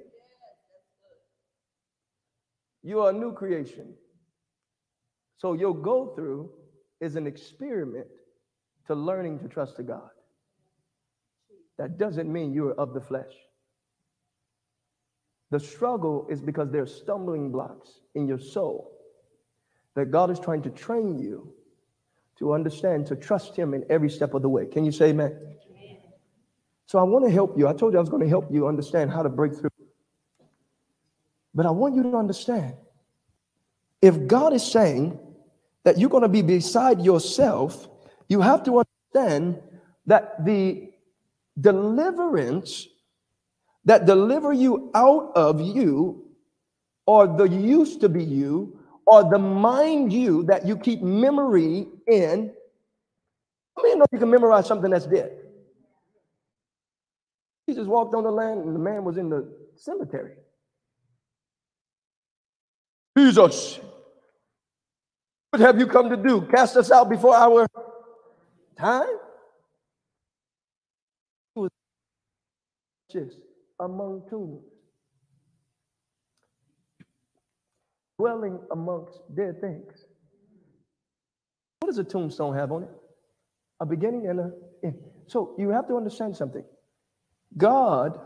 You 2.84 3.01
are 3.01 3.09
a 3.09 3.13
new 3.13 3.34
creation. 3.34 3.93
So 5.38 5.53
your 5.53 5.76
go 5.76 6.13
through 6.15 6.49
is 6.99 7.15
an 7.15 7.28
experiment 7.28 8.07
to 8.88 8.95
learning 8.95 9.39
to 9.39 9.47
trust 9.47 9.76
to 9.78 9.84
God. 9.84 10.09
That 11.78 11.97
doesn't 11.97 12.32
mean 12.32 12.53
you're 12.53 12.74
of 12.74 12.93
the 12.93 13.01
flesh. 13.01 13.34
The 15.51 15.59
struggle 15.59 16.28
is 16.30 16.41
because 16.41 16.72
there 16.72 16.84
are 16.84 16.88
stumbling 16.88 17.51
blocks 17.51 18.01
in 18.15 18.28
your 18.28 18.39
soul 18.39 18.91
that 19.95 20.11
God 20.11 20.30
is 20.30 20.39
trying 20.39 20.61
to 20.63 20.70
train 20.70 21.17
you 21.20 21.53
to 22.38 22.53
understand, 22.53 23.05
to 23.07 23.15
trust 23.15 23.55
Him 23.55 23.74
in 23.74 23.84
every 23.89 24.09
step 24.09 24.34
of 24.34 24.41
the 24.41 24.49
way. 24.49 24.65
Can 24.65 24.86
you 24.86 24.91
say 24.91 25.09
amen? 25.09 25.38
So 26.90 26.98
I 26.98 27.04
want 27.04 27.24
to 27.24 27.30
help 27.30 27.56
you. 27.56 27.68
I 27.68 27.74
told 27.74 27.94
you 27.94 28.00
I 28.00 28.02
was 28.02 28.10
going 28.10 28.24
to 28.24 28.28
help 28.28 28.52
you 28.52 28.68
understand 28.68 29.12
how 29.12 29.22
to 29.22 29.30
break 29.30 29.54
through. 29.54 29.70
But 31.54 31.68
I 31.68 31.70
want 31.70 31.94
you 31.94 32.02
to 32.02 32.18
understand 32.18 32.74
if 34.02 34.26
God 34.26 34.54
is 34.54 34.66
saying 34.66 35.20
that 35.84 36.00
you're 36.00 36.10
going 36.10 36.24
to 36.24 36.28
be 36.30 36.42
beside 36.42 37.00
yourself, 37.06 37.88
you 38.28 38.42
have 38.42 38.64
to 38.64 38.82
understand 39.14 39.62
that 40.08 40.44
the 40.44 40.90
deliverance 41.62 42.88
that 43.86 44.08
deliver 44.08 44.52
you 44.52 44.90
out 44.96 45.32
of 45.36 45.62
you 45.62 46.26
or 47.06 47.28
the 47.28 47.48
used 47.48 48.02
to 48.02 48.10
be 48.10 48.24
you 48.24 48.80
or 49.06 49.30
the 49.30 49.38
mind 49.38 50.12
you 50.12 50.42
that 50.46 50.66
you 50.66 50.76
keep 50.76 51.04
memory 51.04 51.88
in. 52.08 52.52
I 53.78 53.84
mean, 53.84 53.92
you 53.92 53.98
know 54.00 54.06
you 54.12 54.18
can 54.18 54.32
memorize 54.32 54.66
something 54.66 54.90
that's 54.90 55.06
dead. 55.06 55.49
Jesus 57.70 57.86
walked 57.86 58.15
on 58.15 58.24
the 58.24 58.32
land 58.32 58.61
and 58.61 58.74
the 58.74 58.80
man 58.80 59.03
was 59.03 59.17
in 59.17 59.30
the 59.30 59.47
cemetery. 59.76 60.34
Jesus, 63.15 63.80
what 65.51 65.59
have 65.59 65.78
you 65.78 65.86
come 65.86 66.09
to 66.09 66.17
do? 66.17 66.41
Cast 66.49 66.78
us 66.78 66.89
out 66.89 67.11
before 67.11 67.36
our 67.36 67.67
time? 68.76 69.20
He 71.53 71.61
was 71.61 71.70
Just 73.11 73.38
among 73.80 74.24
tombs, 74.32 74.63
dwelling 78.17 78.59
amongst 78.72 79.20
dead 79.36 79.61
things. 79.61 80.05
What 81.82 81.89
does 81.89 81.99
a 81.99 82.03
tombstone 82.03 82.55
have 82.55 82.72
on 82.72 82.82
it? 82.82 82.89
A 83.80 83.86
beginning 83.86 84.26
and 84.28 84.39
a 84.39 84.51
end. 84.84 84.95
So 85.28 85.53
you 85.59 85.70
have 85.70 85.88
to 85.89 85.97
understand 85.97 86.36
something. 86.36 86.63
God 87.58 88.20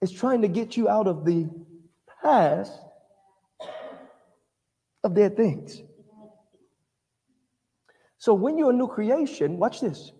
is 0.00 0.12
trying 0.12 0.42
to 0.42 0.48
get 0.48 0.76
you 0.76 0.88
out 0.88 1.06
of 1.06 1.24
the 1.24 1.48
past 2.22 2.72
of 5.04 5.14
dead 5.14 5.36
things. 5.36 5.82
So 8.18 8.34
when 8.34 8.58
you're 8.58 8.70
a 8.70 8.74
new 8.74 8.88
creation, 8.88 9.58
watch 9.58 9.80
this. 9.80 10.12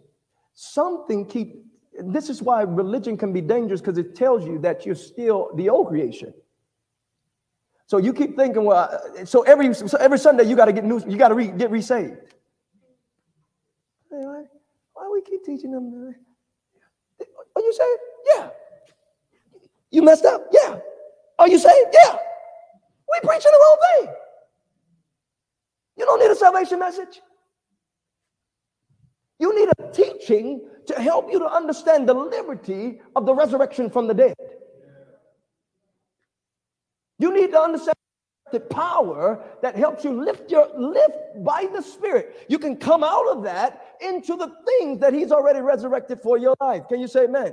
Something 0.55 1.27
keep 1.27 1.65
this 2.01 2.31
is 2.31 2.41
why 2.41 2.63
religion 2.63 3.17
can 3.17 3.33
be 3.33 3.41
dangerous 3.41 3.81
because 3.81 3.99
it 3.99 4.15
tells 4.15 4.45
you 4.45 4.59
that 4.61 4.87
you're 4.87 4.95
still 4.95 5.51
the 5.57 5.69
old 5.69 5.89
creation. 5.89 6.33
So 7.87 7.99
you 7.99 8.13
keep 8.13 8.37
thinking, 8.37 8.65
well, 8.65 8.89
uh, 9.19 9.25
so 9.25 9.43
every 9.43 9.75
so 9.75 9.97
every 9.99 10.19
Sunday 10.19 10.45
you 10.45 10.55
got 10.55 10.67
to 10.67 10.73
get 10.73 10.85
new, 10.85 11.03
you 11.09 11.17
got 11.17 11.29
to 11.29 11.35
re, 11.35 11.49
get 11.49 11.71
resaved. 11.71 12.35
Why, 14.11 14.45
why 14.95 15.11
we 15.13 15.23
keep 15.23 15.45
teaching 15.45 15.73
them? 15.73 16.15
Are 17.59 17.61
you 17.61 17.73
saved? 17.73 18.01
Yeah. 18.37 18.51
You 19.91 20.03
messed 20.03 20.25
up? 20.25 20.47
Yeah. 20.53 20.79
Are 21.41 21.49
you 21.49 21.59
saved? 21.59 21.89
Yeah. 21.93 22.13
We 22.13 23.29
preaching 23.29 23.51
the 23.51 23.59
wrong 23.59 23.79
thing. 23.91 24.15
You 25.97 26.05
don't 26.05 26.21
need 26.21 26.31
a 26.31 26.37
salvation 26.37 26.79
message. 26.79 27.21
You 29.41 29.55
need 29.59 29.69
a 29.77 29.93
teaching 29.93 30.69
to 30.87 31.01
help 31.01 31.33
you 31.33 31.41
to 31.41 31.47
understand 31.47 32.09
the 32.09 32.15
liberty 32.15 33.01
of 33.17 33.27
the 33.27 33.35
resurrection 33.35 33.91
from 33.91 34.07
the 34.07 34.15
dead. 34.15 34.37
You 37.19 37.35
need 37.35 37.51
to 37.51 37.61
understand 37.61 37.98
the 38.51 38.61
power 38.61 39.43
that 39.63 39.77
helps 39.77 40.05
you 40.05 40.13
lift 40.13 40.51
your 40.51 40.69
lift 40.77 41.45
by 41.45 41.69
the 41.73 41.83
spirit. 41.83 42.47
You 42.49 42.59
can 42.59 42.77
come 42.77 43.05
out 43.05 43.29
of 43.29 43.43
that 43.45 43.97
into 44.01 44.37
the 44.37 44.53
things 44.67 45.01
that 45.01 45.13
he's 45.13 45.33
already 45.33 45.61
resurrected 45.61 46.21
for 46.21 46.39
your 46.39 46.55
life. 46.61 46.89
Can 46.89 47.01
you 47.01 47.09
say 47.09 47.25
amen? 47.25 47.53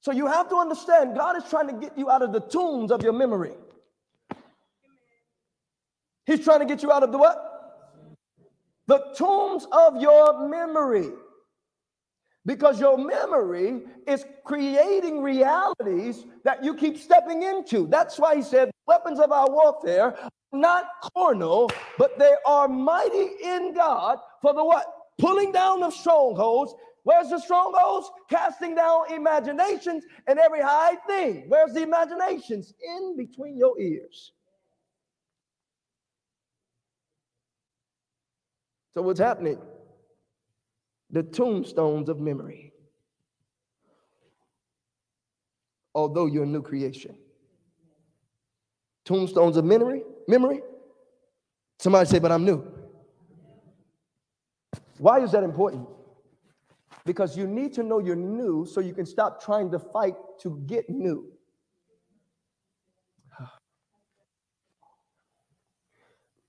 So 0.00 0.12
you 0.12 0.26
have 0.26 0.48
to 0.50 0.56
understand 0.56 1.16
God 1.16 1.36
is 1.36 1.44
trying 1.48 1.68
to 1.68 1.74
get 1.74 1.96
you 1.96 2.10
out 2.10 2.22
of 2.22 2.32
the 2.32 2.40
tombs 2.40 2.90
of 2.90 3.02
your 3.02 3.12
memory. 3.12 3.54
He's 6.26 6.44
trying 6.44 6.60
to 6.60 6.66
get 6.66 6.82
you 6.82 6.92
out 6.92 7.02
of 7.02 7.12
the 7.12 7.18
what? 7.18 7.54
the 8.86 8.98
tombs 9.16 9.66
of 9.72 10.00
your 10.00 10.48
memory. 10.48 11.10
Because 12.46 12.78
your 12.78 12.98
memory 12.98 13.82
is 14.06 14.24
creating 14.44 15.22
realities 15.22 16.26
that 16.44 16.62
you 16.62 16.74
keep 16.74 16.98
stepping 16.98 17.42
into. 17.42 17.86
That's 17.86 18.18
why 18.18 18.36
he 18.36 18.42
said, 18.42 18.70
weapons 18.86 19.18
of 19.18 19.32
our 19.32 19.50
warfare 19.50 20.14
not 20.54 20.86
carnal, 21.16 21.70
but 21.98 22.18
they 22.18 22.32
are 22.46 22.68
mighty 22.68 23.28
in 23.42 23.74
God 23.74 24.18
for 24.40 24.54
the 24.54 24.64
what? 24.64 24.86
Pulling 25.18 25.52
down 25.52 25.82
of 25.82 25.92
strongholds. 25.92 26.74
Where's 27.02 27.28
the 27.28 27.38
strongholds? 27.38 28.10
Casting 28.30 28.74
down 28.74 29.12
imaginations 29.12 30.04
and 30.26 30.38
every 30.38 30.62
high 30.62 30.94
thing. 31.06 31.44
Where's 31.48 31.74
the 31.74 31.82
imaginations? 31.82 32.72
In 32.82 33.16
between 33.16 33.58
your 33.58 33.78
ears. 33.78 34.32
So, 38.94 39.02
what's 39.02 39.20
happening? 39.20 39.58
The 41.14 41.22
tombstones 41.22 42.08
of 42.08 42.18
memory. 42.18 42.72
Although 45.94 46.26
you're 46.26 46.42
a 46.42 46.46
new 46.46 46.60
creation. 46.60 47.16
Tombstones 49.04 49.56
of 49.56 49.64
memory, 49.64 50.02
memory. 50.26 50.60
Somebody 51.78 52.08
say, 52.10 52.18
but 52.18 52.32
I'm 52.32 52.44
new. 52.44 52.66
Why 54.98 55.20
is 55.20 55.30
that 55.30 55.44
important? 55.44 55.86
Because 57.06 57.36
you 57.36 57.46
need 57.46 57.74
to 57.74 57.84
know 57.84 58.00
you're 58.00 58.16
new 58.16 58.66
so 58.66 58.80
you 58.80 58.92
can 58.92 59.06
stop 59.06 59.40
trying 59.40 59.70
to 59.70 59.78
fight 59.78 60.16
to 60.40 60.60
get 60.66 60.90
new. 60.90 61.30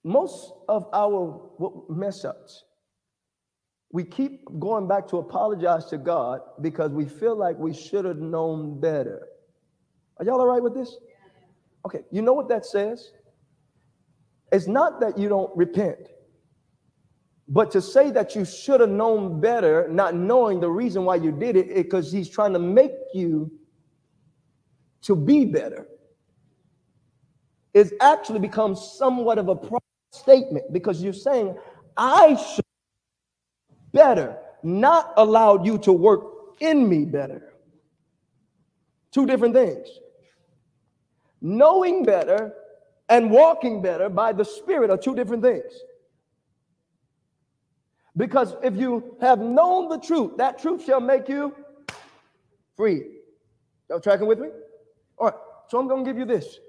most 0.04 0.54
of 0.68 0.88
our 0.92 1.52
mess 1.88 2.26
ups, 2.26 2.64
we 3.96 4.04
keep 4.04 4.44
going 4.60 4.90
back 4.90 5.08
to 5.08 5.20
apologize 5.20 5.86
to 5.86 5.98
God 5.98 6.42
because 6.60 6.92
we 6.92 7.06
feel 7.06 7.34
like 7.34 7.58
we 7.58 7.74
should 7.74 8.04
have 8.04 8.18
known 8.18 8.78
better. 8.78 9.26
Are 10.18 10.26
y'all 10.26 10.42
all 10.42 10.48
right 10.48 10.62
with 10.62 10.76
this? 10.76 10.98
Okay, 11.86 12.02
you 12.12 12.22
know 12.22 12.34
what 12.34 12.50
that 12.50 12.66
says? 12.66 13.14
It's 14.52 14.68
not 14.68 15.00
that 15.00 15.18
you 15.18 15.30
don't 15.30 15.50
repent, 15.56 16.10
but 17.48 17.72
to 17.72 17.82
say 17.82 18.12
that 18.12 18.36
you 18.36 18.44
should 18.44 18.82
have 18.82 18.90
known 18.90 19.40
better, 19.40 19.88
not 19.90 20.14
knowing 20.14 20.60
the 20.60 20.70
reason 20.70 21.06
why 21.06 21.16
you 21.16 21.32
did 21.32 21.56
it, 21.56 21.74
because 21.74 22.12
he's 22.12 22.28
trying 22.28 22.52
to 22.52 22.60
make 22.60 22.92
you 23.14 23.50
to 25.04 25.16
be 25.16 25.46
better, 25.46 25.88
is 27.74 27.94
actually 28.02 28.40
become 28.40 28.76
somewhat 28.76 29.38
of 29.38 29.48
a 29.48 29.58
statement 30.12 30.66
because 30.74 31.02
you're 31.02 31.14
saying, 31.14 31.56
I 31.96 32.36
should 32.36 32.65
better, 33.96 34.38
not 34.62 35.14
allowed 35.18 35.66
you 35.66 35.80
to 35.80 35.94
work 35.94 36.22
in 36.60 36.88
me 36.88 37.06
better. 37.06 37.54
Two 39.12 39.26
different 39.26 39.56
things. 39.56 39.88
Knowing 41.42 42.04
better 42.04 42.54
and 43.10 43.32
walking 43.32 43.82
better 43.82 44.10
by 44.10 44.34
the 44.34 44.44
Spirit 44.44 44.90
are 44.90 44.98
two 44.98 45.16
different 45.16 45.42
things. 45.42 45.72
Because 48.18 48.56
if 48.64 48.76
you 48.76 49.18
have 49.22 49.40
known 49.40 49.90
the 49.90 49.98
truth, 49.98 50.38
that 50.38 50.60
truth 50.60 50.86
shall 50.86 51.02
make 51.02 51.28
you 51.30 51.56
free. 52.76 53.04
Y'all 53.90 54.00
tracking 54.00 54.28
with 54.28 54.40
me? 54.40 54.50
All 55.18 55.28
right, 55.28 55.36
so 55.70 55.80
I'm 55.80 55.88
going 55.88 56.04
to 56.04 56.10
give 56.10 56.18
you 56.18 56.26
this 56.26 56.60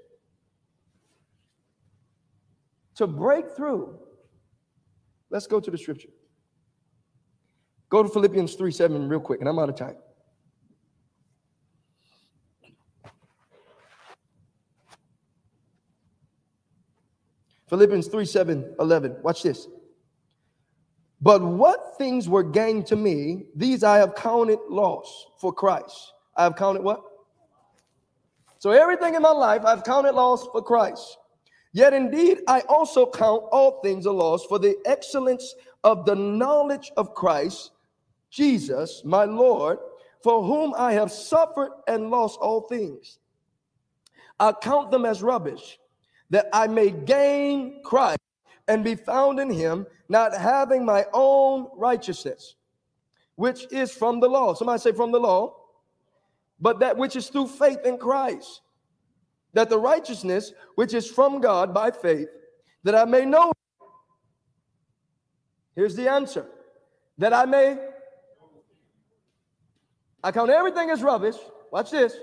to 2.95 3.07
break 3.07 3.49
through. 3.55 3.99
Let's 5.29 5.47
go 5.47 5.59
to 5.59 5.69
the 5.69 5.77
scripture. 5.77 6.09
Go 7.89 8.03
to 8.03 8.09
Philippians 8.09 8.55
3 8.55 8.71
7 8.71 9.07
real 9.07 9.19
quick, 9.19 9.39
and 9.39 9.47
I'm 9.49 9.59
out 9.59 9.69
of 9.69 9.75
time. 9.75 9.95
Philippians 17.69 18.07
3 18.07 18.25
7 18.25 18.75
11. 18.79 19.17
Watch 19.21 19.43
this. 19.43 19.67
But 21.21 21.41
what 21.41 21.97
things 21.97 22.29
were 22.29 22.43
gained 22.43 22.85
to 22.87 22.95
me, 22.95 23.45
these 23.55 23.83
I 23.83 23.97
have 23.97 24.15
counted 24.15 24.59
loss 24.69 25.27
for 25.39 25.51
Christ. 25.51 26.13
I 26.35 26.43
have 26.43 26.55
counted 26.55 26.83
what? 26.83 27.01
So 28.59 28.71
everything 28.71 29.15
in 29.15 29.21
my 29.21 29.31
life 29.31 29.65
I've 29.65 29.83
counted 29.83 30.13
loss 30.13 30.45
for 30.51 30.61
Christ. 30.61 31.17
Yet 31.73 31.93
indeed, 31.93 32.39
I 32.47 32.61
also 32.61 33.09
count 33.09 33.43
all 33.51 33.81
things 33.81 34.05
a 34.05 34.11
loss 34.11 34.45
for 34.45 34.59
the 34.59 34.77
excellence 34.85 35.55
of 35.83 36.05
the 36.05 36.15
knowledge 36.15 36.91
of 36.97 37.13
Christ 37.13 37.71
Jesus, 38.29 39.01
my 39.05 39.23
Lord, 39.23 39.79
for 40.23 40.43
whom 40.43 40.73
I 40.77 40.93
have 40.93 41.11
suffered 41.11 41.71
and 41.87 42.09
lost 42.09 42.39
all 42.39 42.61
things. 42.61 43.19
I 44.39 44.51
count 44.51 44.91
them 44.91 45.05
as 45.05 45.23
rubbish, 45.23 45.79
that 46.29 46.47
I 46.53 46.67
may 46.67 46.91
gain 46.91 47.81
Christ 47.83 48.19
and 48.67 48.83
be 48.83 48.95
found 48.95 49.39
in 49.39 49.49
him, 49.49 49.87
not 50.09 50.35
having 50.35 50.85
my 50.85 51.05
own 51.13 51.67
righteousness, 51.75 52.55
which 53.35 53.71
is 53.71 53.91
from 53.91 54.19
the 54.19 54.27
law. 54.27 54.53
Somebody 54.53 54.79
say, 54.79 54.91
from 54.91 55.11
the 55.11 55.19
law, 55.19 55.55
but 56.59 56.79
that 56.79 56.97
which 56.97 57.15
is 57.15 57.29
through 57.29 57.47
faith 57.47 57.79
in 57.85 57.97
Christ, 57.97 58.61
that 59.53 59.69
the 59.69 59.79
righteousness 59.79 60.53
which 60.75 60.93
is 60.93 61.09
from 61.09 61.39
God 61.39 61.73
by 61.73 61.91
faith, 61.91 62.27
that 62.83 62.95
I 62.95 63.05
may 63.05 63.25
know. 63.25 63.53
Here's 65.75 65.95
the 65.95 66.09
answer 66.11 66.47
that 67.17 67.33
I 67.33 67.45
may. 67.45 67.77
I 70.23 70.31
count 70.31 70.49
everything 70.49 70.89
as 70.89 71.03
rubbish. 71.03 71.35
Watch 71.71 71.91
this. 71.91 72.15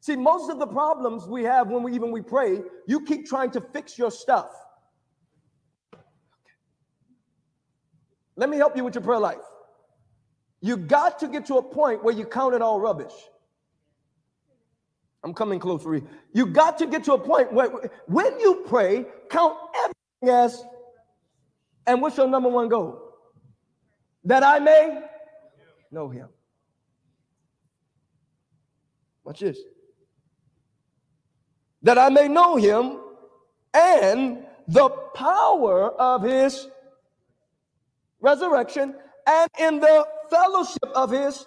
See, 0.00 0.16
most 0.16 0.50
of 0.50 0.58
the 0.58 0.66
problems 0.66 1.26
we 1.26 1.42
have 1.44 1.68
when 1.68 1.82
we 1.82 1.94
even 1.94 2.12
we 2.12 2.22
pray, 2.22 2.60
you 2.86 3.04
keep 3.04 3.26
trying 3.26 3.50
to 3.52 3.60
fix 3.60 3.98
your 3.98 4.10
stuff. 4.10 4.50
Let 8.36 8.48
me 8.48 8.56
help 8.56 8.76
you 8.76 8.84
with 8.84 8.94
your 8.94 9.02
prayer 9.02 9.18
life. 9.18 9.38
You 10.60 10.76
got 10.76 11.18
to 11.20 11.28
get 11.28 11.46
to 11.46 11.56
a 11.56 11.62
point 11.62 12.04
where 12.04 12.14
you 12.14 12.24
count 12.24 12.54
it 12.54 12.62
all 12.62 12.80
rubbish. 12.80 13.12
I'm 15.24 15.34
coming 15.34 15.58
close 15.58 15.82
for 15.82 15.96
you. 15.96 16.06
You 16.32 16.46
got 16.46 16.78
to 16.78 16.86
get 16.86 17.02
to 17.04 17.14
a 17.14 17.18
point 17.18 17.52
where 17.52 17.90
when 18.06 18.38
you 18.38 18.64
pray, 18.68 19.04
count 19.30 19.56
everything 19.84 20.36
as, 20.36 20.64
and 21.86 22.00
what's 22.00 22.16
your 22.16 22.28
number 22.28 22.48
one 22.48 22.68
goal? 22.68 23.02
That 24.24 24.44
I 24.44 24.60
may 24.60 25.00
know 25.90 26.08
him. 26.08 26.28
Watch 29.28 29.40
this. 29.40 29.58
That 31.82 31.98
I 31.98 32.08
may 32.08 32.28
know 32.28 32.56
him 32.56 32.96
and 33.74 34.38
the 34.66 34.88
power 34.88 35.90
of 35.90 36.22
his 36.22 36.66
resurrection 38.22 38.94
and 39.26 39.50
in 39.60 39.80
the 39.80 40.06
fellowship 40.30 40.88
of 40.94 41.10
his 41.10 41.46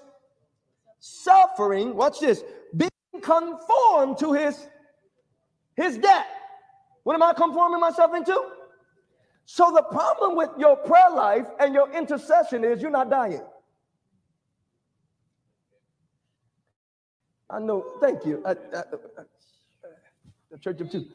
suffering. 1.00 1.96
Watch 1.96 2.20
this. 2.20 2.44
Being 2.78 2.92
conformed 3.20 4.20
to 4.20 4.34
his 4.34 4.68
his 5.76 5.98
death. 5.98 6.28
What 7.02 7.16
am 7.16 7.24
I 7.24 7.34
conforming 7.34 7.80
myself 7.80 8.14
into? 8.14 8.40
So 9.46 9.72
the 9.74 9.82
problem 9.82 10.36
with 10.36 10.52
your 10.60 10.76
prayer 10.76 11.10
life 11.10 11.48
and 11.60 11.74
your 11.74 11.92
intercession 11.92 12.64
is 12.64 12.80
you're 12.80 12.92
not 12.92 13.10
dying. 13.10 13.42
I 17.52 17.60
know. 17.60 17.86
Thank 18.00 18.26
you. 18.26 18.42
I, 18.46 18.52
I, 18.52 18.54
I, 18.54 18.84
the 20.50 20.58
Church 20.58 20.80
of 20.82 20.90
Two. 20.90 21.06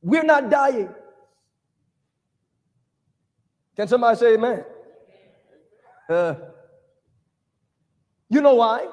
We're 0.00 0.24
not 0.24 0.50
dying. 0.50 0.88
Can 3.76 3.88
somebody 3.88 4.18
say 4.18 4.34
amen? 4.34 4.64
Uh, 6.08 6.34
you 8.28 8.40
know 8.40 8.54
why? 8.54 8.86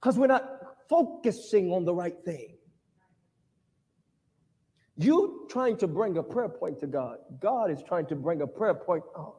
Because 0.00 0.18
we're 0.18 0.26
not 0.26 0.48
focusing 0.88 1.72
on 1.72 1.84
the 1.84 1.94
right 1.94 2.16
thing. 2.24 2.56
You 4.96 5.46
trying 5.50 5.78
to 5.78 5.88
bring 5.88 6.18
a 6.18 6.22
prayer 6.22 6.48
point 6.48 6.80
to 6.80 6.86
God. 6.86 7.18
God 7.40 7.70
is 7.70 7.82
trying 7.82 8.06
to 8.06 8.14
bring 8.14 8.42
a 8.42 8.46
prayer 8.46 8.74
point. 8.74 9.02
Oh, 9.16 9.36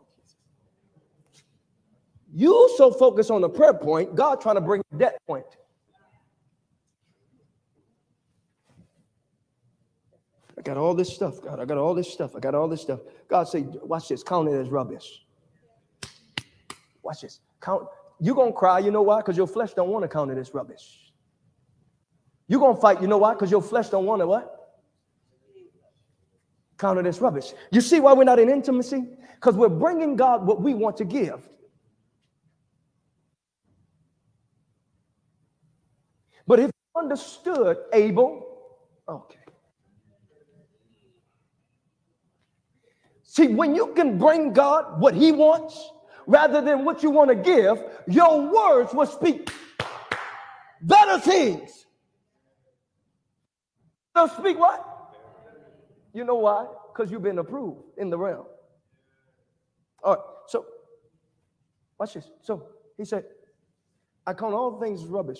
Jesus. 1.31 1.45
You 2.33 2.73
so 2.77 2.91
focus 2.91 3.29
on 3.29 3.41
the 3.41 3.49
prayer 3.49 3.73
point, 3.73 4.15
God 4.15 4.41
trying 4.41 4.55
to 4.55 4.61
bring 4.61 4.81
debt 4.97 5.17
point. 5.27 5.45
I 10.61 10.63
got 10.63 10.77
all 10.77 10.93
this 10.93 11.11
stuff, 11.11 11.41
God. 11.41 11.59
I 11.59 11.65
got 11.65 11.79
all 11.79 11.95
this 11.95 12.13
stuff. 12.13 12.35
I 12.35 12.39
got 12.39 12.53
all 12.53 12.67
this 12.67 12.83
stuff. 12.83 12.99
God 13.27 13.45
say, 13.45 13.61
watch 13.61 14.09
this, 14.09 14.21
count 14.21 14.47
it 14.47 14.53
as 14.53 14.69
rubbish. 14.69 15.25
Watch 17.01 17.21
this. 17.21 17.39
Count. 17.59 17.87
You're 18.19 18.35
gonna 18.35 18.53
cry, 18.53 18.77
you 18.77 18.91
know 18.91 19.01
why? 19.01 19.17
Because 19.17 19.35
your 19.35 19.47
flesh 19.47 19.73
don't 19.73 19.89
want 19.89 20.03
to 20.03 20.07
count 20.07 20.29
it 20.29 20.37
as 20.37 20.53
rubbish. 20.53 21.11
You're 22.47 22.59
gonna 22.59 22.79
fight, 22.79 23.01
you 23.01 23.07
know 23.07 23.17
why? 23.17 23.33
Because 23.33 23.49
your 23.49 23.63
flesh 23.63 23.89
don't 23.89 24.05
want 24.05 24.21
to 24.21 24.27
what? 24.27 24.77
Count 26.77 26.99
it 26.99 27.07
as 27.07 27.19
rubbish. 27.19 27.53
You 27.71 27.81
see 27.81 27.99
why 27.99 28.13
we're 28.13 28.23
not 28.23 28.37
in 28.37 28.47
intimacy? 28.47 29.03
Because 29.33 29.55
we're 29.55 29.67
bringing 29.67 30.15
God 30.15 30.45
what 30.45 30.61
we 30.61 30.75
want 30.75 30.95
to 30.97 31.05
give. 31.05 31.49
But 36.45 36.59
if 36.59 36.65
you 36.67 37.01
understood 37.01 37.77
Abel, 37.93 38.45
okay. 39.09 39.40
See, 43.31 43.47
when 43.47 43.73
you 43.75 43.93
can 43.95 44.17
bring 44.17 44.51
God 44.51 44.99
what 44.99 45.13
He 45.13 45.31
wants 45.31 45.89
rather 46.27 46.59
than 46.59 46.83
what 46.83 47.01
you 47.01 47.09
want 47.09 47.29
to 47.29 47.35
give, 47.35 47.81
your 48.05 48.51
words 48.51 48.93
will 48.93 49.05
speak 49.05 49.49
better 50.81 51.17
things. 51.17 51.85
They'll 54.13 54.27
speak 54.27 54.59
what? 54.59 54.85
You 56.13 56.25
know 56.25 56.35
why? 56.35 56.67
Because 56.91 57.09
you've 57.09 57.21
been 57.21 57.37
approved 57.37 57.79
in 57.97 58.09
the 58.09 58.17
realm. 58.17 58.47
All 60.03 60.15
right, 60.15 60.23
so 60.47 60.65
watch 61.97 62.15
this. 62.15 62.29
So 62.41 62.65
he 62.97 63.05
said, 63.05 63.23
I 64.27 64.33
count 64.33 64.53
all 64.53 64.77
things 64.77 65.05
rubbish 65.05 65.39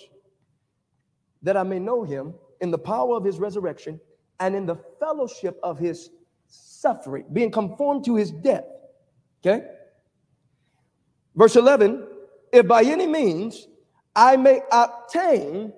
that 1.42 1.58
I 1.58 1.62
may 1.62 1.78
know 1.78 2.04
him 2.04 2.32
in 2.62 2.70
the 2.70 2.78
power 2.78 3.16
of 3.16 3.24
his 3.24 3.38
resurrection 3.38 4.00
and 4.40 4.56
in 4.56 4.64
the 4.64 4.76
fellowship 4.98 5.60
of 5.62 5.78
his 5.78 6.08
suffering, 6.52 7.24
being 7.32 7.50
conformed 7.50 8.04
to 8.04 8.16
his 8.16 8.30
death. 8.30 8.64
Okay? 9.40 9.64
Verse 11.34 11.56
11 11.56 12.06
If 12.52 12.66
by 12.66 12.82
any 12.82 13.06
means 13.06 13.66
I 14.14 14.36
may 14.36 14.60
obtain, 14.70 15.72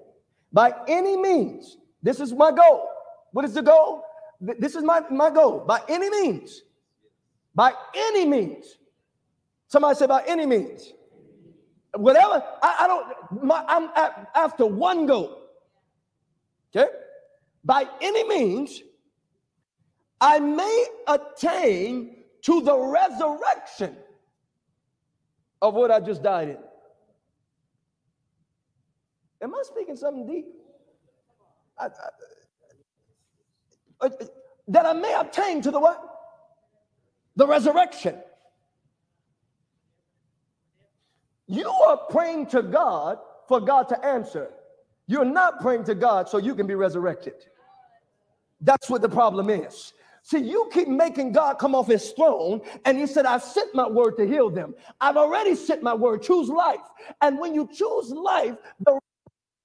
by 0.53 0.75
any 0.89 1.17
means, 1.17 1.79
this 2.03 2.21
is 2.21 2.33
my 2.33 2.51
goal. 2.51 2.89
What 3.33 3.45
is 3.45 3.55
the 3.55 3.63
goal? 3.63 4.03
This 4.41 4.75
is 4.75 4.83
my, 4.83 5.01
my 5.11 5.31
goal. 5.31 5.61
By 5.61 5.81
any 5.89 6.11
means. 6.11 6.63
By 7.55 7.73
any 7.95 8.27
means. 8.27 8.79
Somebody 9.69 9.97
say, 9.97 10.07
by 10.07 10.23
any 10.27 10.47
means. 10.47 10.93
Whatever. 11.95 12.43
I, 12.63 12.77
I 12.81 12.87
don't, 12.87 13.45
my, 13.45 13.65
I'm 13.67 13.89
after 14.35 14.67
one 14.67 15.07
goal. 15.07 15.49
Okay? 16.75 16.91
By 17.65 17.87
any 18.01 18.29
means, 18.29 18.83
I 20.25 20.39
may 20.39 20.87
attain 21.07 22.17
to 22.45 22.63
the 22.63 22.79
resurrection 22.79 23.95
of 25.61 25.75
what 25.75 25.91
I 25.91 26.01
just 26.01 26.23
died 26.23 26.49
in. 26.49 26.57
Am 29.43 29.55
I 29.55 29.63
speaking 29.65 29.97
something 29.97 30.27
deep? 30.27 30.47
I, 31.79 31.89
I, 34.01 34.07
uh, 34.07 34.09
that 34.69 34.87
I 34.87 34.95
may 34.95 35.13
obtain 35.13 35.61
to 35.61 35.71
the 35.71 35.79
what? 35.79 36.03
The 37.37 37.47
resurrection. 37.47 38.17
You 41.47 41.69
are 41.69 41.99
praying 42.09 42.47
to 42.47 42.63
God 42.63 43.19
for 43.47 43.61
God 43.61 43.91
to 43.91 44.03
answer. 44.03 44.49
You're 45.07 45.27
not 45.27 45.61
praying 45.61 45.85
to 45.85 45.95
God 45.95 46.31
so 46.31 46.39
you 46.39 46.55
can 46.55 46.67
be 46.67 46.75
resurrected. 46.75 47.35
That's 48.63 48.89
what 48.89 49.03
the 49.03 49.11
problem 49.11 49.51
is. 49.51 49.93
See, 50.27 50.39
you 50.39 50.71
keep 50.73 50.89
making 50.89 51.33
God 51.33 51.59
come 51.59 51.75
off 51.75 51.87
his 51.87 52.13
throne, 52.13 52.63
and 52.87 52.99
he 52.99 53.07
said, 53.07 53.27
I've 53.27 53.43
sent 53.43 53.75
my 53.75 53.87
word 53.87 54.17
to 54.17 54.27
heal 54.27 54.49
them. 54.49 54.75
I've 54.99 55.19
already 55.19 55.55
sent 55.55 55.83
my 55.83 55.93
word. 55.93 56.23
Choose 56.23 56.49
life. 56.49 56.81
And 57.21 57.39
when 57.39 57.55
you 57.55 57.69
choose 57.71 58.11
life, 58.11 58.57
the 58.81 58.99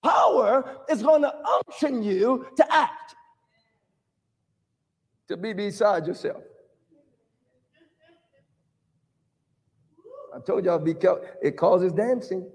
power 0.04 0.82
is 0.90 1.02
going 1.02 1.22
to 1.22 1.34
unction 1.48 2.04
you 2.04 2.46
to 2.58 2.76
act, 2.76 3.16
to 5.30 5.38
be 5.38 5.54
beside 5.54 6.06
yourself. 6.06 6.44
I 10.36 10.40
told 10.46 10.66
y'all 10.66 10.78
be 10.78 10.94
careful. 10.94 11.24
It 11.42 11.56
causes 11.56 11.94
dancing. 11.94 12.52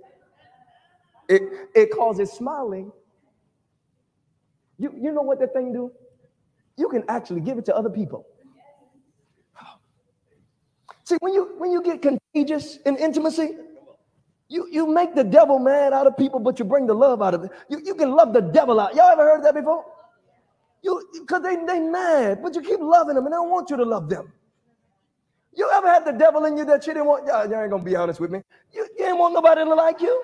It, 1.26 1.42
it 1.74 1.90
causes 1.90 2.30
smiling. 2.32 2.92
You, 4.76 4.92
you 4.94 5.10
know 5.10 5.22
what 5.22 5.40
that 5.40 5.54
thing 5.54 5.72
do? 5.72 5.90
You 6.76 6.88
can 6.88 7.04
actually 7.08 7.40
give 7.40 7.58
it 7.58 7.64
to 7.66 7.76
other 7.76 7.90
people. 7.90 8.26
See, 11.04 11.16
when 11.20 11.34
you 11.34 11.54
when 11.58 11.70
you 11.70 11.82
get 11.82 12.00
contagious 12.02 12.78
in 12.86 12.96
intimacy, 12.96 13.56
you, 14.48 14.68
you 14.70 14.86
make 14.86 15.14
the 15.14 15.24
devil 15.24 15.58
mad 15.58 15.92
out 15.92 16.06
of 16.06 16.16
people, 16.16 16.40
but 16.40 16.58
you 16.58 16.64
bring 16.64 16.86
the 16.86 16.94
love 16.94 17.22
out 17.22 17.34
of 17.34 17.44
it. 17.44 17.50
You, 17.68 17.80
you 17.84 17.94
can 17.94 18.12
love 18.12 18.32
the 18.32 18.40
devil 18.40 18.80
out. 18.80 18.94
Y'all 18.94 19.10
ever 19.10 19.22
heard 19.22 19.44
that 19.44 19.54
before? 19.54 19.84
You 20.82 21.02
because 21.20 21.42
they 21.42 21.56
they 21.64 21.80
mad, 21.80 22.42
but 22.42 22.54
you 22.54 22.62
keep 22.62 22.80
loving 22.80 23.16
them 23.16 23.24
and 23.26 23.32
they 23.32 23.36
don't 23.36 23.50
want 23.50 23.70
you 23.70 23.76
to 23.76 23.84
love 23.84 24.08
them. 24.08 24.32
You 25.54 25.70
ever 25.72 25.88
had 25.88 26.04
the 26.04 26.12
devil 26.12 26.44
in 26.46 26.56
you 26.56 26.64
that 26.66 26.86
you 26.86 26.94
didn't 26.94 27.06
want? 27.06 27.26
Y'all 27.26 27.42
ain't 27.42 27.70
gonna 27.70 27.82
be 27.82 27.96
honest 27.96 28.20
with 28.20 28.30
me. 28.30 28.42
You, 28.72 28.82
you 28.98 29.04
didn't 29.04 29.18
want 29.18 29.34
nobody 29.34 29.64
to 29.64 29.74
like 29.74 30.00
you. 30.00 30.22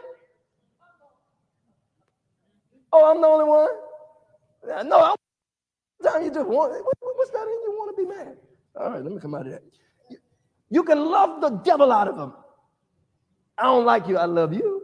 Oh, 2.93 3.11
I'm 3.11 3.21
the 3.21 3.27
only 3.27 3.45
one. 3.45 3.69
No, 4.89 5.01
I'm. 5.01 5.17
Time 6.03 6.25
you 6.25 6.31
just 6.31 6.49
want. 6.49 6.73
What's 7.01 7.31
that 7.31 7.43
in 7.43 7.49
you? 7.49 7.75
Want 7.77 7.97
to 7.97 8.03
be 8.03 8.09
mad? 8.09 8.37
All 8.77 8.91
right, 8.91 9.03
let 9.03 9.13
me 9.13 9.21
come 9.21 9.35
out 9.35 9.47
of 9.47 9.53
that. 9.53 9.63
You, 10.71 10.83
can 10.83 11.05
love 11.05 11.41
the 11.41 11.51
devil 11.51 11.93
out 11.93 12.09
of 12.09 12.17
them. 12.17 12.33
I 13.59 13.65
don't 13.65 13.85
like 13.85 14.09
you. 14.09 14.17
I 14.17 14.25
love 14.25 14.55
you. 14.55 14.83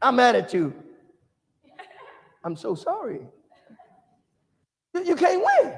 I'm 0.00 0.16
mad 0.16 0.36
at 0.36 0.52
you. 0.54 0.72
I'm 2.44 2.54
so 2.54 2.74
sorry. 2.74 3.26
You, 4.94 5.04
you 5.04 5.16
can't 5.16 5.44
win. 5.44 5.72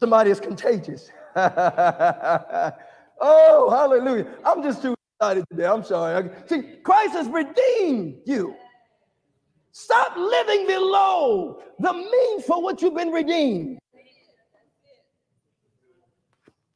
Somebody 0.00 0.30
is 0.30 0.40
contagious. 0.40 1.10
oh, 1.36 2.72
hallelujah. 3.70 4.26
I'm 4.44 4.62
just 4.62 4.80
too 4.80 4.94
excited 5.20 5.44
today. 5.50 5.66
I'm 5.66 5.84
sorry. 5.84 6.30
See, 6.46 6.62
Christ 6.82 7.12
has 7.12 7.28
redeemed 7.28 8.20
you. 8.24 8.54
Stop 9.80 10.16
living 10.16 10.66
below 10.66 11.62
the 11.78 11.92
means 11.92 12.44
for 12.44 12.60
what 12.60 12.82
you've 12.82 12.96
been 12.96 13.12
redeemed. 13.12 13.78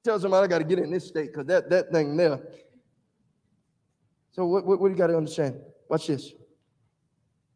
Tell 0.04 0.20
somebody 0.20 0.44
I 0.44 0.46
got 0.46 0.58
to 0.58 0.64
get 0.64 0.78
in 0.78 0.92
this 0.92 1.08
state 1.08 1.32
because 1.32 1.46
that, 1.46 1.68
that 1.68 1.90
thing 1.90 2.16
there. 2.16 2.40
So, 4.30 4.46
what, 4.46 4.64
what, 4.64 4.80
what 4.80 4.92
you 4.92 4.96
got 4.96 5.08
to 5.08 5.16
understand? 5.16 5.56
Watch 5.88 6.06
this. 6.06 6.30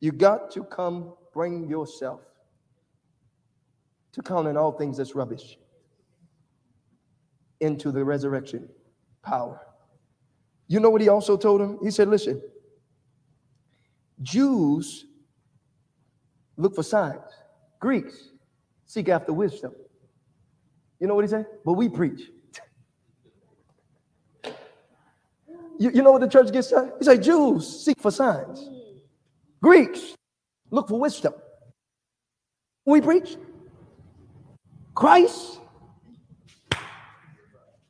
You 0.01 0.11
got 0.11 0.51
to 0.51 0.65
come 0.65 1.13
bring 1.33 1.69
yourself 1.69 2.23
to 4.15 4.23
counting 4.23 4.57
all 4.57 4.73
things 4.73 4.97
that's 4.97 5.15
rubbish 5.15 5.59
into 7.61 7.93
the 7.93 8.05
resurrection 8.05 8.69
power. 9.23 9.61
You 10.67 10.81
know 10.81 10.91
what 10.91 11.03
he 11.03 11.09
also 11.09 11.37
told 11.37 11.61
him? 11.61 11.79
He 11.85 11.93
said, 11.93 12.09
Listen, 12.09 12.43
Jews 14.23 15.07
look 16.57 16.75
for 16.75 16.83
signs, 16.83 17.23
Greeks 17.81 18.31
seek 18.87 19.09
after 19.09 19.33
wisdom. 19.33 19.73
You 21.01 21.07
know 21.07 21.15
what 21.15 21.25
he 21.25 21.29
said? 21.29 21.47
But 21.65 21.75
we 21.75 21.89
preach. 21.89 22.31
you, 25.79 25.91
you 25.91 26.03
know 26.03 26.13
what 26.13 26.21
the 26.21 26.29
church 26.29 26.53
gets 26.53 26.71
done? 26.71 26.93
He 26.99 27.05
said, 27.05 27.23
Jews 27.23 27.85
seek 27.85 28.01
for 28.01 28.11
signs, 28.11 28.69
Greeks 29.63 30.15
look 30.71 30.89
for 30.89 30.99
wisdom. 30.99 31.35
We 32.85 33.01
preach. 33.01 33.37
Christ 34.95 35.61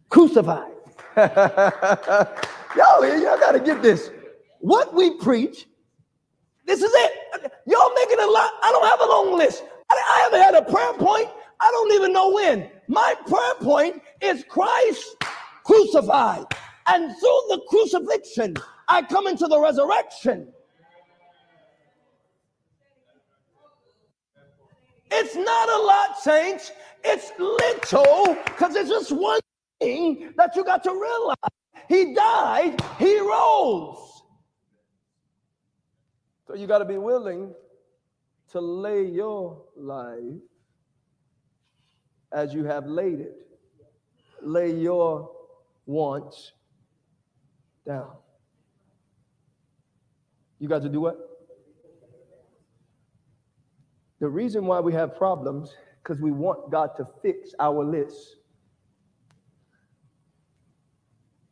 crucified. 0.08 0.72
Yo, 1.16 3.02
y'all 3.02 3.38
got 3.38 3.52
to 3.52 3.60
get 3.60 3.82
this. 3.82 4.10
What 4.60 4.94
we 4.94 5.10
preach, 5.18 5.66
this 6.66 6.82
is 6.82 6.92
it. 6.92 7.52
Y'all 7.66 7.92
making 7.94 8.18
a 8.18 8.26
lot. 8.26 8.50
I 8.62 8.72
don't 8.72 8.86
have 8.86 9.00
a 9.00 9.06
long 9.06 9.38
list. 9.38 9.64
I, 9.90 10.20
haven't 10.24 10.40
had 10.40 10.54
a 10.54 10.70
prayer 10.70 10.92
point. 10.94 11.28
I 11.60 11.70
don't 11.70 11.92
even 11.94 12.12
know 12.12 12.32
when. 12.32 12.68
My 12.88 13.14
prayer 13.26 13.54
point 13.60 14.02
is 14.20 14.44
Christ 14.48 15.16
crucified. 15.64 16.44
And 16.88 17.10
through 17.18 17.42
the 17.48 17.62
crucifixion, 17.68 18.56
I 18.88 19.02
come 19.02 19.26
into 19.26 19.46
the 19.46 19.58
resurrection. 19.60 20.48
It's 25.10 25.36
not 25.36 25.68
a 25.68 25.82
lot, 25.82 26.18
saints. 26.18 26.72
It's 27.04 27.30
little 27.38 28.36
because 28.44 28.74
it's 28.74 28.90
just 28.90 29.12
one 29.12 29.40
thing 29.80 30.32
that 30.36 30.56
you 30.56 30.64
got 30.64 30.82
to 30.84 30.90
realize. 30.90 31.36
He 31.88 32.14
died, 32.14 32.80
he 32.98 33.20
rose. 33.20 34.15
So 36.47 36.55
you 36.55 36.66
got 36.66 36.78
to 36.78 36.84
be 36.84 36.99
willing 36.99 37.53
to 38.51 38.61
lay 38.61 39.05
your 39.05 39.62
life 39.76 40.20
as 42.32 42.55
you 42.55 42.64
have 42.64 42.86
laid 42.86 43.20
it. 43.20 43.34
Lay 44.42 44.72
your 44.72 45.30
wants 45.86 46.53
down. 47.86 48.12
You 50.59 50.68
got 50.68 50.82
to 50.82 50.88
do 50.88 51.01
what? 51.01 51.18
The 54.20 54.28
reason 54.28 54.66
why 54.66 54.80
we 54.80 54.92
have 54.92 55.16
problems 55.16 55.74
because 56.03 56.20
we 56.20 56.30
want 56.30 56.70
God 56.70 56.90
to 56.97 57.07
fix 57.20 57.51
our 57.59 57.84
list. 57.84 58.36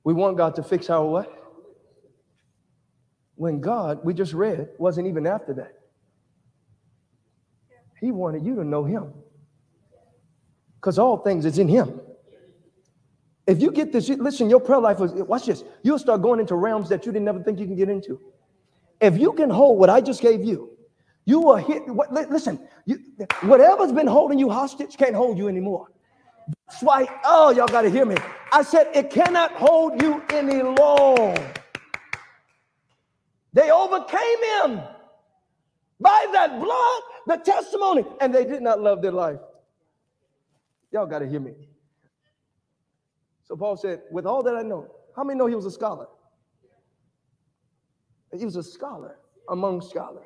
We 0.05 0.15
want 0.15 0.37
God 0.37 0.55
to 0.55 0.63
fix 0.63 0.89
our 0.91 1.05
what? 1.05 1.44
When 3.37 3.61
God, 3.61 4.01
we 4.05 4.15
just 4.15 4.33
read, 4.33 4.69
wasn't 4.79 5.09
even 5.09 5.27
after 5.27 5.55
that. 5.55 5.73
He 8.01 8.11
wanted 8.11 8.45
you 8.45 8.55
to 8.57 8.65
know 8.65 8.85
Him. 8.85 9.13
Because 10.77 10.99
all 10.99 11.19
things 11.19 11.45
is 11.45 11.59
in 11.59 11.69
Him. 11.69 12.01
If 13.47 13.61
you 13.61 13.71
get 13.71 13.93
this, 13.93 14.09
listen, 14.09 14.49
your 14.49 14.61
prayer 14.61 14.81
life 14.81 14.99
was, 14.99 15.13
watch 15.13 15.47
this, 15.47 15.65
you'll 15.83 15.99
start 15.99 16.23
going 16.23 16.41
into 16.41 16.55
realms 16.55 16.89
that 16.89 17.05
you 17.05 17.13
didn't 17.13 17.29
ever 17.29 17.43
think 17.43 17.59
you 17.59 17.67
can 17.67 17.77
get 17.77 17.89
into. 17.89 18.21
If 19.01 19.19
you 19.19 19.33
can 19.33 19.51
hold 19.51 19.79
what 19.79 19.91
I 19.91 20.01
just 20.01 20.23
gave 20.23 20.45
you, 20.45 20.71
you 21.27 21.41
will 21.41 21.57
hit. 21.57 21.87
What, 21.89 22.13
listen, 22.13 22.61
you, 22.87 22.99
whatever's 23.43 23.93
been 23.93 24.07
holding 24.07 24.39
you 24.39 24.51
hostage 24.51 24.97
can't 24.97 25.15
hold 25.15 25.39
you 25.39 25.49
anymore. 25.49 25.89
That's 26.69 26.83
why, 26.83 27.07
oh, 27.25 27.51
y'all 27.51 27.67
got 27.67 27.83
to 27.83 27.91
hear 27.91 28.05
me. 28.05 28.17
I 28.53 28.63
said 28.63 28.89
it 28.95 29.11
cannot 29.11 29.53
hold 29.53 30.01
you 30.01 30.23
any 30.31 30.63
long. 30.63 31.37
They 33.55 33.71
overcame 33.71 34.45
him 34.61 34.83
by 36.01 36.27
that 36.33 36.61
blood, 36.61 37.03
the 37.27 37.37
testimony, 37.37 38.05
and 38.21 38.35
they 38.35 38.45
did 38.45 38.61
not 38.61 38.81
love 38.81 39.01
their 39.01 39.13
life. 39.13 39.41
Y'all 40.93 41.07
got 41.07 41.21
to 41.21 41.27
hear 41.27 41.41
me. 41.41 41.55
So 43.45 43.57
Paul 43.57 43.77
said, 43.77 44.03
with 44.11 44.27
all 44.27 44.43
that 44.43 44.55
I 44.55 44.63
know, 44.63 44.95
how 45.17 45.25
many 45.25 45.39
know 45.39 45.47
he 45.47 45.55
was 45.55 45.67
a 45.67 45.71
scholar? 45.71 46.07
He 48.37 48.45
was 48.45 48.57
a 48.57 48.63
scholar 48.63 49.17
among 49.49 49.81
scholars 49.81 50.25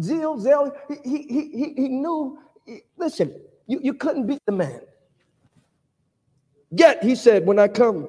zeal, 0.00 0.38
zeal. 0.38 0.72
He, 0.88 0.96
he, 1.04 1.48
he, 1.48 1.74
he 1.76 1.88
knew, 1.88 2.38
listen, 2.96 3.34
you, 3.66 3.80
you 3.82 3.94
couldn't 3.94 4.26
beat 4.26 4.42
the 4.46 4.52
man. 4.52 4.80
Yet, 6.70 7.02
he 7.02 7.14
said, 7.14 7.46
when 7.46 7.58
I 7.58 7.68
come 7.68 8.08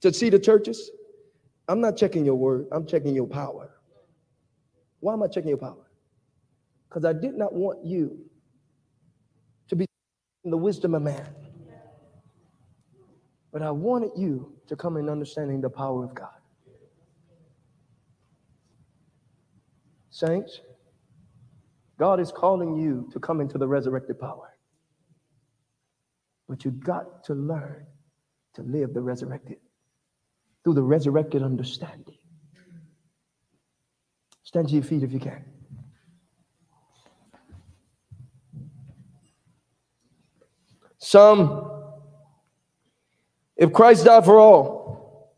to 0.00 0.12
see 0.12 0.30
the 0.30 0.38
churches, 0.38 0.90
I'm 1.68 1.80
not 1.80 1.96
checking 1.96 2.24
your 2.24 2.34
word, 2.34 2.66
I'm 2.72 2.86
checking 2.86 3.14
your 3.14 3.26
power. 3.26 3.70
Why 5.00 5.14
am 5.14 5.22
I 5.22 5.28
checking 5.28 5.48
your 5.48 5.58
power? 5.58 5.90
Because 6.88 7.04
I 7.04 7.12
did 7.12 7.34
not 7.34 7.52
want 7.54 7.84
you 7.84 8.18
to 9.68 9.76
be 9.76 9.86
in 10.44 10.50
the 10.50 10.56
wisdom 10.56 10.94
of 10.94 11.02
man. 11.02 11.28
But 13.52 13.62
I 13.62 13.70
wanted 13.70 14.12
you 14.16 14.52
to 14.68 14.76
come 14.76 14.96
in 14.96 15.08
understanding 15.08 15.60
the 15.60 15.70
power 15.70 16.04
of 16.04 16.14
God. 16.14 16.28
Saints, 20.10 20.60
God 21.98 22.20
is 22.20 22.32
calling 22.32 22.76
you 22.76 23.08
to 23.12 23.20
come 23.20 23.40
into 23.40 23.58
the 23.58 23.66
resurrected 23.68 24.18
power. 24.18 24.56
But 26.48 26.64
you 26.64 26.70
got 26.70 27.24
to 27.24 27.34
learn 27.34 27.86
to 28.54 28.62
live 28.62 28.92
the 28.92 29.00
resurrected 29.00 29.58
through 30.64 30.74
the 30.74 30.82
resurrected 30.82 31.42
understanding. 31.42 32.16
Stand 34.42 34.68
to 34.68 34.74
your 34.74 34.84
feet 34.84 35.02
if 35.02 35.12
you 35.12 35.20
can. 35.20 35.44
Some, 40.98 41.70
if 43.56 43.72
Christ 43.72 44.04
died 44.04 44.24
for 44.24 44.38
all, 44.38 45.32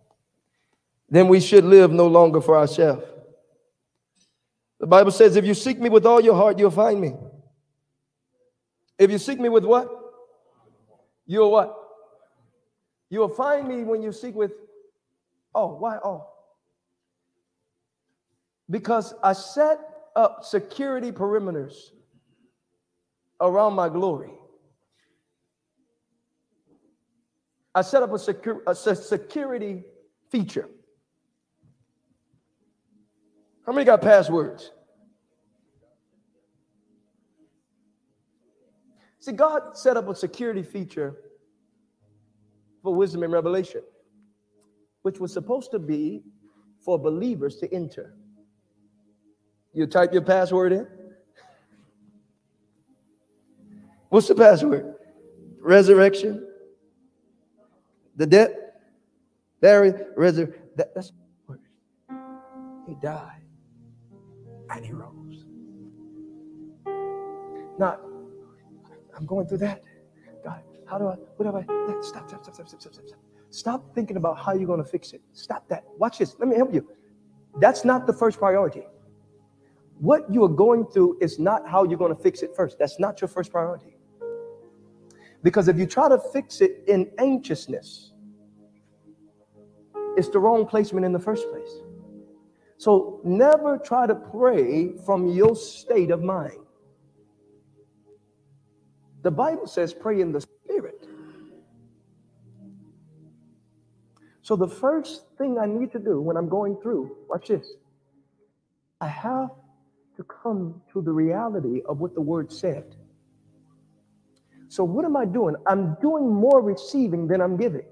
then 1.09 1.29
we 1.29 1.41
should 1.41 1.65
live 1.65 1.91
no 1.91 2.07
longer 2.07 2.41
for 2.41 2.59
ourselves. 2.59 3.05
The 4.81 4.87
Bible 4.87 5.11
says, 5.11 5.37
if 5.37 5.45
you 5.47 5.55
seek 5.55 5.81
me 5.81 5.89
with 5.89 6.05
all 6.05 6.21
your 6.21 6.35
heart, 6.35 6.59
you'll 6.59 6.71
find 6.71 7.01
me. 7.01 7.15
If 8.99 9.11
you 9.11 9.19
seek 9.19 9.41
me 9.41 9.49
with 9.49 9.65
what? 9.65 9.89
You'll 11.27 11.51
what? 11.51 11.75
You'll 13.09 13.29
find 13.29 13.67
me 13.67 13.85
when 13.85 14.03
you 14.03 14.13
seek 14.13 14.35
with, 14.35 14.53
oh, 15.55 15.77
why 15.77 15.99
oh? 16.05 16.29
Because 18.71 19.15
I 19.23 19.33
set 19.33 19.79
up 20.17 20.45
security 20.45 21.13
perimeters 21.13 21.75
around 23.41 23.75
my 23.75 23.89
glory. 23.89 24.31
I 27.75 27.83
set 27.83 28.03
up 28.03 28.13
a, 28.13 28.19
secure, 28.19 28.63
a 28.67 28.75
security 28.75 29.83
feature. 30.31 30.69
How 33.67 33.73
many 33.73 33.85
got 33.85 34.01
passwords? 34.01 34.71
See, 39.19 39.33
God 39.33 39.77
set 39.77 39.97
up 39.97 40.09
a 40.09 40.15
security 40.15 40.63
feature 40.63 41.17
for 42.83 42.95
wisdom 42.95 43.23
and 43.23 43.33
revelation, 43.33 43.81
which 45.05 45.21
was 45.21 45.31
supposed 45.35 45.71
to 45.71 45.79
be 45.79 46.23
for 46.81 46.99
believers 46.99 47.59
to 47.59 47.71
enter. 47.75 48.15
You 49.75 49.87
type 49.87 50.15
your 50.15 50.23
password 50.23 50.73
in. 50.73 50.87
What's 54.09 54.29
the 54.29 54.35
password? 54.35 54.95
Resurrection. 55.61 56.49
The 58.17 58.27
death. 58.27 58.51
Buried. 59.61 59.97
Resur- 60.17 60.55
that, 60.77 60.95
that's 60.95 61.13
he 62.87 62.95
died 63.03 63.43
and 64.71 64.87
he 64.87 64.93
rose. 64.93 65.45
Not, 67.79 68.01
I'm 69.15 69.27
going 69.27 69.47
through 69.49 69.59
that. 69.59 69.83
God, 70.43 70.63
how 70.89 70.97
do 70.97 71.09
I, 71.09 71.15
what 71.37 71.45
have 71.45 71.57
I, 71.57 71.63
stop, 72.01 72.27
stop, 72.27 72.43
stop, 72.43 72.55
stop, 72.55 72.69
stop, 72.69 72.81
stop, 72.81 73.07
stop. 73.07 73.34
Stop 73.55 73.95
thinking 73.95 74.17
about 74.17 74.37
how 74.37 74.53
you're 74.53 74.67
going 74.67 74.83
to 74.83 74.89
fix 74.89 75.13
it. 75.13 75.23
Stop 75.33 75.69
that. 75.69 75.85
Watch 75.97 76.19
this. 76.19 76.35
Let 76.41 76.49
me 76.49 76.57
help 76.57 76.75
you. 76.75 76.89
That's 77.61 77.85
not 77.85 78.05
the 78.05 78.13
first 78.13 78.39
priority. 78.39 78.83
What 80.01 80.23
you 80.29 80.43
are 80.43 80.49
going 80.49 80.87
through 80.87 81.19
is 81.21 81.39
not 81.39 81.69
how 81.69 81.85
you're 81.85 81.99
going 81.99 82.15
to 82.15 82.21
fix 82.21 82.43
it 82.43 82.51
first. 82.57 82.81
That's 82.81 82.99
not 82.99 83.21
your 83.21 83.29
first 83.29 83.53
priority. 83.53 83.97
Because 85.45 85.69
if 85.69 85.79
you 85.79 85.87
try 85.87 86.09
to 86.09 86.19
fix 86.33 86.61
it 86.61 86.83
in 86.89 87.09
anxiousness, 87.19 88.13
it's 90.17 90.29
the 90.31 90.41
wrong 90.41 90.67
placement 90.67 91.07
in 91.07 91.13
the 91.13 91.21
first 91.21 91.49
place. 91.51 91.81
So 92.77 93.21
never 93.23 93.79
try 93.79 94.09
to 94.09 94.17
pray 94.17 94.97
from 95.07 95.29
your 95.29 95.55
state 95.55 96.11
of 96.11 96.25
mind. 96.25 96.59
The 99.23 99.31
Bible 99.31 99.69
says 99.69 99.95
pray 99.95 100.21
in 100.21 100.33
the 100.33 100.45
So 104.45 104.57
the 104.57 104.69
first 104.69 105.25
thing 105.39 105.59
I 105.59 105.65
need 105.65 105.91
to 105.93 105.99
do 105.99 106.21
when 106.21 106.37
I'm 106.37 106.51
going 106.51 106.77
through, 106.83 107.17
watch 107.31 107.49
this. 107.49 107.67
I 109.01 109.09
have 109.09 109.49
to 110.19 110.23
come 110.25 110.83
to 110.93 111.01
the 111.01 111.13
reality 111.13 111.81
of 111.89 112.01
what 112.01 112.15
the 112.15 112.21
word 112.21 112.53
said. 112.53 112.95
So 114.69 114.85
what 114.85 115.07
am 115.07 115.17
I 115.17 115.25
doing? 115.25 115.57
I'm 115.67 115.97
doing 116.03 116.31
more 116.31 116.61
receiving 116.61 117.27
than 117.27 117.41
I'm 117.41 117.57
giving. 117.57 117.87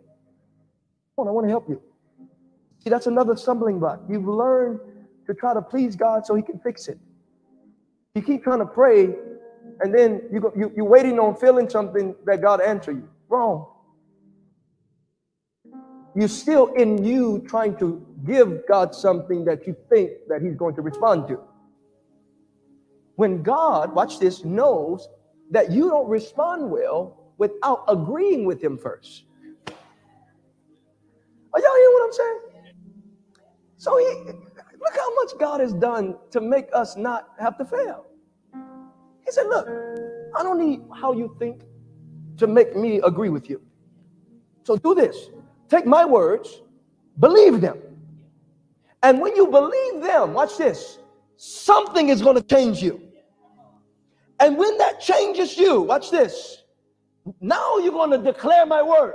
Come 1.16 1.27
on, 1.27 1.29
I 1.29 1.31
want 1.31 1.47
to 1.47 1.51
help 1.51 1.70
you. 1.70 1.81
See, 2.85 2.91
that's 2.91 3.07
another 3.07 3.35
stumbling 3.35 3.79
block. 3.79 4.03
You've 4.11 4.29
learned 4.29 4.81
to 5.27 5.33
try 5.33 5.55
to 5.55 5.62
please 5.62 5.97
God 5.97 6.27
so 6.27 6.35
he 6.35 6.43
can 6.43 6.59
fix 6.59 6.87
it. 6.87 6.99
You 8.15 8.20
keep 8.20 8.45
trying 8.45 8.59
to 8.59 8.66
pray 8.66 9.15
and 9.81 9.95
then 9.95 10.20
you 10.31 10.41
go, 10.41 10.53
you, 10.55 10.70
you're 10.77 10.85
waiting 10.85 11.19
on 11.19 11.35
feeling 11.37 11.70
something 11.70 12.15
that 12.27 12.43
God 12.43 12.61
answer 12.61 12.93
you. 12.93 13.09
Wrong. 13.31 13.72
You're 16.14 16.28
still 16.28 16.66
in 16.74 17.02
you 17.05 17.43
trying 17.48 17.76
to 17.78 18.06
give 18.24 18.66
God 18.68 18.94
something 18.94 19.44
that 19.47 19.66
you 19.66 19.74
think 19.89 20.10
that 20.28 20.43
he's 20.43 20.56
going 20.56 20.74
to 20.74 20.82
respond 20.82 21.26
to. 21.28 21.40
When 23.16 23.43
God, 23.43 23.94
watch 23.94 24.18
this, 24.18 24.44
knows 24.44 25.09
that 25.51 25.70
you 25.70 25.89
don't 25.89 26.09
respond 26.09 26.70
well 26.70 27.32
without 27.39 27.84
agreeing 27.89 28.44
with 28.44 28.62
him 28.62 28.76
first. 28.78 29.24
Are 31.55 31.60
y'all 31.60 31.74
hearing 31.74 31.93
what 31.93 32.05
I'm 32.05 32.12
saying? 32.12 32.40
So 33.76 33.98
he 33.98 34.32
look 34.80 34.97
how 34.97 35.14
much 35.16 35.32
God 35.39 35.60
has 35.60 35.72
done 35.72 36.16
to 36.30 36.40
make 36.40 36.68
us 36.72 36.97
not 36.97 37.30
have 37.39 37.59
to 37.59 37.64
fail. 37.64 38.06
He 39.24 39.30
said, 39.30 39.47
Look, 39.47 39.66
I 40.36 40.43
don't 40.43 40.59
need 40.59 40.82
how 40.94 41.12
you 41.12 41.34
think 41.39 41.62
to 42.36 42.47
make 42.47 42.76
me 42.76 43.01
agree 43.01 43.28
with 43.28 43.48
you. 43.51 43.60
So 44.64 44.76
do 44.76 44.94
this 44.94 45.30
take 45.73 45.86
my 45.86 46.05
words, 46.05 46.61
believe 47.19 47.61
them. 47.61 47.78
And 49.03 49.20
when 49.20 49.35
you 49.35 49.47
believe 49.47 50.03
them, 50.03 50.35
watch 50.35 50.59
this, 50.59 50.99
something 51.36 52.11
is 52.11 52.23
going 52.23 52.36
to 52.36 52.43
change 52.43 52.82
you. 52.82 53.01
And 54.39 54.57
when 54.59 54.77
that 54.78 55.01
changes 55.01 55.57
you, 55.57 55.81
watch 55.81 56.11
this, 56.11 56.62
now 57.40 57.78
you're 57.78 57.93
going 57.93 58.11
to 58.11 58.19
declare 58.19 58.66
my 58.66 58.82
word. 58.82 59.15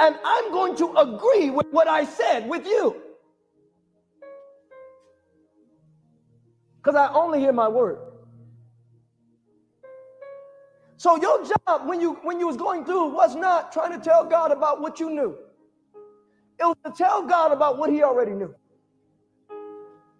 And 0.00 0.16
I'm 0.24 0.50
going 0.50 0.74
to 0.76 0.92
agree 0.96 1.50
with 1.50 1.68
what 1.70 1.86
I 1.86 2.04
said 2.04 2.48
with 2.48 2.66
you. 2.66 2.96
Because 6.78 6.96
I 6.96 7.12
only 7.14 7.38
hear 7.38 7.52
my 7.52 7.68
word. 7.68 7.98
So 11.02 11.16
your 11.16 11.44
job 11.44 11.88
when 11.88 12.00
you 12.00 12.12
when 12.22 12.38
you 12.38 12.46
was 12.46 12.56
going 12.56 12.84
through 12.84 13.08
was 13.08 13.34
not 13.34 13.72
trying 13.72 13.90
to 13.90 13.98
tell 13.98 14.24
God 14.24 14.52
about 14.52 14.80
what 14.80 15.00
you 15.00 15.10
knew. 15.10 15.36
It 16.60 16.64
was 16.64 16.76
to 16.86 16.92
tell 16.92 17.26
God 17.26 17.50
about 17.50 17.76
what 17.76 17.90
he 17.90 18.04
already 18.04 18.30
knew. 18.30 18.54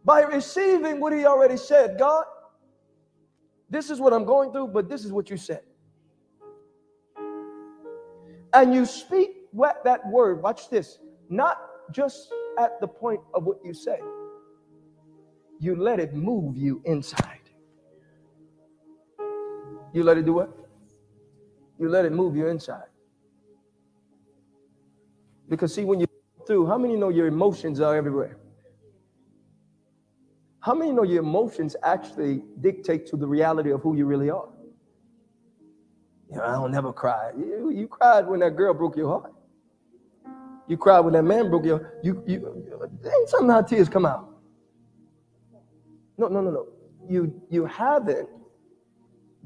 By 0.04 0.22
receiving 0.22 0.98
what 0.98 1.12
he 1.12 1.24
already 1.24 1.56
said, 1.56 2.00
God, 2.00 2.24
this 3.70 3.90
is 3.90 4.00
what 4.00 4.12
I'm 4.12 4.24
going 4.24 4.50
through, 4.50 4.68
but 4.74 4.88
this 4.88 5.04
is 5.04 5.12
what 5.12 5.30
you 5.30 5.36
said. 5.36 5.62
And 8.52 8.74
you 8.74 8.84
speak 8.84 9.36
that 9.84 10.00
word, 10.08 10.42
watch 10.42 10.68
this, 10.68 10.98
not 11.28 11.60
just 11.92 12.28
at 12.58 12.80
the 12.80 12.88
point 12.88 13.20
of 13.34 13.44
what 13.44 13.58
you 13.64 13.72
say. 13.72 14.00
You 15.60 15.76
let 15.76 16.00
it 16.00 16.12
move 16.12 16.56
you 16.56 16.82
inside. 16.84 17.38
You 19.92 20.02
let 20.02 20.18
it 20.18 20.26
do 20.26 20.32
what? 20.32 20.61
You 21.82 21.88
let 21.88 22.04
it 22.04 22.12
move 22.12 22.36
you 22.36 22.46
inside. 22.46 22.84
Because 25.48 25.74
see, 25.74 25.84
when 25.84 25.98
you 25.98 26.06
through, 26.46 26.66
how 26.68 26.78
many 26.78 26.94
know 26.94 27.08
your 27.08 27.26
emotions 27.26 27.80
are 27.80 27.96
everywhere? 27.96 28.36
How 30.60 30.74
many 30.74 30.92
know 30.92 31.02
your 31.02 31.24
emotions 31.24 31.74
actually 31.82 32.44
dictate 32.60 33.04
to 33.08 33.16
the 33.16 33.26
reality 33.26 33.72
of 33.72 33.80
who 33.80 33.96
you 33.96 34.06
really 34.06 34.30
are? 34.30 34.48
You 36.30 36.36
know, 36.36 36.44
I 36.44 36.52
don't 36.52 36.70
never 36.70 36.92
cry. 36.92 37.32
You, 37.36 37.72
you 37.74 37.88
cried 37.88 38.28
when 38.28 38.38
that 38.40 38.54
girl 38.54 38.74
broke 38.74 38.96
your 38.96 39.08
heart. 39.08 39.32
You 40.68 40.76
cried 40.76 41.00
when 41.00 41.14
that 41.14 41.24
man 41.24 41.50
broke 41.50 41.64
your 41.64 41.94
you 42.04 42.22
you 42.28 42.64
ain't 43.04 43.28
something 43.28 43.50
how 43.50 43.62
tears 43.62 43.88
come 43.88 44.06
out. 44.06 44.28
No, 46.16 46.28
no, 46.28 46.40
no, 46.42 46.50
no. 46.52 46.66
You 47.08 47.42
you 47.50 47.66
haven't 47.66 48.28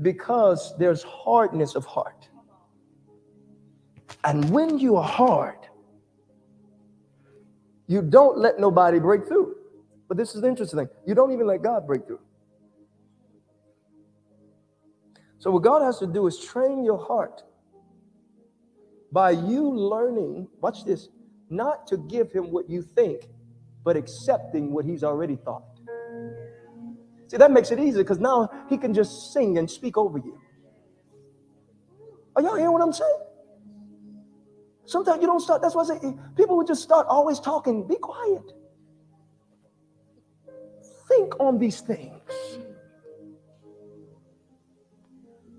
because 0.02 0.74
there's 0.78 1.02
hardness 1.02 1.74
of 1.74 1.85
heart. 1.85 2.28
And 4.24 4.51
when 4.51 4.78
you 4.78 4.97
are 4.97 5.09
hard, 5.09 5.59
you 7.86 8.02
don't 8.02 8.39
let 8.39 8.59
nobody 8.59 8.98
break 8.98 9.27
through. 9.27 9.55
But 10.09 10.16
this 10.16 10.35
is 10.35 10.40
the 10.40 10.48
interesting 10.48 10.78
thing. 10.78 10.89
You 11.06 11.14
don't 11.14 11.32
even 11.32 11.47
let 11.47 11.62
God 11.62 11.86
break 11.86 12.06
through. 12.06 12.20
So 15.39 15.51
what 15.51 15.62
God 15.62 15.82
has 15.82 15.98
to 16.01 16.06
do 16.06 16.27
is 16.27 16.39
train 16.39 16.85
your 16.85 16.98
heart 16.98 17.43
by 19.12 19.31
you 19.31 19.70
learning, 19.70 20.48
watch 20.60 20.85
this, 20.85 21.09
not 21.48 21.86
to 21.86 21.97
give 21.97 22.32
him 22.32 22.51
what 22.51 22.68
you 22.68 22.82
think, 22.82 23.28
but 23.85 23.97
accepting 23.97 24.73
what 24.73 24.85
he's 24.85 25.05
already 25.05 25.36
thought. 25.36 25.76
See, 27.28 27.36
that 27.36 27.51
makes 27.51 27.70
it 27.70 27.78
easy 27.78 27.98
because 27.98 28.20
now 28.20 28.48
he 28.69 28.78
can 28.78 28.94
just 28.94 29.32
sing 29.32 29.59
and 29.59 29.70
speak 29.70 29.97
over 29.97 30.19
you. 30.19 30.39
Are 32.36 32.43
y'all 32.43 32.57
hearing 32.57 32.73
what 32.73 32.82
I'm 32.82 32.93
saying? 32.93 33.19
Sometimes 34.85 35.20
you 35.20 35.27
don't 35.27 35.40
start, 35.40 35.62
that's 35.62 35.74
why 35.74 35.82
I 35.82 35.86
say 35.86 35.98
eh, 36.05 36.12
people 36.36 36.57
would 36.57 36.69
just 36.69 36.82
start 36.82 37.07
always 37.09 37.40
talking. 37.40 37.86
Be 37.89 37.97
quiet. 37.97 38.53
Think 41.09 41.40
on 41.40 41.59
these 41.59 41.81
things. 41.81 42.20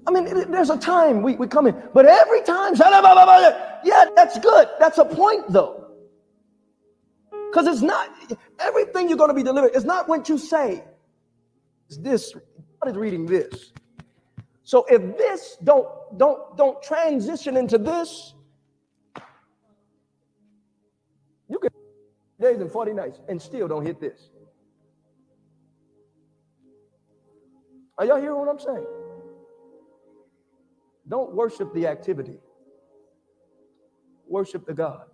I 0.07 0.11
mean, 0.11 0.49
there's 0.51 0.69
a 0.69 0.77
time 0.77 1.21
we, 1.21 1.35
we 1.35 1.47
come 1.47 1.67
in, 1.67 1.75
but 1.93 2.05
every 2.05 2.41
time, 2.43 2.75
yeah, 3.83 4.05
that's 4.15 4.39
good. 4.39 4.69
That's 4.79 4.97
a 4.99 5.05
point 5.05 5.51
though. 5.51 5.87
Because 7.51 7.67
it's 7.67 7.81
not 7.81 8.09
everything 8.59 9.09
you're 9.09 9.17
going 9.17 9.29
to 9.29 9.33
be 9.33 9.43
delivered. 9.43 9.71
It's 9.73 9.85
not 9.85 10.07
what 10.07 10.29
you 10.29 10.37
say. 10.37 10.83
This. 11.89 12.33
God 12.81 12.91
is 12.91 12.97
reading 12.97 13.25
this. 13.25 13.71
So 14.63 14.85
if 14.89 15.17
this 15.17 15.57
don't 15.63 15.87
don't 16.17 16.57
don't 16.57 16.81
transition 16.83 17.55
into 17.55 17.77
this, 17.77 18.33
you 21.49 21.57
can 21.59 21.69
days 22.39 22.59
and 22.59 22.71
40 22.71 22.93
nights 22.93 23.19
and 23.29 23.41
still 23.41 23.67
don't 23.67 23.85
hit 23.85 24.01
this. 24.01 24.29
Are 27.97 28.05
y'all 28.05 28.19
hearing 28.19 28.37
what 28.37 28.49
I'm 28.49 28.59
saying? 28.59 28.85
Don't 31.07 31.33
worship 31.33 31.73
the 31.73 31.87
activity. 31.87 32.37
Worship 34.27 34.65
the 34.65 34.73
God. 34.73 35.05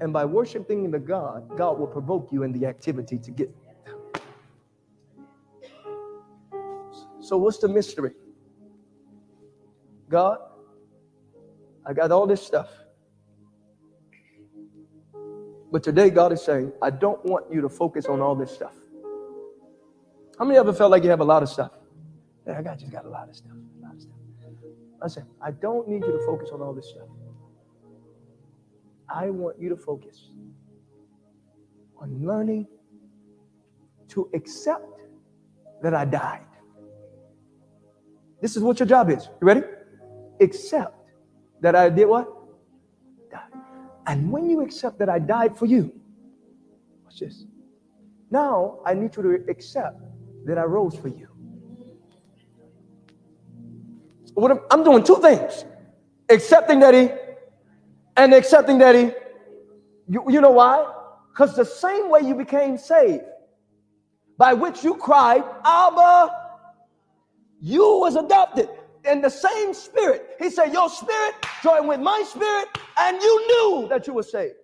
And 0.00 0.12
by 0.12 0.24
worshiping 0.24 0.90
the 0.90 0.98
God, 0.98 1.56
God 1.56 1.78
will 1.78 1.86
provoke 1.86 2.30
you 2.32 2.42
in 2.42 2.52
the 2.52 2.66
activity 2.66 3.18
to 3.18 3.30
get. 3.30 3.54
So, 7.24 7.38
what's 7.38 7.56
the 7.56 7.68
mystery? 7.68 8.12
God, 10.10 10.38
I 11.86 11.94
got 11.94 12.12
all 12.12 12.26
this 12.26 12.46
stuff. 12.46 12.68
But 15.72 15.82
today, 15.82 16.10
God 16.10 16.32
is 16.32 16.42
saying, 16.42 16.70
I 16.82 16.90
don't 16.90 17.24
want 17.24 17.46
you 17.50 17.62
to 17.62 17.68
focus 17.70 18.06
on 18.06 18.20
all 18.20 18.34
this 18.34 18.50
stuff. 18.54 18.74
How 20.38 20.44
many 20.44 20.58
ever 20.58 20.74
felt 20.74 20.90
like 20.90 21.02
you 21.02 21.08
have 21.08 21.20
a 21.20 21.24
lot 21.24 21.42
of 21.42 21.48
stuff? 21.48 21.70
Yeah, 22.46 22.58
I 22.58 22.62
got 22.62 22.78
just 22.78 22.92
got 22.92 23.06
a 23.06 23.08
lot 23.08 23.30
of 23.30 23.34
stuff. 23.34 23.52
A 23.52 23.86
lot 23.86 23.94
of 23.94 24.02
stuff. 24.02 24.16
I 25.02 25.08
said, 25.08 25.24
I 25.40 25.50
don't 25.50 25.88
need 25.88 26.04
you 26.04 26.12
to 26.12 26.26
focus 26.26 26.50
on 26.52 26.60
all 26.60 26.74
this 26.74 26.90
stuff. 26.90 27.08
I 29.08 29.30
want 29.30 29.58
you 29.58 29.70
to 29.70 29.76
focus 29.76 30.28
on 31.96 32.26
learning 32.26 32.66
to 34.08 34.28
accept 34.34 35.00
that 35.82 35.94
I 35.94 36.04
died. 36.04 36.44
This 38.40 38.56
is 38.56 38.62
what 38.62 38.78
your 38.78 38.86
job 38.86 39.10
is. 39.10 39.28
You 39.40 39.46
ready? 39.46 39.62
Accept 40.40 40.94
that 41.60 41.74
I 41.74 41.88
did 41.88 42.06
what? 42.06 42.28
Died. 43.30 43.40
And 44.06 44.30
when 44.30 44.50
you 44.50 44.60
accept 44.60 44.98
that 44.98 45.08
I 45.08 45.18
died 45.18 45.56
for 45.56 45.66
you, 45.66 45.92
watch 47.04 47.20
this. 47.20 47.44
Now 48.30 48.80
I 48.84 48.94
need 48.94 49.16
you 49.16 49.22
to 49.22 49.50
accept 49.50 50.00
that 50.44 50.58
I 50.58 50.64
rose 50.64 50.96
for 50.96 51.08
you. 51.08 51.28
What 54.34 54.50
I'm, 54.50 54.60
I'm 54.70 54.84
doing 54.84 55.04
two 55.04 55.16
things 55.16 55.64
accepting 56.28 56.80
that 56.80 56.94
he 56.94 57.10
and 58.16 58.34
accepting 58.34 58.78
that 58.78 58.94
he. 58.94 59.12
You, 60.08 60.24
you 60.28 60.40
know 60.40 60.50
why? 60.50 60.86
Because 61.30 61.56
the 61.56 61.64
same 61.64 62.10
way 62.10 62.20
you 62.20 62.34
became 62.34 62.76
saved, 62.76 63.24
by 64.36 64.52
which 64.52 64.84
you 64.84 64.96
cried, 64.96 65.42
Abba, 65.64 66.43
you 67.64 67.98
was 67.98 68.14
adopted 68.14 68.68
in 69.06 69.22
the 69.22 69.30
same 69.30 69.72
spirit. 69.72 70.36
He 70.38 70.50
said, 70.50 70.70
Your 70.70 70.90
spirit 70.90 71.34
joined 71.62 71.88
with 71.88 71.98
my 71.98 72.22
spirit, 72.26 72.68
and 72.98 73.22
you 73.22 73.46
knew 73.48 73.88
that 73.88 74.06
you 74.06 74.12
were 74.12 74.22
saved. 74.22 74.56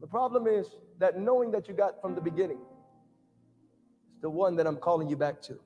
The 0.00 0.06
problem 0.06 0.46
is 0.46 0.68
that 0.98 1.20
knowing 1.20 1.50
that 1.50 1.68
you 1.68 1.74
got 1.74 2.00
from 2.00 2.14
the 2.14 2.22
beginning 2.22 2.56
is 4.14 4.22
the 4.22 4.30
one 4.30 4.56
that 4.56 4.66
I'm 4.66 4.78
calling 4.78 5.06
you 5.10 5.16
back 5.16 5.42
to. 5.42 5.58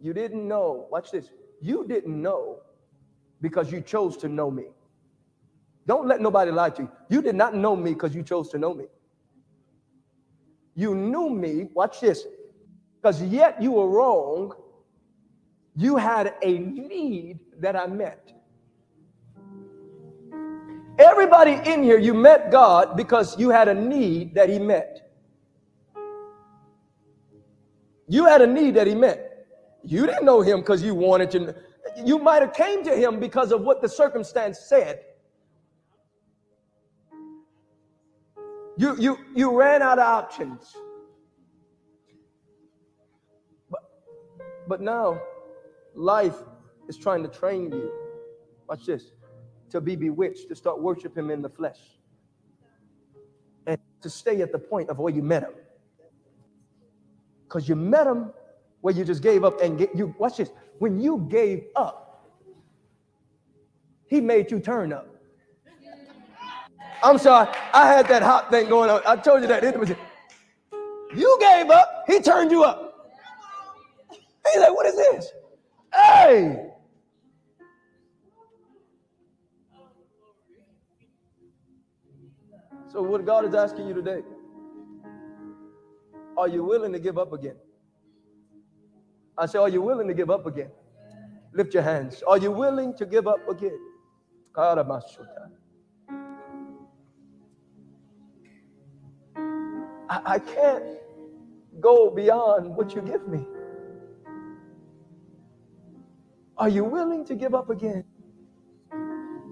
You 0.00 0.12
didn't 0.12 0.48
know, 0.48 0.88
watch 0.90 1.12
this, 1.12 1.30
you 1.60 1.86
didn't 1.86 2.20
know 2.20 2.58
because 3.40 3.70
you 3.70 3.80
chose 3.80 4.16
to 4.16 4.28
know 4.28 4.50
me. 4.50 4.64
Don't 5.86 6.08
let 6.08 6.20
nobody 6.20 6.50
lie 6.50 6.70
to 6.70 6.82
you. 6.82 6.90
You 7.08 7.22
did 7.22 7.36
not 7.36 7.54
know 7.54 7.76
me 7.76 7.94
because 7.94 8.16
you 8.16 8.24
chose 8.24 8.48
to 8.48 8.58
know 8.58 8.74
me. 8.74 8.86
You 10.74 10.94
knew 10.94 11.30
me, 11.30 11.68
watch 11.72 12.00
this, 12.00 12.26
because 13.00 13.22
yet 13.22 13.62
you 13.62 13.72
were 13.72 13.88
wrong. 13.88 14.52
You 15.76 15.96
had 15.96 16.34
a 16.42 16.58
need 16.58 17.40
that 17.60 17.76
I 17.76 17.86
met. 17.86 18.32
Everybody 20.98 21.58
in 21.68 21.82
here, 21.82 21.98
you 21.98 22.14
met 22.14 22.52
God 22.52 22.96
because 22.96 23.38
you 23.38 23.50
had 23.50 23.68
a 23.68 23.74
need 23.74 24.34
that 24.34 24.48
He 24.48 24.58
met. 24.58 25.10
You 28.06 28.26
had 28.26 28.42
a 28.42 28.46
need 28.46 28.74
that 28.74 28.86
He 28.86 28.94
met. 28.94 29.46
You 29.82 30.06
didn't 30.06 30.24
know 30.24 30.40
Him 30.40 30.60
because 30.60 30.82
you 30.82 30.94
wanted 30.94 31.30
to. 31.32 31.54
You 32.04 32.18
might 32.18 32.42
have 32.42 32.52
came 32.52 32.84
to 32.84 32.94
Him 32.94 33.18
because 33.18 33.52
of 33.52 33.62
what 33.62 33.82
the 33.82 33.88
circumstance 33.88 34.60
said. 34.60 35.00
You 38.76 38.96
you 38.98 39.18
you 39.34 39.56
ran 39.56 39.82
out 39.82 39.98
of 39.98 40.06
options. 40.06 40.74
But 43.70 43.82
but 44.66 44.80
now 44.80 45.20
life 45.94 46.36
is 46.88 46.96
trying 46.96 47.22
to 47.22 47.28
train 47.28 47.70
you. 47.72 47.92
Watch 48.68 48.86
this 48.86 49.12
to 49.70 49.80
be 49.80 49.96
bewitched, 49.96 50.48
to 50.48 50.54
start 50.54 50.80
worshiping 50.80 51.24
him 51.24 51.30
in 51.30 51.42
the 51.42 51.48
flesh, 51.48 51.80
and 53.66 53.78
to 54.02 54.10
stay 54.10 54.40
at 54.40 54.52
the 54.52 54.58
point 54.58 54.88
of 54.88 54.98
where 54.98 55.12
you 55.12 55.22
met 55.22 55.42
him. 55.42 55.54
Because 57.44 57.68
you 57.68 57.76
met 57.76 58.06
him 58.06 58.32
where 58.80 58.94
you 58.94 59.04
just 59.04 59.22
gave 59.22 59.44
up 59.44 59.60
and 59.60 59.78
get, 59.78 59.94
you 59.96 60.14
watch 60.18 60.36
this. 60.36 60.50
When 60.78 61.00
you 61.00 61.26
gave 61.30 61.64
up, 61.74 62.30
he 64.06 64.20
made 64.20 64.50
you 64.50 64.60
turn 64.60 64.92
up. 64.92 65.13
I'm 67.04 67.18
sorry, 67.18 67.48
I 67.72 67.86
had 67.86 68.08
that 68.08 68.22
hot 68.22 68.50
thing 68.50 68.68
going 68.68 68.90
on. 68.90 69.02
I 69.06 69.16
told 69.16 69.42
you 69.42 69.48
that. 69.48 69.62
intimacy. 69.62 69.96
You 71.14 71.36
gave 71.40 71.70
up, 71.70 72.04
he 72.06 72.20
turned 72.20 72.50
you 72.50 72.64
up. 72.64 73.12
He's 74.52 74.60
like, 74.60 74.74
what 74.74 74.86
is 74.86 74.96
this? 74.96 75.32
Hey, 75.94 76.70
So, 82.94 83.02
what 83.02 83.26
God 83.26 83.44
is 83.44 83.54
asking 83.56 83.88
you 83.88 83.94
today, 83.94 84.20
are 86.36 86.46
you 86.46 86.62
willing 86.62 86.92
to 86.92 87.00
give 87.00 87.18
up 87.18 87.32
again? 87.32 87.56
I 89.36 89.46
say, 89.46 89.58
are 89.58 89.68
you 89.68 89.82
willing 89.82 90.06
to 90.06 90.14
give 90.14 90.30
up 90.30 90.46
again? 90.46 90.70
Lift 91.52 91.74
your 91.74 91.82
hands. 91.82 92.22
Are 92.24 92.38
you 92.38 92.52
willing 92.52 92.94
to 92.96 93.04
give 93.04 93.26
up 93.26 93.48
again? 93.48 93.80
I, 100.08 100.20
I 100.24 100.38
can't 100.38 100.84
go 101.80 102.10
beyond 102.10 102.74
what 102.74 102.94
you 102.94 103.02
give 103.02 103.26
me. 103.28 103.46
Are 106.56 106.68
you 106.68 106.84
willing 106.84 107.24
to 107.26 107.34
give 107.34 107.54
up 107.54 107.70
again? 107.70 108.04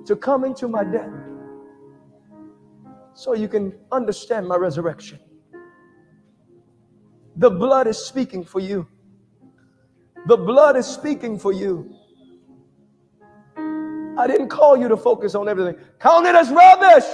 To 0.07 0.17
come 0.17 0.45
into 0.45 0.69
my 0.69 0.85
death? 0.85 1.13
so 3.15 3.35
you 3.35 3.49
can 3.49 3.73
understand 3.91 4.49
my 4.49 4.57
resurrection. 4.57 5.19
The 7.37 7.51
blood 7.51 7.87
is 7.87 7.99
speaking 7.99 8.45
for 8.45 8.61
you. 8.61 8.87
The 10.27 10.37
blood 10.37 10.77
is 10.77 10.87
speaking 10.87 11.39
for 11.39 11.53
you. 11.53 11.95
I 13.57 14.27
didn't 14.27 14.49
call 14.49 14.77
you 14.77 14.89
to 14.89 14.97
focus 14.97 15.35
on 15.35 15.49
everything. 15.49 15.77
Count 15.99 16.27
it 16.27 16.35
as 16.35 16.51
rubbish. 16.51 17.05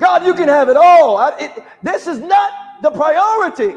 God, 0.00 0.24
you 0.24 0.32
can 0.32 0.48
have 0.48 0.70
it 0.70 0.78
all. 0.78 1.18
I, 1.18 1.36
it, 1.38 1.64
this 1.82 2.06
is 2.06 2.18
not 2.18 2.52
the 2.82 2.90
priority. 2.90 3.76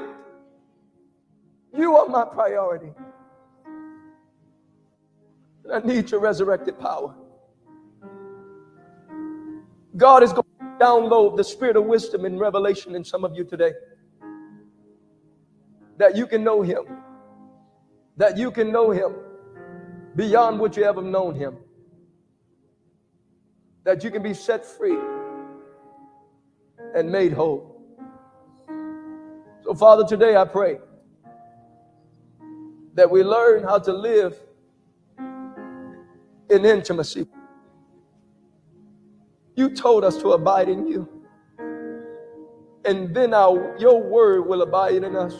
You 1.78 1.98
are 1.98 2.08
my 2.08 2.24
priority. 2.24 2.92
I 5.72 5.80
need 5.80 6.10
your 6.12 6.22
resurrected 6.22 6.80
power. 6.80 7.14
God 9.98 10.24
is 10.24 10.32
going 10.32 10.48
to 10.60 10.66
download 10.80 11.36
the 11.36 11.44
spirit 11.44 11.76
of 11.76 11.86
wisdom 11.86 12.24
and 12.24 12.40
revelation 12.40 12.96
in 12.96 13.04
some 13.04 13.26
of 13.26 13.36
you 13.36 13.44
today. 13.44 13.74
That 15.98 16.16
you 16.16 16.26
can 16.26 16.42
know 16.42 16.62
Him. 16.62 16.86
That 18.16 18.38
you 18.38 18.50
can 18.50 18.72
know 18.72 18.92
Him 18.92 19.14
beyond 20.16 20.60
what 20.60 20.78
you 20.78 20.84
ever 20.84 21.02
known 21.02 21.36
Him. 21.36 21.58
That 23.84 24.06
you 24.06 24.10
can 24.10 24.24
be 24.24 24.34
set 24.34 24.66
free 24.66 24.98
and 26.96 27.12
made 27.12 27.34
whole. 27.34 27.82
So, 29.64 29.74
Father, 29.74 30.06
today 30.06 30.36
I 30.36 30.46
pray 30.46 30.80
that 32.96 33.10
we 33.10 33.24
learn 33.24 33.64
how 33.64 33.80
to 33.80 33.94
live 33.94 34.38
in 36.50 36.66
intimacy. 36.66 37.28
You 39.56 39.70
told 39.70 40.04
us 40.04 40.18
to 40.18 40.34
abide 40.34 40.70
in 40.70 40.88
you. 40.88 41.10
And 42.86 43.16
then 43.16 43.34
our, 43.34 43.78
your 43.80 44.02
word 44.02 44.48
will 44.48 44.62
abide 44.62 45.04
in 45.04 45.16
us. 45.16 45.36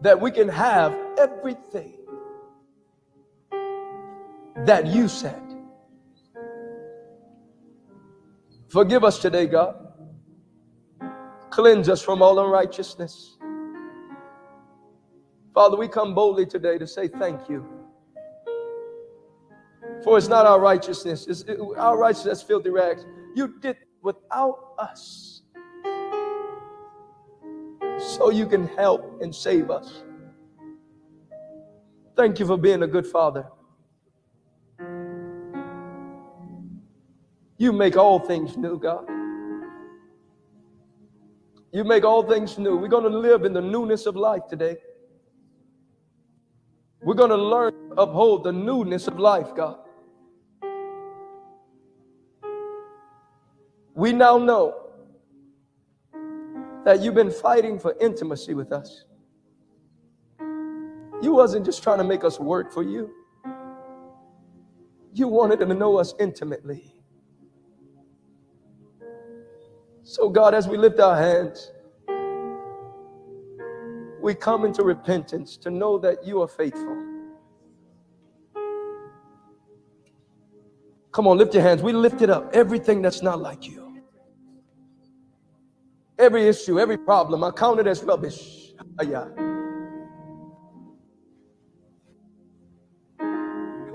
That 0.00 0.20
we 0.20 0.30
can 0.30 0.48
have 0.48 0.96
everything 1.18 1.94
that 4.66 4.86
you 4.86 5.08
said. 5.08 5.43
Forgive 8.68 9.04
us 9.04 9.18
today, 9.18 9.46
God. 9.46 9.76
Cleanse 11.50 11.88
us 11.88 12.02
from 12.02 12.22
all 12.22 12.38
unrighteousness. 12.38 13.36
Father, 15.54 15.76
we 15.76 15.86
come 15.86 16.14
boldly 16.14 16.46
today 16.46 16.78
to 16.78 16.86
say 16.86 17.06
thank 17.06 17.48
you. 17.48 17.64
For 20.02 20.18
it's 20.18 20.28
not 20.28 20.46
our 20.46 20.60
righteousness, 20.60 21.26
it's 21.28 21.42
it, 21.42 21.58
our 21.78 21.96
righteousness, 21.96 22.42
filthy 22.42 22.70
rags. 22.70 23.06
You 23.36 23.54
did 23.60 23.76
without 24.02 24.74
us. 24.78 25.42
So 27.98 28.30
you 28.30 28.46
can 28.46 28.66
help 28.76 29.22
and 29.22 29.34
save 29.34 29.70
us. 29.70 30.02
Thank 32.16 32.38
you 32.38 32.46
for 32.46 32.58
being 32.58 32.82
a 32.82 32.86
good 32.86 33.06
father. 33.06 33.46
You 37.56 37.72
make 37.72 37.96
all 37.96 38.18
things 38.18 38.56
new, 38.56 38.78
God. 38.78 39.06
You 41.72 41.84
make 41.84 42.04
all 42.04 42.22
things 42.22 42.58
new. 42.58 42.76
We're 42.76 42.88
going 42.88 43.10
to 43.10 43.18
live 43.18 43.44
in 43.44 43.52
the 43.52 43.60
newness 43.60 44.06
of 44.06 44.16
life 44.16 44.42
today. 44.48 44.76
We're 47.02 47.14
going 47.14 47.30
to 47.30 47.36
learn 47.36 47.72
to 47.90 48.00
uphold 48.00 48.44
the 48.44 48.52
newness 48.52 49.08
of 49.08 49.18
life, 49.18 49.54
God. 49.54 49.78
We 53.94 54.12
now 54.12 54.38
know 54.38 54.80
that 56.84 57.02
you've 57.02 57.14
been 57.14 57.30
fighting 57.30 57.78
for 57.78 57.96
intimacy 58.00 58.54
with 58.54 58.72
us. 58.72 59.04
You 61.22 61.32
wasn't 61.32 61.64
just 61.64 61.82
trying 61.82 61.98
to 61.98 62.04
make 62.04 62.24
us 62.24 62.38
work 62.38 62.72
for 62.72 62.82
you. 62.82 63.10
You 65.12 65.28
wanted 65.28 65.60
to 65.60 65.66
know 65.66 65.96
us 65.96 66.14
intimately. 66.18 66.93
So, 70.04 70.28
God, 70.28 70.54
as 70.54 70.68
we 70.68 70.76
lift 70.76 71.00
our 71.00 71.16
hands, 71.16 71.72
we 74.22 74.34
come 74.34 74.64
into 74.64 74.84
repentance 74.84 75.56
to 75.58 75.70
know 75.70 75.98
that 75.98 76.26
you 76.26 76.42
are 76.42 76.48
faithful. 76.48 77.02
Come 81.12 81.26
on, 81.26 81.38
lift 81.38 81.54
your 81.54 81.62
hands. 81.62 81.82
We 81.82 81.92
lift 81.92 82.22
it 82.22 82.30
up. 82.30 82.50
Everything 82.54 83.02
that's 83.02 83.22
not 83.22 83.40
like 83.40 83.68
you. 83.68 84.02
Every 86.18 86.48
issue, 86.48 86.78
every 86.78 86.98
problem, 86.98 87.42
I 87.44 87.50
count 87.50 87.80
it 87.80 87.86
as 87.86 88.02
rubbish. 88.04 88.72
Yeah. 89.02 89.26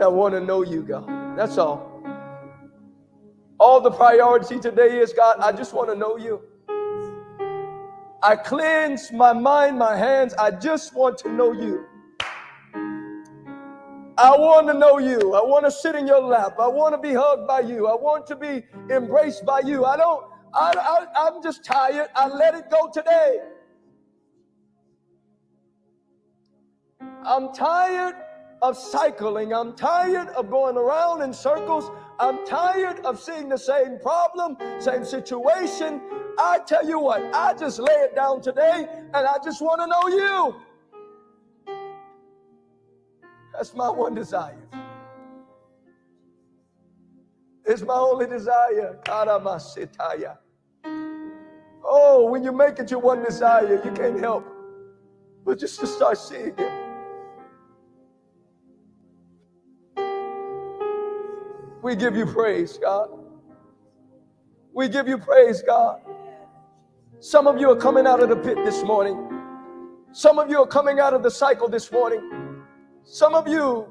I 0.02 0.08
want 0.08 0.34
to 0.34 0.40
know 0.42 0.64
you, 0.64 0.84
God. 0.84 1.38
That's 1.38 1.58
all. 1.58 1.89
All 3.60 3.82
the 3.82 3.92
priority 3.92 4.60
today 4.60 5.00
is, 5.00 5.12
God, 5.14 5.40
I 5.40 5.52
just 5.52 5.74
want 5.74 5.90
to 5.90 5.96
know 5.96 6.18
you. 6.18 6.42
I 8.24 8.36
cleanse 8.36 9.12
my 9.12 9.34
mind, 9.34 9.78
my 9.78 9.98
hands. 9.98 10.34
I 10.36 10.52
just 10.52 10.96
want 10.96 11.18
to 11.20 11.30
know 11.32 11.52
you. 11.52 11.86
I 14.18 14.32
want 14.32 14.68
to 14.68 14.74
know 14.74 14.98
you. 14.98 15.34
I 15.34 15.42
want 15.42 15.66
to 15.66 15.72
sit 15.72 15.96
in 15.96 16.06
your 16.08 16.22
lap. 16.22 16.56
I 16.60 16.68
want 16.68 16.94
to 16.94 16.98
be 16.98 17.14
hugged 17.14 17.48
by 17.48 17.62
you. 17.62 17.88
I 17.88 17.96
want 17.96 18.28
to 18.28 18.36
be 18.36 18.64
embraced 18.90 19.46
by 19.46 19.62
you. 19.62 19.86
I 19.86 19.96
don't, 19.98 20.26
I, 20.54 20.74
I, 20.78 21.28
I'm 21.28 21.42
just 21.42 21.64
tired. 21.64 22.10
I 22.16 22.28
let 22.28 22.54
it 22.56 22.70
go 22.70 22.90
today. 22.94 23.40
I'm 27.26 27.54
tired 27.54 28.16
of 28.62 28.78
cycling. 28.78 29.54
I'm 29.54 29.76
tired 29.76 30.30
of 30.30 30.50
going 30.50 30.78
around 30.78 31.22
in 31.22 31.34
circles. 31.34 31.90
I'm 32.20 32.46
tired 32.46 33.00
of 33.06 33.20
seeing 33.20 33.50
the 33.50 33.58
same 33.58 33.98
problem, 34.00 34.58
same 34.80 35.06
situation. 35.06 36.02
I 36.38 36.60
tell 36.66 36.88
you 36.88 37.00
what, 37.00 37.24
I 37.34 37.54
just 37.54 37.80
lay 37.80 37.94
it 37.94 38.16
down 38.16 38.42
today 38.42 38.88
and 39.14 39.28
I 39.28 39.36
just 39.44 39.62
want 39.62 39.82
to 39.82 39.88
know 39.88 40.08
you. 40.16 40.56
That's 43.54 43.74
my 43.74 43.90
one 43.90 44.16
desire. 44.16 44.58
It's 47.66 47.82
my 47.82 47.94
only 47.94 48.28
desire. 48.28 49.00
Oh, 51.84 52.30
when 52.30 52.44
you 52.44 52.52
make 52.52 52.80
it 52.80 52.92
your 52.92 53.00
one 53.00 53.24
desire, 53.24 53.82
you 53.84 53.92
can't 53.92 54.20
help 54.20 54.46
but 55.46 55.58
just 55.58 55.80
to 55.80 55.88
start 55.88 56.18
seeing 56.18 56.56
Him. 56.56 56.79
We 61.90 61.96
give 61.96 62.16
you 62.16 62.28
praise, 62.28 62.78
God. 62.78 63.10
We 64.76 64.90
give 64.90 65.08
you 65.08 65.18
praise, 65.18 65.64
God. 65.64 66.02
Some 67.20 67.48
of 67.48 67.60
you 67.60 67.72
are 67.72 67.76
coming 67.76 68.06
out 68.06 68.22
of 68.22 68.30
the 68.30 68.36
pit 68.36 68.60
this 68.64 68.84
morning. 68.84 69.18
Some 70.12 70.38
of 70.38 70.52
you 70.52 70.62
are 70.62 70.68
coming 70.68 71.00
out 71.00 71.16
of 71.16 71.24
the 71.24 71.32
cycle 71.32 71.68
this 71.68 71.92
morning. 71.92 72.22
Some 73.04 73.34
of 73.34 73.48
you, 73.48 73.88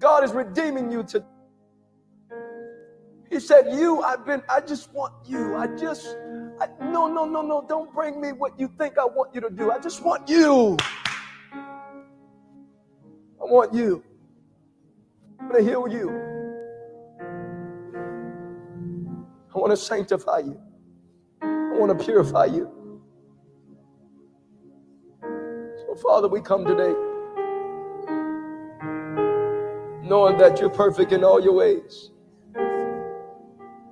God 0.00 0.24
is 0.24 0.32
redeeming 0.32 0.90
you 0.90 1.04
to. 1.04 1.24
He 3.30 3.38
said, 3.38 3.68
You, 3.74 4.02
I've 4.02 4.26
been, 4.26 4.42
I 4.48 4.60
just 4.60 4.92
want 4.92 5.14
you. 5.24 5.54
I 5.54 5.68
just, 5.76 6.16
I, 6.60 6.66
no, 6.80 7.06
no, 7.06 7.24
no, 7.26 7.42
no, 7.42 7.64
don't 7.68 7.94
bring 7.94 8.20
me 8.20 8.32
what 8.32 8.58
you 8.58 8.68
think 8.76 8.98
I 8.98 9.04
want 9.04 9.36
you 9.36 9.40
to 9.42 9.50
do. 9.50 9.70
I 9.70 9.78
just 9.78 10.02
want 10.02 10.28
you. 10.28 10.76
I 13.40 13.44
want 13.44 13.72
you. 13.72 14.02
I'm 15.38 15.48
going 15.48 15.64
to 15.64 15.70
heal 15.70 15.86
you. 15.86 16.29
I 19.54 19.58
want 19.58 19.72
to 19.72 19.76
sanctify 19.76 20.40
you. 20.40 20.60
I 21.42 21.72
want 21.78 21.98
to 21.98 22.04
purify 22.04 22.46
you. 22.46 22.70
So, 25.66 25.94
Father, 25.96 26.28
we 26.28 26.40
come 26.40 26.64
today 26.64 26.94
knowing 30.02 30.38
that 30.38 30.60
you're 30.60 30.70
perfect 30.70 31.12
in 31.12 31.24
all 31.24 31.42
your 31.42 31.54
ways. 31.54 32.10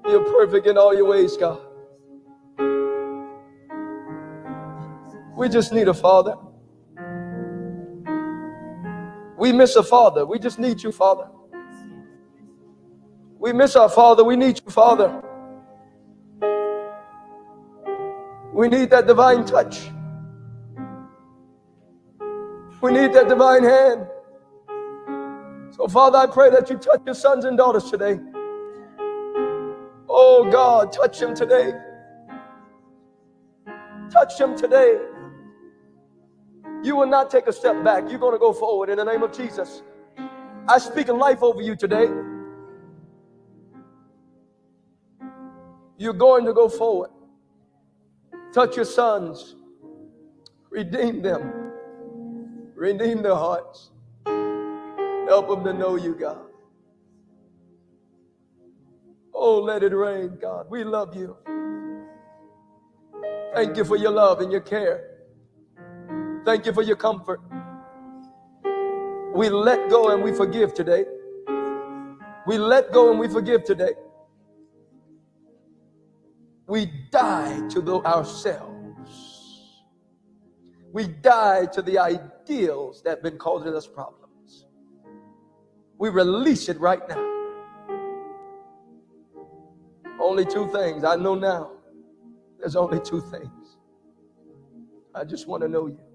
You're 0.06 0.24
perfect 0.24 0.66
in 0.66 0.78
all 0.78 0.94
your 0.94 1.06
ways, 1.06 1.36
God. 1.36 1.60
We 5.36 5.48
just 5.48 5.72
need 5.72 5.89
a 5.89 5.94
father. 5.94 6.36
We 9.39 9.52
miss 9.52 9.76
a 9.76 9.82
father. 9.82 10.26
We 10.26 10.39
just 10.39 10.59
need 10.59 10.82
you, 10.82 10.93
Father. 10.93 11.28
We 13.39 13.52
miss 13.52 13.76
our 13.76 13.89
father. 13.89 14.24
We 14.24 14.36
need 14.36 14.60
you, 14.64 14.70
Father. 14.72 15.22
We 18.59 18.66
need 18.66 18.90
that 18.90 19.06
divine 19.06 19.44
touch. 19.44 19.89
We 22.80 22.90
need 22.90 23.12
that 23.12 23.28
divine 23.28 23.62
hand. 23.62 24.09
So, 25.70 25.86
Father, 25.86 26.18
I 26.18 26.26
pray 26.26 26.51
that 26.51 26.68
you 26.68 26.76
touch 26.76 27.02
your 27.06 27.14
sons 27.14 27.44
and 27.44 27.56
daughters 27.56 27.89
today. 27.89 28.18
Oh, 30.09 30.48
God, 30.51 30.93
touch 30.93 31.20
them 31.20 31.36
today. 31.36 31.72
Touch 34.10 34.36
them 34.36 34.56
today. 34.56 34.98
You 36.82 36.97
will 36.97 37.06
not 37.06 37.30
take 37.30 37.47
a 37.47 37.52
step 37.52 37.85
back. 37.85 38.10
You're 38.10 38.18
going 38.18 38.35
to 38.35 38.40
go 38.40 38.52
forward 38.52 38.90
in 38.90 38.97
the 38.97 39.05
name 39.05 39.22
of 39.22 39.30
Jesus. 39.30 39.85
I 40.66 40.78
speak 40.78 41.06
life 41.06 41.44
over 41.44 41.62
you 41.62 41.76
today. 41.76 42.09
You're 45.97 46.12
going 46.12 46.44
to 46.44 46.52
go 46.52 46.68
forward. 46.68 47.10
Touch 48.52 48.76
your 48.76 48.84
sons. 48.84 49.56
Redeem 50.70 51.22
them. 51.22 51.72
Redeem 52.74 53.22
their 53.22 53.34
hearts. 53.34 53.90
Help 54.26 55.48
them 55.48 55.64
to 55.64 55.72
know 55.72 55.96
you, 55.96 56.14
God. 56.14 56.40
Oh, 59.34 59.60
let 59.60 59.82
it 59.82 59.94
rain, 59.94 60.38
God. 60.40 60.66
We 60.70 60.84
love 60.84 61.14
you. 61.14 61.36
Thank 63.54 63.76
you 63.76 63.84
for 63.84 63.96
your 63.96 64.10
love 64.10 64.40
and 64.40 64.50
your 64.50 64.60
care. 64.60 65.18
Thank 66.44 66.66
you 66.66 66.72
for 66.72 66.82
your 66.82 66.96
comfort. 66.96 67.40
We 69.34 69.48
let 69.50 69.90
go 69.90 70.10
and 70.10 70.22
we 70.22 70.32
forgive 70.32 70.74
today. 70.74 71.04
We 72.46 72.58
let 72.58 72.92
go 72.92 73.10
and 73.10 73.20
we 73.20 73.28
forgive 73.28 73.64
today. 73.64 73.92
We 76.68 76.92
die 77.10 77.66
to 77.70 77.80
the, 77.80 77.94
ourselves. 78.00 79.82
We 80.92 81.06
die 81.06 81.66
to 81.72 81.80
the 81.80 81.98
ideals 81.98 83.02
that 83.02 83.10
have 83.10 83.22
been 83.22 83.38
causing 83.38 83.74
us 83.74 83.86
problems. 83.86 84.66
We 85.96 86.10
release 86.10 86.68
it 86.68 86.78
right 86.78 87.00
now. 87.08 87.24
Only 90.20 90.44
two 90.44 90.70
things. 90.70 91.04
I 91.04 91.16
know 91.16 91.34
now. 91.34 91.72
There's 92.58 92.76
only 92.76 93.00
two 93.00 93.22
things. 93.22 93.78
I 95.14 95.24
just 95.24 95.48
want 95.48 95.62
to 95.62 95.68
know 95.68 95.86
you. 95.86 96.07